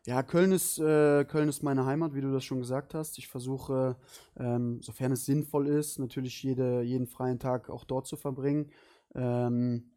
Ja, 0.07 0.23
Köln 0.23 0.51
ist, 0.51 0.79
äh, 0.79 1.25
Köln 1.25 1.47
ist 1.47 1.61
meine 1.61 1.85
Heimat, 1.85 2.15
wie 2.15 2.21
du 2.21 2.31
das 2.31 2.43
schon 2.43 2.59
gesagt 2.59 2.95
hast. 2.95 3.19
Ich 3.19 3.27
versuche, 3.27 3.97
ähm, 4.35 4.81
sofern 4.81 5.11
es 5.11 5.25
sinnvoll 5.25 5.67
ist, 5.67 5.99
natürlich 5.99 6.41
jede, 6.41 6.81
jeden 6.81 7.05
freien 7.05 7.37
Tag 7.37 7.69
auch 7.69 7.83
dort 7.83 8.07
zu 8.07 8.17
verbringen. 8.17 8.71
Ähm, 9.13 9.91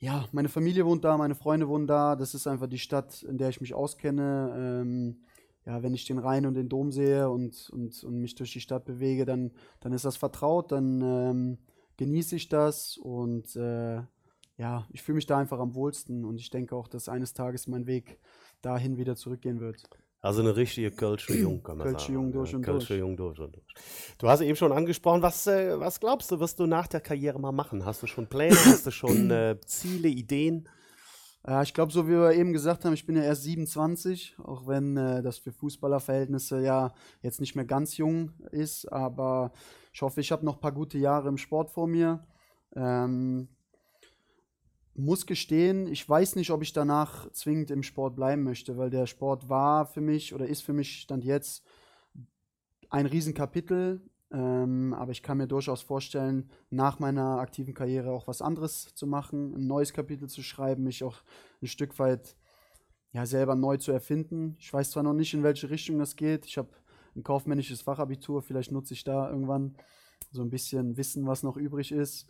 ja, 0.00 0.26
meine 0.32 0.48
Familie 0.48 0.84
wohnt 0.84 1.04
da, 1.04 1.16
meine 1.16 1.36
Freunde 1.36 1.68
wohnen 1.68 1.86
da. 1.86 2.16
Das 2.16 2.34
ist 2.34 2.48
einfach 2.48 2.66
die 2.66 2.78
Stadt, 2.78 3.22
in 3.22 3.38
der 3.38 3.50
ich 3.50 3.60
mich 3.60 3.74
auskenne. 3.74 4.54
Ähm, 4.82 5.22
ja, 5.64 5.82
wenn 5.82 5.94
ich 5.94 6.06
den 6.06 6.18
Rhein 6.18 6.46
und 6.46 6.54
den 6.54 6.68
Dom 6.68 6.90
sehe 6.90 7.30
und, 7.30 7.70
und, 7.70 8.02
und 8.02 8.20
mich 8.20 8.34
durch 8.34 8.52
die 8.52 8.60
Stadt 8.60 8.84
bewege, 8.84 9.24
dann, 9.26 9.52
dann 9.80 9.92
ist 9.92 10.04
das 10.04 10.16
vertraut, 10.16 10.72
dann 10.72 11.02
ähm, 11.02 11.58
genieße 11.98 12.36
ich 12.36 12.48
das 12.48 12.96
und 12.96 13.54
äh, 13.54 14.02
ja, 14.56 14.86
ich 14.90 15.02
fühle 15.02 15.16
mich 15.16 15.26
da 15.26 15.38
einfach 15.38 15.60
am 15.60 15.74
wohlsten 15.74 16.24
und 16.24 16.40
ich 16.40 16.50
denke 16.50 16.74
auch, 16.74 16.88
dass 16.88 17.08
eines 17.08 17.32
Tages 17.32 17.66
mein 17.66 17.86
Weg 17.86 18.18
dahin 18.62 18.96
wieder 18.96 19.16
zurückgehen 19.16 19.60
wird. 19.60 19.82
Also 20.20 20.42
eine 20.42 20.56
richtige 20.56 20.90
Kölsche 20.90 21.32
Jung, 21.34 21.62
kann 21.62 21.78
man 21.78 21.86
Kölsche 21.86 22.06
sagen. 22.06 22.14
Jung 22.14 22.32
durch 22.32 22.54
und 22.54 22.62
Kölsche 22.62 22.88
durch. 22.88 23.00
Jung 23.00 23.16
durch 23.16 23.38
und 23.38 23.54
durch. 23.54 23.74
Du 24.18 24.28
hast 24.28 24.40
eben 24.40 24.56
schon 24.56 24.72
angesprochen, 24.72 25.22
was, 25.22 25.46
äh, 25.46 25.78
was 25.78 26.00
glaubst 26.00 26.30
du, 26.32 26.40
wirst 26.40 26.58
du 26.58 26.66
nach 26.66 26.88
der 26.88 27.00
Karriere 27.00 27.38
mal 27.38 27.52
machen? 27.52 27.84
Hast 27.84 28.02
du 28.02 28.08
schon 28.08 28.26
Pläne, 28.26 28.56
hast 28.56 28.86
du 28.86 28.90
schon 28.90 29.30
äh, 29.30 29.56
Ziele, 29.64 30.08
Ideen? 30.08 30.68
Ja, 31.46 31.62
ich 31.62 31.72
glaube, 31.72 31.92
so 31.92 32.08
wie 32.08 32.12
wir 32.12 32.32
eben 32.32 32.52
gesagt 32.52 32.84
haben, 32.84 32.94
ich 32.94 33.06
bin 33.06 33.16
ja 33.16 33.22
erst 33.22 33.44
27, 33.44 34.36
auch 34.42 34.66
wenn 34.66 34.96
äh, 34.96 35.22
das 35.22 35.38
für 35.38 35.52
Fußballerverhältnisse 35.52 36.60
ja 36.60 36.92
jetzt 37.22 37.40
nicht 37.40 37.54
mehr 37.54 37.64
ganz 37.64 37.96
jung 37.96 38.32
ist, 38.50 38.90
aber 38.92 39.52
ich 39.92 40.02
hoffe, 40.02 40.20
ich 40.20 40.32
habe 40.32 40.44
noch 40.44 40.56
ein 40.56 40.60
paar 40.60 40.72
gute 40.72 40.98
Jahre 40.98 41.28
im 41.28 41.38
Sport 41.38 41.70
vor 41.70 41.86
mir. 41.86 42.26
Ähm, 42.74 43.48
muss 44.98 45.26
gestehen, 45.26 45.86
ich 45.86 46.06
weiß 46.08 46.36
nicht, 46.36 46.50
ob 46.50 46.62
ich 46.62 46.72
danach 46.72 47.30
zwingend 47.32 47.70
im 47.70 47.82
Sport 47.82 48.16
bleiben 48.16 48.42
möchte, 48.42 48.76
weil 48.76 48.90
der 48.90 49.06
Sport 49.06 49.48
war 49.48 49.86
für 49.86 50.00
mich 50.00 50.34
oder 50.34 50.46
ist 50.46 50.62
für 50.62 50.72
mich 50.72 51.00
Stand 51.00 51.24
jetzt 51.24 51.64
ein 52.90 53.06
Riesenkapitel. 53.06 54.02
Ähm, 54.30 54.92
aber 54.92 55.12
ich 55.12 55.22
kann 55.22 55.38
mir 55.38 55.46
durchaus 55.46 55.80
vorstellen, 55.80 56.50
nach 56.68 56.98
meiner 56.98 57.38
aktiven 57.38 57.72
Karriere 57.72 58.10
auch 58.10 58.26
was 58.26 58.42
anderes 58.42 58.94
zu 58.94 59.06
machen, 59.06 59.54
ein 59.54 59.66
neues 59.66 59.92
Kapitel 59.94 60.28
zu 60.28 60.42
schreiben, 60.42 60.82
mich 60.82 61.02
auch 61.02 61.22
ein 61.62 61.66
Stück 61.66 61.98
weit 61.98 62.36
ja, 63.12 63.24
selber 63.24 63.54
neu 63.54 63.78
zu 63.78 63.90
erfinden. 63.90 64.56
Ich 64.58 64.70
weiß 64.70 64.90
zwar 64.90 65.02
noch 65.02 65.14
nicht, 65.14 65.32
in 65.32 65.42
welche 65.42 65.70
Richtung 65.70 65.98
das 65.98 66.16
geht. 66.16 66.44
Ich 66.44 66.58
habe 66.58 66.68
ein 67.16 67.22
kaufmännisches 67.22 67.80
Fachabitur, 67.80 68.42
vielleicht 68.42 68.70
nutze 68.70 68.92
ich 68.92 69.04
da 69.04 69.30
irgendwann 69.30 69.76
so 70.30 70.42
ein 70.42 70.50
bisschen 70.50 70.96
Wissen, 70.98 71.26
was 71.26 71.42
noch 71.42 71.56
übrig 71.56 71.90
ist. 71.90 72.28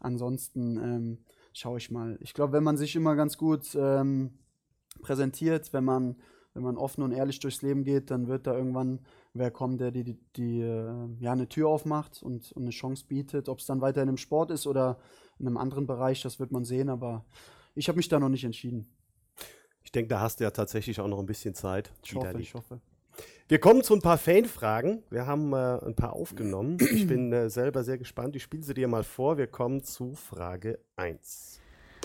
Ansonsten 0.00 0.76
ähm, 0.76 1.18
schaue 1.58 1.78
ich 1.78 1.90
mal. 1.90 2.18
Ich 2.20 2.34
glaube, 2.34 2.52
wenn 2.52 2.64
man 2.64 2.76
sich 2.76 2.94
immer 2.94 3.16
ganz 3.16 3.36
gut 3.36 3.74
ähm, 3.74 4.38
präsentiert, 5.02 5.72
wenn 5.72 5.84
man, 5.84 6.16
wenn 6.54 6.62
man 6.62 6.76
offen 6.76 7.02
und 7.02 7.12
ehrlich 7.12 7.40
durchs 7.40 7.62
Leben 7.62 7.84
geht, 7.84 8.10
dann 8.10 8.28
wird 8.28 8.46
da 8.46 8.56
irgendwann 8.56 9.00
wer 9.34 9.50
kommen, 9.50 9.78
der 9.78 9.90
die, 9.90 10.04
die, 10.04 10.18
die 10.36 10.60
äh, 10.60 11.08
ja, 11.20 11.32
eine 11.32 11.48
Tür 11.48 11.68
aufmacht 11.68 12.22
und, 12.22 12.52
und 12.52 12.62
eine 12.62 12.70
Chance 12.70 13.06
bietet. 13.06 13.48
Ob 13.48 13.58
es 13.58 13.66
dann 13.66 13.80
weiterhin 13.80 14.08
im 14.08 14.16
Sport 14.16 14.50
ist 14.50 14.66
oder 14.66 14.98
in 15.38 15.46
einem 15.46 15.56
anderen 15.56 15.86
Bereich, 15.86 16.22
das 16.22 16.38
wird 16.38 16.52
man 16.52 16.64
sehen, 16.64 16.88
aber 16.88 17.24
ich 17.74 17.88
habe 17.88 17.96
mich 17.96 18.08
da 18.08 18.18
noch 18.18 18.28
nicht 18.28 18.44
entschieden. 18.44 18.88
Ich 19.84 19.92
denke, 19.92 20.08
da 20.08 20.20
hast 20.20 20.40
du 20.40 20.44
ja 20.44 20.50
tatsächlich 20.50 21.00
auch 21.00 21.08
noch 21.08 21.18
ein 21.18 21.26
bisschen 21.26 21.54
Zeit. 21.54 21.92
Ich 22.04 22.14
hoffe, 22.14 22.40
ich 22.40 22.54
hoffe. 22.54 22.80
Wir 23.50 23.58
kommen 23.58 23.82
zu 23.82 23.94
ein 23.94 24.02
paar 24.02 24.18
Fanfragen. 24.18 25.02
Wir 25.08 25.26
haben 25.26 25.54
äh, 25.54 25.78
ein 25.82 25.94
paar 25.94 26.12
aufgenommen. 26.12 26.76
Ich 26.92 27.06
bin 27.06 27.32
äh, 27.32 27.48
selber 27.48 27.82
sehr 27.82 27.96
gespannt. 27.96 28.36
Ich 28.36 28.42
spiele 28.42 28.62
sie 28.62 28.74
dir 28.74 28.88
mal 28.88 29.04
vor. 29.04 29.38
Wir 29.38 29.46
kommen 29.46 29.82
zu 29.82 30.12
Frage 30.12 30.78
1. 30.96 31.58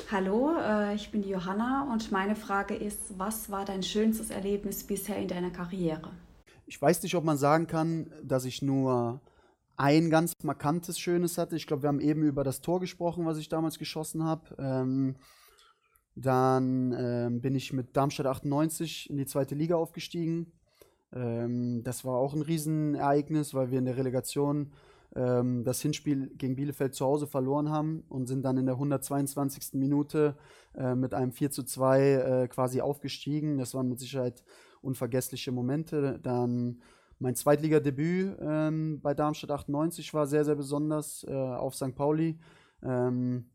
Hallo, 0.10 0.56
äh, 0.58 0.96
ich 0.96 1.12
bin 1.12 1.22
die 1.22 1.32
Johanna 1.32 1.92
und 1.92 2.14
meine 2.14 2.38
Frage 2.38 2.76
ist, 2.76 3.20
was 3.20 3.52
war 3.52 3.66
dein 3.66 3.84
schönstes 3.84 4.30
Erlebnis 4.30 4.86
bisher 4.86 5.18
in 5.18 5.28
deiner 5.28 5.52
Karriere? 5.52 6.12
Ich 6.66 6.82
weiß 6.82 7.04
nicht, 7.04 7.16
ob 7.16 7.26
man 7.26 7.36
sagen 7.36 7.68
kann, 7.68 8.10
dass 8.24 8.46
ich 8.46 8.62
nur 8.62 9.20
ein 9.76 10.10
ganz 10.10 10.32
markantes 10.44 10.98
Schönes 10.98 11.38
hatte. 11.38 11.58
Ich 11.58 11.68
glaube, 11.68 11.84
wir 11.84 11.90
haben 11.90 12.00
eben 12.00 12.24
über 12.24 12.46
das 12.46 12.62
Tor 12.62 12.80
gesprochen, 12.80 13.26
was 13.26 13.38
ich 13.38 13.50
damals 13.50 13.78
geschossen 13.78 14.24
habe. 14.24 14.56
Ähm, 14.58 15.18
dann 16.16 16.96
ähm, 16.98 17.42
bin 17.42 17.54
ich 17.54 17.74
mit 17.74 17.98
Darmstadt 17.98 18.28
98 18.28 19.10
in 19.10 19.18
die 19.18 19.26
zweite 19.26 19.56
Liga 19.56 19.76
aufgestiegen. 19.76 20.54
Ähm, 21.14 21.84
das 21.84 22.06
war 22.06 22.18
auch 22.18 22.34
ein 22.34 22.42
Riesenereignis, 22.42 23.54
weil 23.54 23.72
wir 23.72 23.80
in 23.80 23.86
der 23.86 23.98
Relegation 23.98 24.72
ähm, 25.16 25.64
das 25.64 25.82
Hinspiel 25.82 26.32
gegen 26.36 26.56
Bielefeld 26.56 26.96
zu 26.96 27.06
Hause 27.06 27.28
verloren 27.28 27.70
haben 27.70 28.04
und 28.10 28.28
sind 28.28 28.44
dann 28.44 28.58
in 28.58 28.66
der 28.66 28.76
122. 28.76 29.74
Minute 29.74 30.36
äh, 30.76 30.96
mit 30.96 31.14
einem 31.14 31.32
4 31.32 31.52
zu 31.52 31.64
2 31.64 32.02
äh, 32.02 32.48
quasi 32.48 32.82
aufgestiegen. 32.82 33.58
Das 33.58 33.74
waren 33.74 33.90
mit 33.90 34.00
Sicherheit 34.00 34.44
unvergessliche 34.82 35.52
Momente. 35.52 36.20
Dann 36.22 36.82
mein 37.20 37.36
Zweitligadebüt 37.36 38.38
ähm, 38.42 39.00
bei 39.02 39.14
Darmstadt 39.14 39.52
98 39.52 40.14
war 40.14 40.28
sehr, 40.28 40.46
sehr 40.46 40.56
besonders 40.56 41.26
äh, 41.28 41.34
auf 41.34 41.76
St. 41.76 41.96
Pauli. 41.96 42.40
Ähm, 42.82 43.50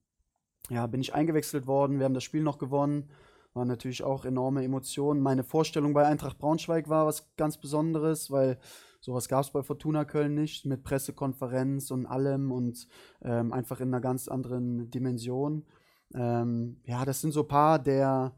ja, 0.71 0.87
bin 0.87 1.01
ich 1.01 1.15
eingewechselt 1.15 1.67
worden. 1.67 1.99
Wir 1.99 2.05
haben 2.05 2.15
das 2.15 2.25
Spiel 2.25 2.43
noch 2.43 2.59
gewonnen. 2.59 3.11
War 3.59 3.65
natürlich 3.65 4.05
auch 4.05 4.25
enorme 4.25 4.63
Emotionen. 4.63 5.21
Meine 5.21 5.43
Vorstellung 5.43 5.93
bei 5.93 6.07
Eintracht 6.07 6.39
Braunschweig 6.39 6.89
war 6.89 7.07
was 7.07 7.35
ganz 7.37 7.59
Besonderes, 7.59 8.31
weil 8.31 8.57
sowas 9.01 9.29
gab 9.29 9.43
es 9.43 9.51
bei 9.51 9.65
Fortuna 9.65 10.05
Köln 10.05 10.37
nicht, 10.37 10.65
mit 10.65 10.85
Pressekonferenz 10.85 11.91
und 11.91 12.07
allem 12.07 12.53
und 12.53 12.87
ähm, 13.21 13.53
einfach 13.53 13.81
in 13.81 13.89
einer 13.89 14.01
ganz 14.01 14.29
anderen 14.29 14.93
Dimension. 14.93 15.67
Ähm, 16.15 16.81
ja, 16.85 17.05
das 17.05 17.21
sind 17.21 17.33
so 17.33 17.41
ein 17.41 17.49
paar 17.49 17.81
der, 17.81 18.37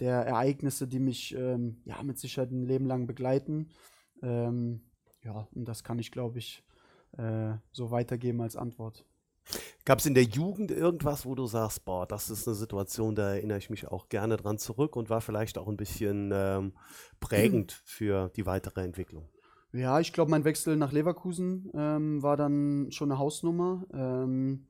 der 0.00 0.26
Ereignisse, 0.26 0.88
die 0.88 0.98
mich 0.98 1.32
ähm, 1.36 1.80
ja, 1.84 2.02
mit 2.02 2.18
Sicherheit 2.18 2.50
ein 2.50 2.64
Leben 2.64 2.86
lang 2.86 3.06
begleiten. 3.06 3.68
Ähm, 4.20 4.80
ja, 5.22 5.46
und 5.54 5.68
das 5.68 5.84
kann 5.84 6.00
ich, 6.00 6.10
glaube 6.10 6.38
ich, 6.38 6.64
äh, 7.18 7.52
so 7.70 7.92
weitergeben 7.92 8.40
als 8.40 8.56
Antwort. 8.56 9.04
Gab 9.84 10.00
es 10.00 10.06
in 10.06 10.14
der 10.14 10.24
Jugend 10.24 10.70
irgendwas, 10.70 11.24
wo 11.24 11.34
du 11.34 11.46
sagst, 11.46 11.84
boah, 11.84 12.06
das 12.06 12.30
ist 12.30 12.46
eine 12.46 12.56
Situation, 12.56 13.14
da 13.14 13.34
erinnere 13.34 13.58
ich 13.58 13.70
mich 13.70 13.86
auch 13.86 14.08
gerne 14.08 14.36
dran 14.36 14.58
zurück 14.58 14.96
und 14.96 15.10
war 15.10 15.20
vielleicht 15.20 15.58
auch 15.58 15.68
ein 15.68 15.76
bisschen 15.76 16.30
ähm, 16.34 16.72
prägend 17.20 17.72
für 17.84 18.30
die 18.34 18.46
weitere 18.46 18.82
Entwicklung? 18.82 19.28
Ja, 19.72 20.00
ich 20.00 20.12
glaube, 20.12 20.30
mein 20.30 20.44
Wechsel 20.44 20.76
nach 20.76 20.92
Leverkusen 20.92 21.70
ähm, 21.74 22.22
war 22.22 22.36
dann 22.36 22.90
schon 22.90 23.10
eine 23.10 23.18
Hausnummer, 23.18 23.84
ähm, 23.92 24.66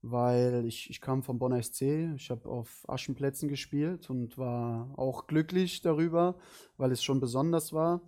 weil 0.00 0.64
ich, 0.66 0.90
ich 0.90 1.00
kam 1.00 1.22
vom 1.22 1.38
Bonner 1.38 1.62
SC, 1.62 2.12
ich 2.14 2.30
habe 2.30 2.48
auf 2.48 2.84
Aschenplätzen 2.88 3.48
gespielt 3.48 4.10
und 4.10 4.38
war 4.38 4.92
auch 4.96 5.26
glücklich 5.26 5.80
darüber, 5.80 6.36
weil 6.76 6.92
es 6.92 7.02
schon 7.02 7.20
besonders 7.20 7.72
war. 7.72 8.02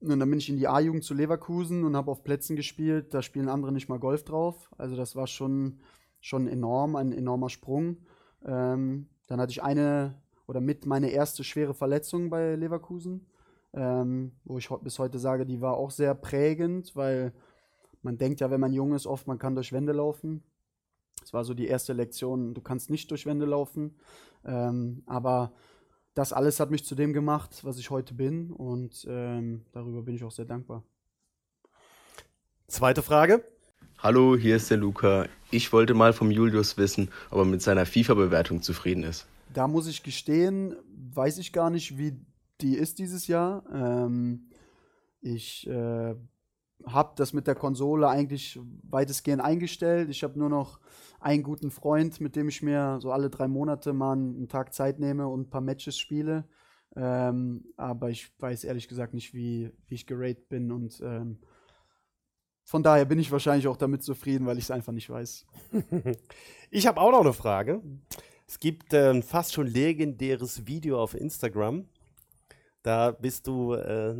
Und 0.00 0.20
dann 0.20 0.30
bin 0.30 0.38
ich 0.38 0.48
in 0.48 0.56
die 0.56 0.68
A-Jugend 0.68 1.02
zu 1.02 1.14
Leverkusen 1.14 1.84
und 1.84 1.96
habe 1.96 2.10
auf 2.10 2.22
Plätzen 2.22 2.54
gespielt. 2.54 3.12
Da 3.14 3.22
spielen 3.22 3.48
andere 3.48 3.72
nicht 3.72 3.88
mal 3.88 3.98
Golf 3.98 4.24
drauf. 4.24 4.70
Also 4.78 4.96
das 4.96 5.16
war 5.16 5.26
schon, 5.26 5.80
schon 6.20 6.46
enorm, 6.46 6.94
ein 6.94 7.12
enormer 7.12 7.48
Sprung. 7.48 7.98
Ähm, 8.44 9.08
dann 9.26 9.40
hatte 9.40 9.50
ich 9.50 9.62
eine 9.62 10.14
oder 10.46 10.60
mit 10.60 10.86
meine 10.86 11.10
erste 11.10 11.44
schwere 11.44 11.74
Verletzung 11.74 12.30
bei 12.30 12.54
Leverkusen, 12.54 13.26
ähm, 13.74 14.32
wo 14.44 14.58
ich 14.58 14.68
bis 14.82 14.98
heute 14.98 15.18
sage, 15.18 15.44
die 15.44 15.60
war 15.60 15.74
auch 15.74 15.90
sehr 15.90 16.14
prägend, 16.14 16.96
weil 16.96 17.32
man 18.02 18.16
denkt 18.16 18.40
ja, 18.40 18.50
wenn 18.50 18.60
man 18.60 18.72
jung 18.72 18.94
ist, 18.94 19.06
oft 19.06 19.26
man 19.26 19.38
kann 19.38 19.54
durch 19.54 19.72
Wände 19.72 19.92
laufen. 19.92 20.42
Das 21.20 21.32
war 21.34 21.44
so 21.44 21.52
die 21.52 21.66
erste 21.66 21.92
Lektion, 21.92 22.54
du 22.54 22.62
kannst 22.62 22.88
nicht 22.88 23.10
durch 23.10 23.26
Wände 23.26 23.44
laufen. 23.44 23.96
Ähm, 24.44 25.02
aber 25.06 25.52
das 26.18 26.32
alles 26.32 26.58
hat 26.58 26.72
mich 26.72 26.84
zu 26.84 26.96
dem 26.96 27.12
gemacht, 27.12 27.60
was 27.62 27.78
ich 27.78 27.90
heute 27.90 28.12
bin 28.12 28.50
und 28.50 29.06
ähm, 29.08 29.64
darüber 29.70 30.02
bin 30.02 30.16
ich 30.16 30.24
auch 30.24 30.32
sehr 30.32 30.46
dankbar. 30.46 30.82
Zweite 32.66 33.02
Frage. 33.02 33.44
Hallo, 33.98 34.36
hier 34.36 34.56
ist 34.56 34.68
der 34.68 34.78
Luca. 34.78 35.26
Ich 35.52 35.72
wollte 35.72 35.94
mal 35.94 36.12
vom 36.12 36.32
Julius 36.32 36.76
wissen, 36.76 37.10
ob 37.30 37.38
er 37.38 37.44
mit 37.44 37.62
seiner 37.62 37.86
FIFA-Bewertung 37.86 38.62
zufrieden 38.62 39.04
ist. 39.04 39.28
Da 39.54 39.68
muss 39.68 39.86
ich 39.86 40.02
gestehen, 40.02 40.74
weiß 41.14 41.38
ich 41.38 41.52
gar 41.52 41.70
nicht, 41.70 41.98
wie 41.98 42.16
die 42.60 42.74
ist 42.74 42.98
dieses 42.98 43.28
Jahr. 43.28 43.62
Ähm, 43.72 44.50
ich 45.20 45.68
äh, 45.68 46.16
habe 46.86 47.12
das 47.16 47.32
mit 47.32 47.46
der 47.46 47.54
Konsole 47.54 48.08
eigentlich 48.08 48.58
weitestgehend 48.82 49.42
eingestellt. 49.42 50.10
Ich 50.10 50.22
habe 50.22 50.38
nur 50.38 50.48
noch 50.48 50.80
einen 51.20 51.42
guten 51.42 51.70
Freund, 51.70 52.20
mit 52.20 52.36
dem 52.36 52.48
ich 52.48 52.62
mir 52.62 52.98
so 53.00 53.10
alle 53.12 53.30
drei 53.30 53.48
Monate 53.48 53.92
mal 53.92 54.12
einen 54.12 54.48
Tag 54.48 54.72
Zeit 54.72 54.98
nehme 54.98 55.26
und 55.28 55.42
ein 55.42 55.50
paar 55.50 55.60
Matches 55.60 55.98
spiele. 55.98 56.48
Ähm, 56.96 57.64
aber 57.76 58.10
ich 58.10 58.32
weiß 58.38 58.64
ehrlich 58.64 58.88
gesagt 58.88 59.14
nicht, 59.14 59.34
wie, 59.34 59.72
wie 59.86 59.94
ich 59.94 60.06
geratet 60.06 60.48
bin 60.48 60.72
und 60.72 61.00
ähm, 61.02 61.38
von 62.64 62.82
daher 62.82 63.06
bin 63.06 63.18
ich 63.18 63.32
wahrscheinlich 63.32 63.66
auch 63.66 63.78
damit 63.78 64.02
zufrieden, 64.02 64.46
weil 64.46 64.58
ich 64.58 64.64
es 64.64 64.70
einfach 64.70 64.92
nicht 64.92 65.08
weiß. 65.08 65.46
ich 66.70 66.86
habe 66.86 67.00
auch 67.00 67.10
noch 67.12 67.22
eine 67.22 67.32
Frage. 67.32 67.82
Es 68.46 68.58
gibt 68.58 68.92
ein 68.94 69.22
fast 69.22 69.54
schon 69.54 69.66
legendäres 69.66 70.66
Video 70.66 71.02
auf 71.02 71.14
Instagram. 71.14 71.86
Da 72.82 73.10
bist 73.10 73.46
du 73.46 73.74
äh, 73.74 74.14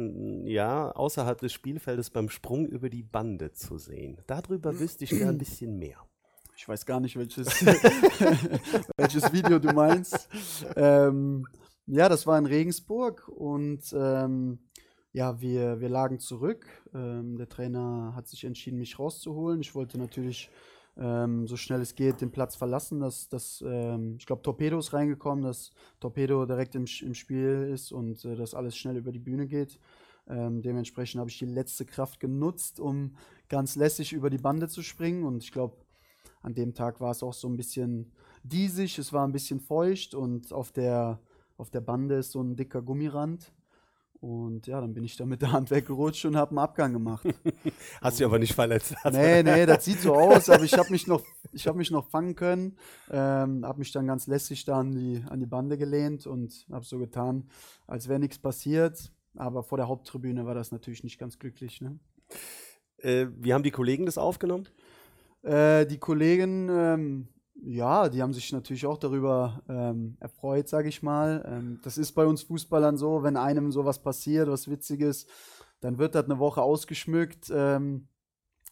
ja 0.50 0.90
außerhalb 0.90 1.38
des 1.38 1.52
Spielfeldes 1.52 2.10
beim 2.10 2.28
Sprung 2.28 2.66
über 2.66 2.90
die 2.90 3.02
Bande 3.02 3.52
zu 3.52 3.78
sehen. 3.78 4.20
Darüber 4.26 4.78
wüsste 4.78 5.04
ich 5.04 5.10
gerne 5.10 5.32
ein 5.32 5.38
bisschen 5.38 5.78
mehr. 5.78 5.98
Ich 6.56 6.68
weiß 6.68 6.84
gar 6.86 6.98
nicht, 6.98 7.16
welches, 7.16 7.46
welches 8.96 9.32
Video 9.32 9.60
du 9.60 9.72
meinst. 9.72 10.28
Ähm, 10.74 11.46
ja, 11.86 12.08
das 12.08 12.26
war 12.26 12.36
in 12.36 12.46
Regensburg 12.46 13.28
und 13.28 13.94
ähm, 13.96 14.58
ja, 15.12 15.40
wir, 15.40 15.80
wir 15.80 15.88
lagen 15.88 16.18
zurück. 16.18 16.66
Ähm, 16.92 17.36
der 17.36 17.48
Trainer 17.48 18.12
hat 18.14 18.26
sich 18.26 18.44
entschieden, 18.44 18.78
mich 18.78 18.98
rauszuholen. 18.98 19.60
Ich 19.60 19.74
wollte 19.74 19.98
natürlich 19.98 20.50
ähm, 20.98 21.46
so 21.46 21.56
schnell 21.56 21.80
es 21.80 21.94
geht 21.94 22.20
den 22.20 22.30
Platz 22.30 22.56
verlassen. 22.56 23.00
Dass, 23.00 23.28
dass, 23.28 23.62
ähm, 23.66 24.16
ich 24.18 24.26
glaube, 24.26 24.42
Torpedo 24.42 24.78
ist 24.78 24.92
reingekommen, 24.92 25.44
dass 25.44 25.70
Torpedo 26.00 26.44
direkt 26.44 26.74
im, 26.74 26.86
im 27.02 27.14
Spiel 27.14 27.70
ist 27.72 27.92
und 27.92 28.24
äh, 28.24 28.36
dass 28.36 28.54
alles 28.54 28.76
schnell 28.76 28.96
über 28.96 29.12
die 29.12 29.18
Bühne 29.18 29.46
geht. 29.46 29.78
Ähm, 30.28 30.60
dementsprechend 30.60 31.20
habe 31.20 31.30
ich 31.30 31.38
die 31.38 31.46
letzte 31.46 31.86
Kraft 31.86 32.20
genutzt, 32.20 32.80
um 32.80 33.16
ganz 33.48 33.76
lässig 33.76 34.12
über 34.12 34.28
die 34.28 34.38
Bande 34.38 34.68
zu 34.68 34.82
springen. 34.82 35.24
Und 35.24 35.42
ich 35.42 35.52
glaube, 35.52 35.76
an 36.42 36.54
dem 36.54 36.74
Tag 36.74 37.00
war 37.00 37.12
es 37.12 37.22
auch 37.22 37.32
so 37.32 37.48
ein 37.48 37.56
bisschen 37.56 38.12
diesig, 38.42 38.98
es 38.98 39.12
war 39.12 39.26
ein 39.26 39.32
bisschen 39.32 39.60
feucht 39.60 40.14
und 40.14 40.52
auf 40.52 40.72
der, 40.72 41.20
auf 41.56 41.70
der 41.70 41.80
Bande 41.80 42.16
ist 42.16 42.32
so 42.32 42.42
ein 42.42 42.56
dicker 42.56 42.82
Gummirand. 42.82 43.52
Und 44.20 44.66
ja, 44.66 44.80
dann 44.80 44.94
bin 44.94 45.04
ich 45.04 45.16
da 45.16 45.24
mit 45.24 45.42
der 45.42 45.52
Hand 45.52 45.70
weggerutscht 45.70 46.24
und 46.24 46.36
habe 46.36 46.50
einen 46.50 46.58
Abgang 46.58 46.92
gemacht. 46.92 47.24
Hast 48.00 48.18
du 48.18 48.24
aber 48.24 48.38
nicht 48.38 48.54
verletzt? 48.54 48.94
Nee, 49.12 49.42
nee, 49.42 49.64
das 49.64 49.84
sieht 49.84 50.00
so 50.00 50.14
aus, 50.14 50.50
aber 50.50 50.64
ich 50.64 50.76
habe 50.76 50.90
mich 50.90 51.06
noch, 51.06 51.22
ich 51.52 51.66
habe 51.68 51.78
mich 51.78 51.90
noch 51.90 52.10
fangen 52.10 52.34
können, 52.34 52.76
ähm, 53.10 53.64
habe 53.64 53.78
mich 53.78 53.92
dann 53.92 54.06
ganz 54.06 54.26
lässig 54.26 54.64
da 54.64 54.80
an 54.80 54.92
die, 54.92 55.24
an 55.28 55.38
die 55.38 55.46
Bande 55.46 55.78
gelehnt 55.78 56.26
und 56.26 56.66
habe 56.70 56.84
so 56.84 56.98
getan, 56.98 57.48
als 57.86 58.08
wäre 58.08 58.18
nichts 58.18 58.38
passiert. 58.38 59.12
Aber 59.36 59.62
vor 59.62 59.78
der 59.78 59.86
Haupttribüne 59.86 60.44
war 60.46 60.54
das 60.54 60.72
natürlich 60.72 61.04
nicht 61.04 61.18
ganz 61.18 61.38
glücklich. 61.38 61.80
Ne? 61.80 61.98
Äh, 62.98 63.26
wie 63.36 63.54
haben 63.54 63.62
die 63.62 63.70
Kollegen 63.70 64.06
das 64.06 64.18
aufgenommen? 64.18 64.68
Äh, 65.42 65.86
die 65.86 65.98
Kollegen, 65.98 66.68
ähm, 66.68 67.28
ja, 67.62 68.08
die 68.08 68.22
haben 68.22 68.32
sich 68.32 68.52
natürlich 68.52 68.86
auch 68.86 68.98
darüber 68.98 69.62
ähm, 69.68 70.16
erfreut, 70.20 70.68
sage 70.68 70.88
ich 70.88 71.02
mal. 71.02 71.44
Ähm, 71.46 71.80
das 71.82 71.98
ist 71.98 72.12
bei 72.12 72.26
uns 72.26 72.42
Fußballern 72.42 72.96
so, 72.96 73.22
wenn 73.22 73.36
einem 73.36 73.72
sowas 73.72 74.00
passiert, 74.00 74.48
was 74.48 74.70
Witziges, 74.70 75.26
dann 75.80 75.98
wird 75.98 76.14
das 76.14 76.24
eine 76.24 76.38
Woche 76.38 76.62
ausgeschmückt. 76.62 77.50
Ähm, 77.52 78.08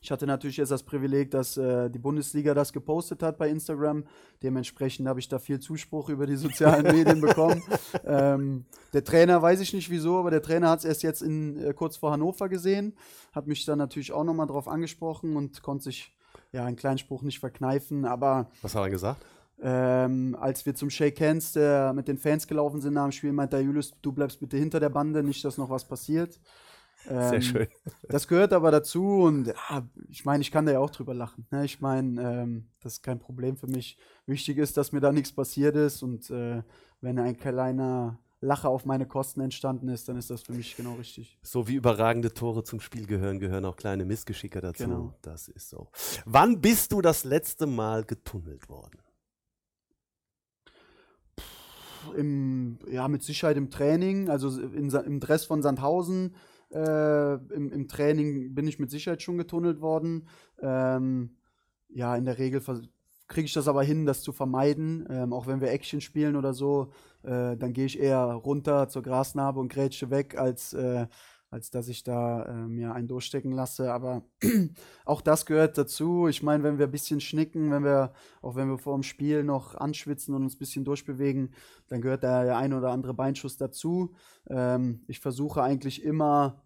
ich 0.01 0.11
hatte 0.11 0.27
natürlich 0.27 0.59
jetzt 0.59 0.71
das 0.71 0.85
Privileg, 0.85 1.31
dass 1.31 1.57
äh, 1.57 1.91
die 1.91 1.99
Bundesliga 1.99 2.55
das 2.55 2.73
gepostet 2.73 3.23
hat 3.23 3.39
bei 3.39 3.49
Instagram. 3.49 4.05
Dementsprechend 4.43 5.09
habe 5.09 5.19
ich 5.19 5.29
da 5.29 5.39
viel 5.39 5.59
Zuspruch 5.59 6.11
über 6.11 6.27
die 6.27 6.37
sozialen 6.37 6.85
Medien 6.97 7.21
bekommen. 7.21 7.63
Ähm, 8.05 8.67
der 8.93 9.03
Trainer 9.03 9.43
weiß 9.43 9.61
ich 9.61 9.73
nicht 9.73 9.91
wieso, 9.91 10.19
aber 10.19 10.31
der 10.31 10.43
Trainer 10.43 10.71
hat 10.71 10.81
es 10.81 10.85
erst 10.85 11.03
jetzt 11.03 11.23
in, 11.23 11.57
äh, 11.57 11.75
kurz 11.75 11.97
vor 11.97 12.13
Hannover 12.13 12.49
gesehen, 12.49 12.95
hat 13.33 13.47
mich 13.47 13.65
dann 13.65 13.79
natürlich 13.79 14.13
auch 14.13 14.25
nochmal 14.25 14.47
drauf 14.47 14.69
angesprochen 14.69 15.37
und 15.37 15.63
konnte 15.63 15.85
sich 15.85 16.16
ja, 16.53 16.65
einen 16.65 16.77
kleinen 16.77 16.99
Spruch 16.99 17.23
nicht 17.23 17.39
verkneifen, 17.39 18.05
aber. 18.05 18.51
Was 18.63 18.75
hat 18.75 18.83
er 18.83 18.91
gesagt? 18.91 19.25
Ähm, 19.61 20.37
als 20.39 20.67
wir 20.67 20.75
zum 20.75 20.91
Shake 20.91 21.21
Hands 21.21 21.53
der, 21.53 21.93
mit 21.95 22.09
den 22.09 22.19
Fans 22.19 22.47
gelaufen 22.47 22.81
sind 22.81 22.95
nach 22.95 23.05
dem 23.05 23.13
Spiel, 23.13 23.33
meinte 23.33 23.57
der 23.57 23.65
Julius, 23.65 23.95
du 24.03 24.13
bleibst 24.13 24.39
bitte 24.39 24.59
hinter 24.59 24.81
der 24.81 24.91
Bande, 24.91 25.23
nicht, 25.23 25.43
dass 25.45 25.57
noch 25.57 25.71
was 25.71 25.87
passiert. 25.87 26.39
Ähm, 27.09 27.31
Sehr 27.31 27.41
schön. 27.41 27.67
Das 28.09 28.29
gehört 28.29 28.53
aber 28.53 28.71
dazu 28.71 29.23
und 29.23 29.47
ja, 29.47 29.89
ich 30.11 30.25
meine, 30.25 30.43
ich 30.43 30.51
kann 30.51 30.67
da 30.67 30.73
ja 30.73 30.79
auch 30.79 30.91
drüber 30.91 31.15
lachen. 31.15 31.47
Ne? 31.51 31.65
Ich 31.65 31.81
meine, 31.81 32.21
ähm, 32.21 32.69
das 32.81 32.95
ist 32.95 33.03
kein 33.03 33.19
Problem 33.19 33.57
für 33.57 33.67
mich. 33.67 33.99
Wichtig 34.27 34.59
ist, 34.59 34.77
dass 34.77 34.93
mir 34.93 35.01
da 35.01 35.13
nichts 35.13 35.33
passiert 35.33 35.77
ist 35.77 36.03
und 36.03 36.31
äh, 36.31 36.63
wenn 37.01 37.19
ein 37.19 37.39
kleiner 37.39 38.19
Lache 38.41 38.69
auf 38.69 38.85
meine 38.85 39.07
Kosten 39.07 39.41
entstanden 39.41 39.89
ist, 39.89 40.09
dann 40.09 40.17
ist 40.17 40.31
das 40.31 40.43
für 40.43 40.53
mich 40.53 40.77
genau 40.77 40.95
richtig. 40.95 41.39
So 41.43 41.69
wie 41.69 41.75
überragende 41.75 42.33
Tore 42.33 42.65
zum 42.65 42.81
Spiel 42.81 43.07
gehören, 43.07 43.39
gehören 43.39 43.65
auch 43.65 43.77
kleine 43.77 44.05
Missgeschicke 44.05 44.61
dazu. 44.61 44.85
Genau. 44.85 45.15
Das 45.23 45.49
ist 45.49 45.71
so. 45.71 45.89
Wann 46.27 46.61
bist 46.61 46.93
du 46.93 47.01
das 47.01 47.25
letzte 47.25 47.67
Mal 47.67 48.05
getunnelt 48.05 48.69
worden? 48.69 48.99
Im, 52.15 52.79
ja, 52.89 53.09
mit 53.09 53.23
Sicherheit 53.23 53.57
im 53.57 53.71
Training, 53.71 54.29
also 54.29 54.61
in, 54.61 54.91
im 54.91 55.19
Dress 55.19 55.45
von 55.45 55.63
Sandhausen. 55.63 56.37
Äh, 56.71 57.35
im, 57.35 57.73
im, 57.73 57.89
Training 57.89 58.55
bin 58.55 58.67
ich 58.67 58.79
mit 58.79 58.91
Sicherheit 58.91 59.23
schon 59.23 59.39
getunnelt 59.39 59.81
worden. 59.81 60.29
Ähm, 60.61 61.37
ja, 61.89 62.15
in 62.17 62.25
der 62.25 62.39
Regel 62.39 62.61
kriege 63.29 63.47
ich 63.47 63.53
das 63.53 63.69
aber 63.69 63.83
hin, 63.83 64.07
das 64.07 64.23
zu 64.23 64.33
vermeiden. 64.33 65.07
Ähm, 65.11 65.33
auch 65.33 65.47
wenn 65.47 65.61
wir 65.61 65.71
Action 65.71 66.01
spielen 66.01 66.37
oder 66.37 66.53
so, 66.53 66.93
äh, 67.27 67.57
dann 67.57 67.73
gehe 67.73 67.87
ich 67.87 67.99
eher 67.99 68.23
runter 68.23 68.89
zur 68.89 69.03
Grasnarbe 69.03 69.61
und 69.61 69.69
grätsche 69.69 70.11
weg, 70.11 70.39
als, 70.39 70.73
äh, 70.73 71.07
als 71.51 71.71
dass 71.71 71.89
ich 71.89 72.05
da 72.05 72.45
äh, 72.45 72.53
mir 72.69 72.95
einen 72.95 73.09
durchstecken 73.09 73.53
lasse. 73.53 73.93
Aber 73.93 74.23
auch 75.05 75.21
das 75.21 75.47
gehört 75.47 75.77
dazu. 75.77 76.29
Ich 76.29 76.43
meine, 76.43 76.63
wenn 76.63 76.79
wir 76.79 76.87
ein 76.87 76.93
bisschen 76.93 77.21
schnicken, 77.21 77.71
wenn 77.71 77.85
wir, 77.85 78.13
auch 78.43 78.55
wenn 78.57 78.69
wir 78.69 78.79
vor 78.79 78.95
dem 78.95 79.03
Spiel 79.03 79.45
noch 79.45 79.75
anschwitzen 79.75 80.35
und 80.35 80.45
uns 80.45 80.55
ein 80.55 80.59
bisschen 80.59 80.85
durchbewegen, 80.85 81.53
dann 81.89 82.01
gehört 82.01 82.25
da 82.25 82.45
der 82.45 82.57
ein 82.57 82.73
oder 82.73 82.91
andere 82.91 83.15
Beinschuss 83.15 83.57
dazu. 83.57 84.15
Ähm, 84.49 85.03
ich 85.09 85.21
versuche 85.21 85.63
eigentlich 85.63 86.03
immer 86.05 86.63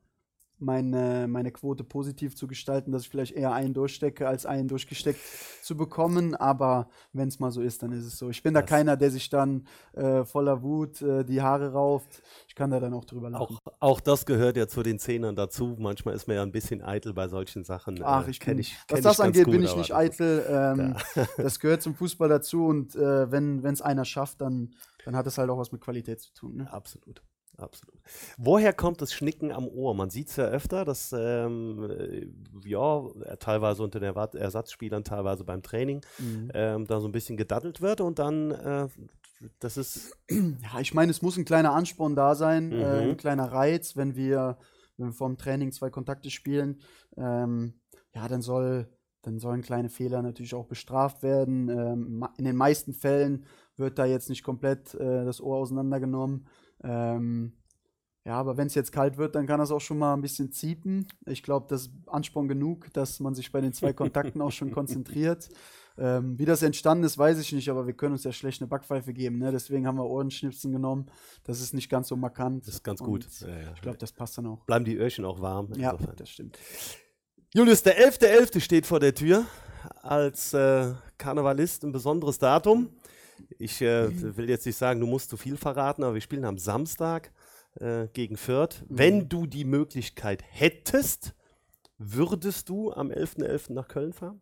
meine, 0.60 1.26
meine 1.28 1.50
Quote 1.50 1.84
positiv 1.84 2.36
zu 2.36 2.46
gestalten, 2.46 2.92
dass 2.92 3.02
ich 3.02 3.08
vielleicht 3.08 3.32
eher 3.34 3.52
einen 3.52 3.74
durchstecke, 3.74 4.28
als 4.28 4.46
einen 4.46 4.68
durchgesteckt 4.68 5.20
zu 5.62 5.76
bekommen. 5.76 6.34
Aber 6.34 6.88
wenn 7.12 7.28
es 7.28 7.38
mal 7.40 7.50
so 7.50 7.60
ist, 7.62 7.82
dann 7.82 7.92
ist 7.92 8.04
es 8.04 8.18
so. 8.18 8.30
Ich 8.30 8.42
bin 8.42 8.54
da 8.54 8.60
Das- 8.60 8.68
keiner, 8.70 8.96
der 8.96 9.10
sich 9.10 9.30
dann 9.30 9.66
äh, 9.92 10.24
voller 10.24 10.62
Wut 10.62 11.00
äh, 11.02 11.24
die 11.24 11.40
Haare 11.42 11.72
rauft. 11.72 12.22
Ich 12.48 12.54
kann 12.54 12.70
da 12.70 12.80
dann 12.80 12.94
auch 12.94 13.04
drüber 13.04 13.30
lachen. 13.30 13.56
Auch, 13.64 13.72
auch 13.80 14.00
das 14.00 14.26
gehört 14.26 14.56
ja 14.56 14.68
zu 14.68 14.82
den 14.82 14.98
Zehnern 14.98 15.36
dazu. 15.36 15.76
Manchmal 15.78 16.14
ist 16.14 16.26
man 16.28 16.36
ja 16.36 16.42
ein 16.42 16.52
bisschen 16.52 16.82
eitel 16.82 17.12
bei 17.14 17.28
solchen 17.28 17.64
Sachen. 17.64 18.00
Ach, 18.02 18.26
Äh, 18.26 18.30
ich 18.30 18.40
kenn 18.40 18.54
bin, 18.56 18.60
ich, 18.60 18.76
was 18.88 18.96
kenn 18.96 19.02
das 19.02 19.12
ich 19.12 19.18
ganz 19.18 19.20
angeht, 19.20 19.44
gut, 19.44 19.52
bin 19.52 19.62
ich 19.62 19.76
nicht 19.76 19.90
das 19.90 19.96
eitel. 19.96 20.44
Ähm, 20.48 20.96
Das 21.36 21.58
gehört 21.60 21.82
zum 21.82 21.94
Fußball 21.94 22.28
dazu 22.28 22.66
und 22.66 22.94
äh, 22.94 23.30
wenn 23.30 23.64
es 23.64 23.80
einer 23.82 24.04
schafft, 24.04 24.40
dann, 24.40 24.74
dann 25.04 25.16
hat 25.16 25.26
es 25.26 25.38
halt 25.38 25.48
auch 25.50 25.58
was 25.58 25.72
mit 25.72 25.80
Qualität 25.80 26.20
zu 26.20 26.32
tun. 26.34 26.56
Ne? 26.56 26.72
Absolut. 26.72 27.22
Absolut. 27.60 27.94
Woher 28.38 28.72
kommt 28.72 29.02
das 29.02 29.12
Schnicken 29.12 29.52
am 29.52 29.68
Ohr? 29.68 29.94
Man 29.94 30.10
sieht 30.10 30.28
es 30.28 30.36
ja 30.36 30.46
öfter, 30.46 30.84
dass 30.84 31.14
ähm, 31.16 31.90
äh, 31.90 32.26
ja, 32.64 33.02
teilweise 33.38 33.82
unter 33.82 34.00
den 34.00 34.14
Ersatzspielern, 34.14 35.04
teilweise 35.04 35.44
beim 35.44 35.62
Training, 35.62 36.00
Mhm. 36.18 36.50
ähm, 36.54 36.86
da 36.86 37.00
so 37.00 37.08
ein 37.08 37.12
bisschen 37.12 37.36
gedaddelt 37.36 37.80
wird 37.80 38.00
und 38.00 38.18
dann, 38.18 38.50
äh, 38.50 38.88
das 39.58 39.76
ist, 39.76 40.16
Ja, 40.30 40.80
ich 40.80 40.94
meine, 40.94 41.10
es 41.10 41.22
muss 41.22 41.36
ein 41.36 41.44
kleiner 41.44 41.72
Ansporn 41.74 42.16
da 42.16 42.34
sein, 42.34 42.72
äh, 42.72 43.04
Mhm. 43.04 43.10
ein 43.10 43.16
kleiner 43.16 43.52
Reiz, 43.52 43.96
wenn 43.96 44.16
wir, 44.16 44.58
wenn 44.96 45.08
wir 45.08 45.12
vor 45.12 45.28
dem 45.28 45.38
Training 45.38 45.72
zwei 45.72 45.90
Kontakte 45.90 46.30
spielen. 46.30 46.80
Ähm, 47.16 47.80
ja, 48.14 48.26
dann 48.28 48.42
soll, 48.42 48.88
dann 49.22 49.38
sollen 49.38 49.62
kleine 49.62 49.88
Fehler 49.88 50.22
natürlich 50.22 50.54
auch 50.54 50.66
bestraft 50.66 51.22
werden. 51.22 51.68
Ähm, 51.68 52.26
in 52.38 52.44
den 52.44 52.56
meisten 52.56 52.92
Fällen 52.94 53.44
wird 53.76 53.98
da 53.98 54.04
jetzt 54.04 54.28
nicht 54.28 54.42
komplett 54.42 54.94
äh, 54.94 55.24
das 55.24 55.40
Ohr 55.40 55.56
auseinandergenommen. 55.56 56.46
Ähm, 56.82 57.52
ja, 58.24 58.34
aber 58.34 58.56
wenn 58.56 58.66
es 58.66 58.74
jetzt 58.74 58.92
kalt 58.92 59.16
wird, 59.16 59.34
dann 59.34 59.46
kann 59.46 59.60
das 59.60 59.70
auch 59.70 59.80
schon 59.80 59.98
mal 59.98 60.14
ein 60.14 60.20
bisschen 60.20 60.52
ziepen. 60.52 61.06
Ich 61.26 61.42
glaube, 61.42 61.66
das 61.68 61.82
ist 61.82 61.90
Ansporn 62.06 62.48
genug, 62.48 62.92
dass 62.92 63.18
man 63.18 63.34
sich 63.34 63.50
bei 63.50 63.60
den 63.60 63.72
zwei 63.72 63.92
Kontakten 63.92 64.42
auch 64.42 64.52
schon 64.52 64.70
konzentriert. 64.72 65.48
Ähm, 65.96 66.38
wie 66.38 66.44
das 66.44 66.62
entstanden 66.62 67.04
ist, 67.04 67.18
weiß 67.18 67.38
ich 67.40 67.52
nicht, 67.52 67.68
aber 67.70 67.86
wir 67.86 67.94
können 67.94 68.12
uns 68.12 68.24
ja 68.24 68.32
schlecht 68.32 68.60
eine 68.60 68.68
Backpfeife 68.68 69.12
geben. 69.12 69.38
Ne? 69.38 69.52
Deswegen 69.52 69.86
haben 69.86 69.96
wir 69.96 70.04
Ohrenschnipsen 70.04 70.70
genommen. 70.70 71.06
Das 71.44 71.60
ist 71.60 71.74
nicht 71.74 71.88
ganz 71.88 72.08
so 72.08 72.16
markant. 72.16 72.66
das 72.66 72.74
ist 72.74 72.84
ganz 72.84 73.00
gut. 73.00 73.26
Ja, 73.40 73.48
ja. 73.48 73.72
Ich 73.74 73.80
glaube, 73.80 73.98
das 73.98 74.12
passt 74.12 74.36
dann 74.38 74.46
auch. 74.46 74.64
Bleiben 74.64 74.84
die 74.84 74.96
Öhrchen 74.96 75.24
auch 75.24 75.40
warm. 75.40 75.72
Ja, 75.76 75.92
insofern. 75.92 76.16
das 76.16 76.28
stimmt. 76.28 76.58
Julius, 77.52 77.82
der 77.82 77.98
11.11. 77.98 78.60
steht 78.60 78.86
vor 78.86 79.00
der 79.00 79.14
Tür 79.14 79.44
als 80.02 80.54
äh, 80.54 80.92
Karnevalist, 81.18 81.84
ein 81.84 81.92
besonderes 81.92 82.38
Datum. 82.38 82.90
Ich 83.58 83.80
äh, 83.82 84.36
will 84.36 84.48
jetzt 84.48 84.66
nicht 84.66 84.76
sagen, 84.76 85.00
du 85.00 85.06
musst 85.06 85.30
zu 85.30 85.36
viel 85.36 85.56
verraten, 85.56 86.02
aber 86.02 86.14
wir 86.14 86.20
spielen 86.20 86.44
am 86.44 86.58
Samstag 86.58 87.32
äh, 87.76 88.08
gegen 88.12 88.36
Fürth. 88.36 88.84
Wenn 88.88 89.28
du 89.28 89.46
die 89.46 89.64
Möglichkeit 89.64 90.42
hättest, 90.48 91.34
würdest 91.98 92.68
du 92.68 92.92
am 92.92 93.10
11.11. 93.10 93.72
nach 93.72 93.88
Köln 93.88 94.12
fahren? 94.12 94.40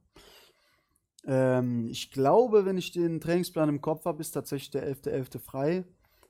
Ähm, 1.27 1.89
ich 1.89 2.11
glaube, 2.11 2.65
wenn 2.65 2.79
ich 2.79 2.93
den 2.93 3.21
Trainingsplan 3.21 3.69
im 3.69 3.81
Kopf 3.81 4.05
habe, 4.05 4.21
ist 4.21 4.33
tatsächlich 4.33 4.71
der 4.71 4.89
11.11. 4.89 5.39
frei. 5.39 5.85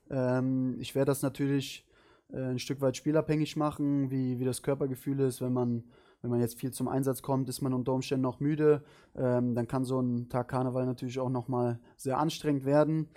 Ähm, 0.09 0.77
ich 0.79 0.95
werde 0.95 1.11
das 1.11 1.21
natürlich 1.21 1.87
äh, 2.33 2.37
ein 2.37 2.59
Stück 2.59 2.81
weit 2.81 2.97
spielabhängig 2.97 3.55
machen, 3.55 4.11
wie, 4.11 4.39
wie 4.39 4.45
das 4.45 4.61
Körpergefühl 4.61 5.19
ist. 5.21 5.41
Wenn 5.41 5.53
man, 5.53 5.83
wenn 6.21 6.29
man 6.29 6.39
jetzt 6.39 6.59
viel 6.59 6.71
zum 6.71 6.87
Einsatz 6.87 7.21
kommt, 7.21 7.49
ist 7.49 7.61
man 7.61 7.73
unter 7.73 7.93
Umständen 7.93 8.23
noch 8.23 8.39
müde. 8.39 8.83
Ähm, 9.15 9.55
dann 9.55 9.67
kann 9.67 9.85
so 9.85 9.99
ein 9.99 10.29
Tag 10.29 10.49
Karneval 10.49 10.85
natürlich 10.85 11.19
auch 11.19 11.29
nochmal 11.29 11.79
sehr 11.95 12.17
anstrengend 12.17 12.65
werden. 12.65 13.09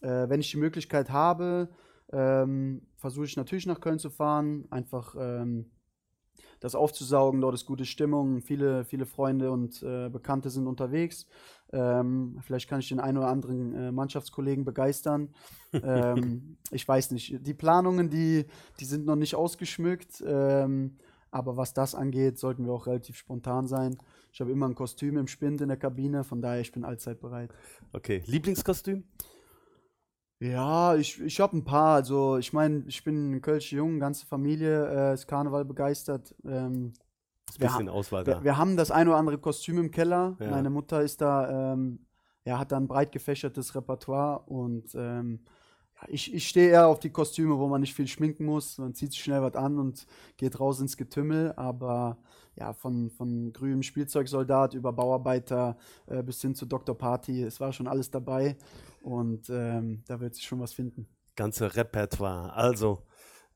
Äh, 0.00 0.28
wenn 0.28 0.40
ich 0.40 0.50
die 0.50 0.58
Möglichkeit 0.58 1.10
habe, 1.10 1.68
ähm, 2.12 2.82
versuche 2.96 3.24
ich 3.24 3.36
natürlich 3.36 3.66
nach 3.66 3.80
Köln 3.80 3.98
zu 3.98 4.10
fahren. 4.10 4.66
Einfach 4.70 5.16
ähm, 5.18 5.66
das 6.60 6.74
aufzusaugen. 6.74 7.40
Dort 7.40 7.54
ist 7.54 7.66
gute 7.66 7.84
Stimmung. 7.84 8.40
Viele, 8.40 8.84
viele 8.84 9.06
Freunde 9.06 9.50
und 9.50 9.82
äh, 9.82 10.08
Bekannte 10.08 10.48
sind 10.48 10.66
unterwegs. 10.66 11.26
Ähm, 11.72 12.38
vielleicht 12.42 12.68
kann 12.68 12.80
ich 12.80 12.88
den 12.88 13.00
einen 13.00 13.18
oder 13.18 13.28
anderen 13.28 13.74
äh, 13.74 13.92
Mannschaftskollegen 13.92 14.64
begeistern. 14.64 15.34
ähm, 15.72 16.56
ich 16.70 16.86
weiß 16.86 17.10
nicht. 17.10 17.46
Die 17.46 17.54
Planungen, 17.54 18.10
die, 18.10 18.46
die 18.78 18.84
sind 18.84 19.06
noch 19.06 19.16
nicht 19.16 19.34
ausgeschmückt. 19.34 20.22
Ähm, 20.26 20.96
aber 21.34 21.56
was 21.56 21.74
das 21.74 21.94
angeht, 21.94 22.38
sollten 22.38 22.64
wir 22.64 22.72
auch 22.72 22.86
relativ 22.86 23.16
spontan 23.16 23.66
sein. 23.66 23.98
Ich 24.32 24.40
habe 24.40 24.52
immer 24.52 24.66
ein 24.68 24.74
Kostüm 24.74 25.16
im 25.16 25.26
Spind 25.26 25.60
in 25.60 25.68
der 25.68 25.76
Kabine, 25.76 26.24
von 26.24 26.40
daher 26.40 26.60
ich 26.60 26.72
bin 26.72 26.84
allzeit 26.84 27.20
bereit. 27.20 27.50
Okay, 27.92 28.22
Lieblingskostüm? 28.26 29.04
Ja, 30.40 30.94
ich, 30.96 31.20
ich 31.20 31.40
habe 31.40 31.56
ein 31.56 31.64
paar. 31.64 31.94
Also, 31.94 32.36
ich 32.38 32.52
meine, 32.52 32.84
ich 32.86 33.02
bin 33.04 33.32
ein 33.36 33.40
Kölsche 33.42 33.76
Jung, 33.76 33.98
ganze 33.98 34.26
Familie 34.26 35.10
äh, 35.10 35.14
ist 35.14 35.26
Karneval 35.26 35.64
begeistert. 35.64 36.34
Ähm, 36.44 36.92
wir 37.58 37.68
ein 37.68 37.72
bisschen 37.72 37.88
ha- 37.88 37.92
Auswahl 37.92 38.24
da. 38.24 38.38
wir, 38.38 38.44
wir 38.44 38.56
haben 38.58 38.76
das 38.76 38.90
ein 38.90 39.08
oder 39.08 39.16
andere 39.16 39.38
Kostüm 39.38 39.78
im 39.78 39.90
Keller. 39.90 40.36
Ja. 40.40 40.50
Meine 40.50 40.70
Mutter 40.70 41.02
ist 41.02 41.20
da, 41.20 41.72
ähm, 41.72 42.06
ja, 42.44 42.58
hat 42.58 42.72
da 42.72 42.76
ein 42.76 42.88
breit 42.88 43.12
gefächertes 43.12 43.74
Repertoire 43.74 44.40
und 44.46 44.94
ähm, 44.94 45.40
ich, 46.08 46.34
ich 46.34 46.48
stehe 46.48 46.70
eher 46.70 46.86
auf 46.86 47.00
die 47.00 47.10
Kostüme, 47.10 47.58
wo 47.58 47.68
man 47.68 47.80
nicht 47.80 47.94
viel 47.94 48.08
schminken 48.08 48.44
muss. 48.44 48.78
Man 48.78 48.94
zieht 48.94 49.12
sich 49.12 49.22
schnell 49.22 49.42
was 49.42 49.54
an 49.54 49.78
und 49.78 50.06
geht 50.36 50.58
raus 50.60 50.80
ins 50.80 50.96
Getümmel. 50.96 51.52
Aber 51.56 52.18
ja, 52.56 52.72
von, 52.72 53.10
von 53.10 53.52
grünem 53.52 53.82
Spielzeugsoldat 53.82 54.74
über 54.74 54.92
Bauarbeiter 54.92 55.76
äh, 56.06 56.22
bis 56.22 56.40
hin 56.40 56.54
zu 56.54 56.66
Dr. 56.66 56.96
Party, 56.96 57.42
es 57.42 57.60
war 57.60 57.72
schon 57.72 57.88
alles 57.88 58.10
dabei. 58.10 58.56
Und 59.02 59.50
ähm, 59.50 60.02
da 60.06 60.20
wird 60.20 60.34
sich 60.34 60.44
schon 60.44 60.60
was 60.60 60.72
finden. 60.72 61.06
Ganze 61.36 61.74
Repertoire. 61.74 62.52
Also, 62.54 63.02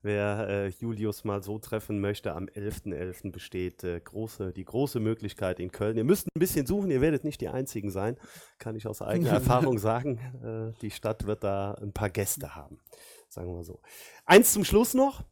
wer 0.01 0.47
äh, 0.47 0.67
Julius 0.69 1.23
mal 1.23 1.43
so 1.43 1.59
treffen 1.59 1.99
möchte, 1.99 2.33
am 2.33 2.45
11.11. 2.45 3.31
besteht 3.31 3.83
äh, 3.83 3.99
große, 3.99 4.53
die 4.53 4.65
große 4.65 4.99
Möglichkeit 4.99 5.59
in 5.59 5.71
Köln. 5.71 5.97
Ihr 5.97 6.03
müsst 6.03 6.27
ein 6.27 6.39
bisschen 6.39 6.65
suchen, 6.65 6.91
ihr 6.91 7.01
werdet 7.01 7.23
nicht 7.23 7.41
die 7.41 7.49
Einzigen 7.49 7.91
sein, 7.91 8.17
kann 8.57 8.75
ich 8.75 8.87
aus 8.87 9.01
eigener 9.01 9.29
Erfahrung 9.33 9.77
sagen. 9.77 10.73
Äh, 10.75 10.79
die 10.81 10.91
Stadt 10.91 11.25
wird 11.25 11.43
da 11.43 11.73
ein 11.73 11.93
paar 11.93 12.09
Gäste 12.09 12.55
haben, 12.55 12.79
sagen 13.27 13.53
wir 13.55 13.63
so. 13.63 13.81
Eins 14.25 14.53
zum 14.53 14.63
Schluss 14.63 14.93
noch. 14.93 15.23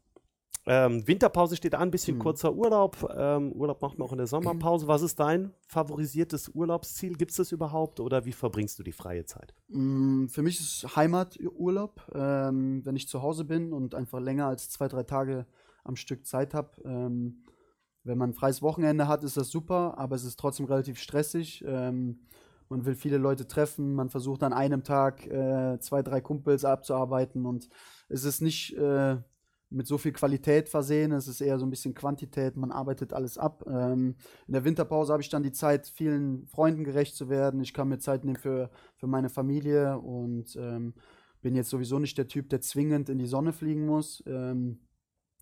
Ähm, 0.70 1.06
Winterpause 1.08 1.56
steht 1.56 1.74
an, 1.74 1.82
ein 1.88 1.90
bisschen 1.90 2.16
Hm. 2.16 2.22
kurzer 2.22 2.54
Urlaub. 2.54 3.08
Ähm, 3.16 3.52
Urlaub 3.52 3.80
macht 3.80 3.98
man 3.98 4.06
auch 4.06 4.12
in 4.12 4.18
der 4.18 4.26
Sommerpause. 4.26 4.86
Was 4.86 5.00
ist 5.02 5.18
dein 5.18 5.52
favorisiertes 5.66 6.50
Urlaubsziel? 6.50 7.14
Gibt 7.16 7.30
es 7.30 7.38
das 7.38 7.52
überhaupt 7.52 8.00
oder 8.00 8.24
wie 8.26 8.32
verbringst 8.32 8.78
du 8.78 8.82
die 8.82 8.92
freie 8.92 9.24
Zeit? 9.24 9.54
Mm, 9.68 10.26
Für 10.26 10.42
mich 10.42 10.60
ist 10.60 10.94
Heimaturlaub, 10.94 12.02
ähm, 12.14 12.84
wenn 12.84 12.96
ich 12.96 13.08
zu 13.08 13.22
Hause 13.22 13.44
bin 13.44 13.72
und 13.72 13.94
einfach 13.94 14.20
länger 14.20 14.46
als 14.46 14.68
zwei, 14.68 14.88
drei 14.88 15.04
Tage 15.04 15.46
am 15.84 15.96
Stück 15.96 16.26
Zeit 16.26 16.52
habe. 16.52 16.70
Ähm, 16.84 17.44
wenn 18.04 18.18
man 18.18 18.30
ein 18.30 18.34
freies 18.34 18.60
Wochenende 18.62 19.08
hat, 19.08 19.24
ist 19.24 19.36
das 19.36 19.50
super, 19.50 19.96
aber 19.98 20.16
es 20.16 20.24
ist 20.24 20.38
trotzdem 20.38 20.66
relativ 20.66 20.98
stressig. 20.98 21.64
Ähm, 21.66 22.20
man 22.68 22.84
will 22.84 22.94
viele 22.94 23.16
Leute 23.16 23.48
treffen, 23.48 23.94
man 23.94 24.10
versucht 24.10 24.42
an 24.42 24.52
einem 24.52 24.84
Tag 24.84 25.26
äh, 25.26 25.78
zwei, 25.80 26.02
drei 26.02 26.20
Kumpels 26.20 26.66
abzuarbeiten 26.66 27.46
und 27.46 27.70
es 28.10 28.24
ist 28.24 28.42
nicht 28.42 28.76
äh, 28.76 29.16
mit 29.70 29.86
so 29.86 29.98
viel 29.98 30.12
Qualität 30.12 30.68
versehen, 30.68 31.12
es 31.12 31.28
ist 31.28 31.40
eher 31.40 31.58
so 31.58 31.66
ein 31.66 31.70
bisschen 31.70 31.94
Quantität, 31.94 32.56
man 32.56 32.72
arbeitet 32.72 33.12
alles 33.12 33.36
ab. 33.36 33.64
Ähm, 33.68 34.16
in 34.46 34.54
der 34.54 34.64
Winterpause 34.64 35.12
habe 35.12 35.22
ich 35.22 35.28
dann 35.28 35.42
die 35.42 35.52
Zeit, 35.52 35.86
vielen 35.86 36.46
Freunden 36.46 36.84
gerecht 36.84 37.14
zu 37.14 37.28
werden. 37.28 37.60
Ich 37.60 37.74
kann 37.74 37.88
mir 37.88 37.98
Zeit 37.98 38.24
nehmen 38.24 38.36
für, 38.36 38.70
für 38.96 39.06
meine 39.06 39.28
Familie 39.28 39.98
und 39.98 40.56
ähm, 40.56 40.94
bin 41.42 41.54
jetzt 41.54 41.70
sowieso 41.70 41.98
nicht 41.98 42.16
der 42.16 42.28
Typ, 42.28 42.48
der 42.48 42.60
zwingend 42.60 43.08
in 43.10 43.18
die 43.18 43.26
Sonne 43.26 43.52
fliegen 43.52 43.84
muss. 43.84 44.22
Ähm, 44.26 44.78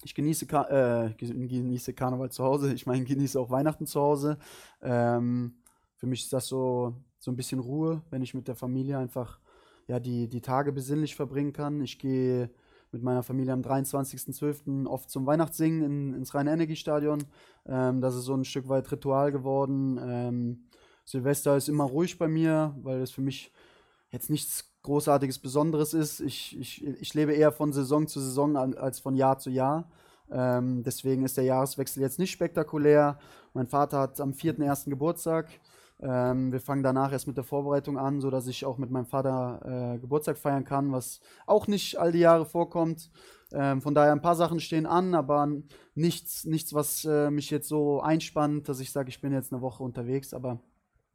ich 0.03 0.15
genieße, 0.15 0.47
Kar 0.47 0.71
äh, 0.71 1.15
ge- 1.15 1.47
genieße 1.47 1.95
Karneval 1.95 2.31
zu 2.31 2.45
Hause, 2.45 2.75
ich 2.75 2.85
meine, 2.85 3.05
genieße 3.05 3.41
auch 3.41 3.51
Weihnachten 3.51 3.87
zu 3.87 4.01
Hause. 4.01 4.39
Ähm, 4.83 5.63
für 5.95 6.07
mich 6.07 6.25
ist 6.25 6.33
das 6.33 6.49
so, 6.49 6.97
so 7.19 7.31
ein 7.31 7.37
bisschen 7.37 7.61
Ruhe, 7.61 8.03
wenn 8.11 8.23
ich 8.23 8.35
mit 8.35 8.49
der 8.49 8.57
Familie 8.57 8.99
einfach 8.99 9.41
ja, 9.87 10.01
die, 10.01 10.29
die 10.29 10.41
Tage 10.41 10.73
besinnlich 10.73 11.15
verbringen 11.15 11.53
kann. 11.53 11.81
Ich 11.81 11.99
gehe 11.99 12.51
mit 12.93 13.03
meiner 13.03 13.23
Familie 13.23 13.53
am 13.53 13.63
23.12. 13.63 14.87
oft 14.87 15.11
zum 15.11 15.27
Weihnachtssingen 15.27 15.83
in, 15.83 16.15
ins 16.15 16.35
Rhein-Energie-Stadion. 16.35 17.25
Ähm, 17.67 18.01
das 18.01 18.15
ist 18.15 18.25
so 18.25 18.35
ein 18.35 18.45
Stück 18.45 18.69
weit 18.69 18.91
Ritual 18.91 19.33
geworden. 19.33 19.99
Ähm, 20.03 20.65
Silvester 21.05 21.57
ist 21.57 21.69
immer 21.69 21.85
ruhig 21.85 22.19
bei 22.19 22.29
mir, 22.29 22.75
weil 22.83 23.01
es 23.01 23.11
für 23.11 23.21
mich 23.21 23.53
jetzt 24.11 24.31
nichts 24.31 24.73
Großartiges 24.83 25.41
Besonderes 25.41 25.95
ist. 25.95 26.21
Ich, 26.21 26.59
ich, 26.59 26.87
ich 26.87 27.13
lebe 27.15 27.33
eher 27.33 27.51
von 27.53 27.73
Saison 27.73 28.07
zu 28.07 28.21
Saison 28.21 28.57
als 28.57 29.01
von 29.01 29.17
Jahr 29.17 29.39
zu 29.39 29.51
Jahr. 29.51 29.91
Ähm, 30.31 30.83
deswegen 30.83 31.25
ist 31.25 31.37
der 31.37 31.45
Jahreswechsel 31.45 32.03
jetzt 32.03 32.19
nicht 32.19 32.31
spektakulär. 32.31 33.19
Mein 33.53 33.67
Vater 33.67 34.01
hat 34.01 34.21
am 34.21 34.31
4.1. 34.31 34.89
Geburtstag. 34.91 35.49
Ähm, 36.01 36.53
wir 36.53 36.61
fangen 36.61 36.83
danach 36.83 37.13
erst 37.13 37.27
mit 37.27 37.37
der 37.37 37.45
Vorbereitung 37.45 37.99
an, 37.99 38.21
sodass 38.21 38.47
ich 38.47 38.65
auch 38.65 38.77
mit 38.77 38.91
meinem 38.91 39.07
Vater 39.07 39.95
äh, 39.95 39.99
Geburtstag 39.99 40.37
feiern 40.37 40.65
kann, 40.65 40.93
was 40.93 41.21
auch 41.47 41.67
nicht 41.67 41.99
all 41.99 42.13
die 42.13 42.19
Jahre 42.19 42.45
vorkommt. 42.45 43.11
Ähm, 43.53 43.81
von 43.81 43.95
daher 43.95 44.13
ein 44.13 44.21
paar 44.21 44.37
Sachen 44.37 44.61
stehen 44.61 44.87
an, 44.87 45.15
aber 45.15 45.49
nichts, 45.95 46.45
nichts 46.45 46.75
was 46.75 47.05
äh, 47.05 47.31
mich 47.31 47.51
jetzt 47.51 47.69
so 47.69 48.01
einspannt, 48.01 48.69
dass 48.69 48.81
ich 48.81 48.93
sage, 48.93 49.09
ich 49.09 49.21
bin 49.21 49.33
jetzt 49.33 49.53
eine 49.53 49.63
Woche 49.63 49.83
unterwegs. 49.83 50.35
Aber 50.35 50.61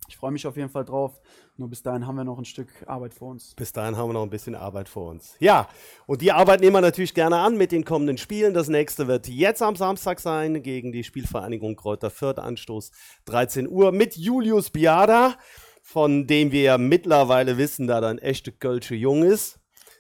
ich 0.08 0.18
freue 0.18 0.32
mich 0.32 0.46
auf 0.46 0.58
jeden 0.58 0.70
Fall 0.70 0.84
drauf. 0.84 1.22
Nur 1.58 1.70
bis 1.70 1.84
dahin 1.84 2.06
haben 2.06 2.16
wir 2.16 2.24
noch 2.24 2.38
ein 2.38 2.46
Stück 2.46 2.68
Arbeit 2.86 3.14
vor 3.14 3.30
uns. 3.30 3.54
Bis 3.56 3.72
dahin 3.72 3.96
haben 3.96 4.10
wir 4.10 4.14
noch 4.14 4.24
ein 4.24 4.30
bisschen 4.30 4.56
Arbeit 4.56 4.90
vor 4.90 5.10
uns. 5.10 5.36
Ja, 5.40 5.70
und 6.06 6.22
die 6.22 6.32
Arbeit 6.32 6.60
nehmen 6.60 6.76
wir 6.76 6.82
natürlich 6.82 7.14
gerne 7.14 7.38
an 7.38 7.58
mit 7.58 7.72
den 7.72 7.86
kommenden 7.86 8.18
Spielen. 8.18 8.54
Das 8.54 8.68
nächste 8.68 9.08
wird 9.08 9.28
jetzt 9.28 9.62
am 9.62 9.76
Samstag 9.76 10.20
sein 10.20 10.64
gegen 10.64 10.92
die 10.92 11.04
Spielvereinigung 11.04 11.76
Kräuter 11.76 12.10
Fürth, 12.10 12.40
Anstoß 12.40 12.92
13 13.26 13.70
Uhr 13.70 13.92
mit 13.92 14.18
Julius 14.18 14.70
Biada, 14.70 15.36
von 15.82 16.28
dem 16.28 16.52
wir 16.52 16.64
ja 16.64 16.78
mittlerweile 16.78 17.58
wissen, 17.58 17.88
da 17.88 18.00
er 18.00 18.08
ein 18.10 18.20
echter 18.20 18.52
Kölsche 18.52 18.96
Jung 18.96 19.24
ist, 19.24 19.60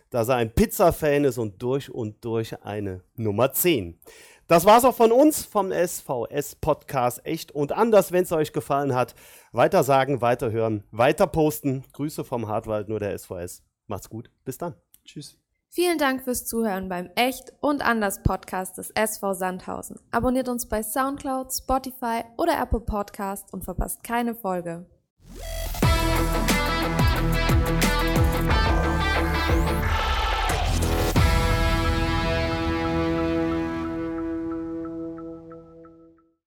dass 0.09 0.27
er 0.27 0.35
ein 0.35 0.53
Pizza-Fan 0.53 1.23
ist 1.23 1.37
und 1.37 1.61
durch 1.61 1.89
und 1.89 2.23
durch 2.25 2.61
eine 2.63 3.03
Nummer 3.15 3.53
10. 3.53 3.99
Das 4.51 4.65
war's 4.65 4.83
auch 4.83 4.95
von 4.95 5.13
uns 5.13 5.45
vom 5.45 5.71
SVS 5.71 6.55
Podcast 6.55 7.25
Echt 7.25 7.53
und 7.53 7.71
anders, 7.71 8.11
wenn 8.11 8.23
es 8.23 8.33
euch 8.33 8.51
gefallen 8.51 8.93
hat. 8.93 9.15
Weiter 9.53 9.81
sagen, 9.81 10.19
weiter 10.19 10.51
hören, 10.51 10.83
weiter 10.91 11.25
posten. 11.25 11.85
Grüße 11.93 12.25
vom 12.25 12.49
Hartwald, 12.49 12.89
nur 12.89 12.99
der 12.99 13.17
SVS. 13.17 13.63
Macht's 13.87 14.09
gut. 14.09 14.29
Bis 14.43 14.57
dann. 14.57 14.75
Tschüss. 15.05 15.37
Vielen 15.69 15.97
Dank 15.97 16.25
fürs 16.25 16.45
Zuhören 16.45 16.89
beim 16.89 17.09
Echt 17.15 17.53
und 17.61 17.81
anders 17.81 18.23
Podcast 18.23 18.77
des 18.77 18.91
SV 18.91 19.35
Sandhausen. 19.35 20.01
Abonniert 20.11 20.49
uns 20.49 20.67
bei 20.67 20.83
Soundcloud, 20.83 21.53
Spotify 21.53 22.25
oder 22.35 22.61
Apple 22.61 22.81
Podcast 22.81 23.53
und 23.53 23.63
verpasst 23.63 24.03
keine 24.03 24.35
Folge. 24.35 24.85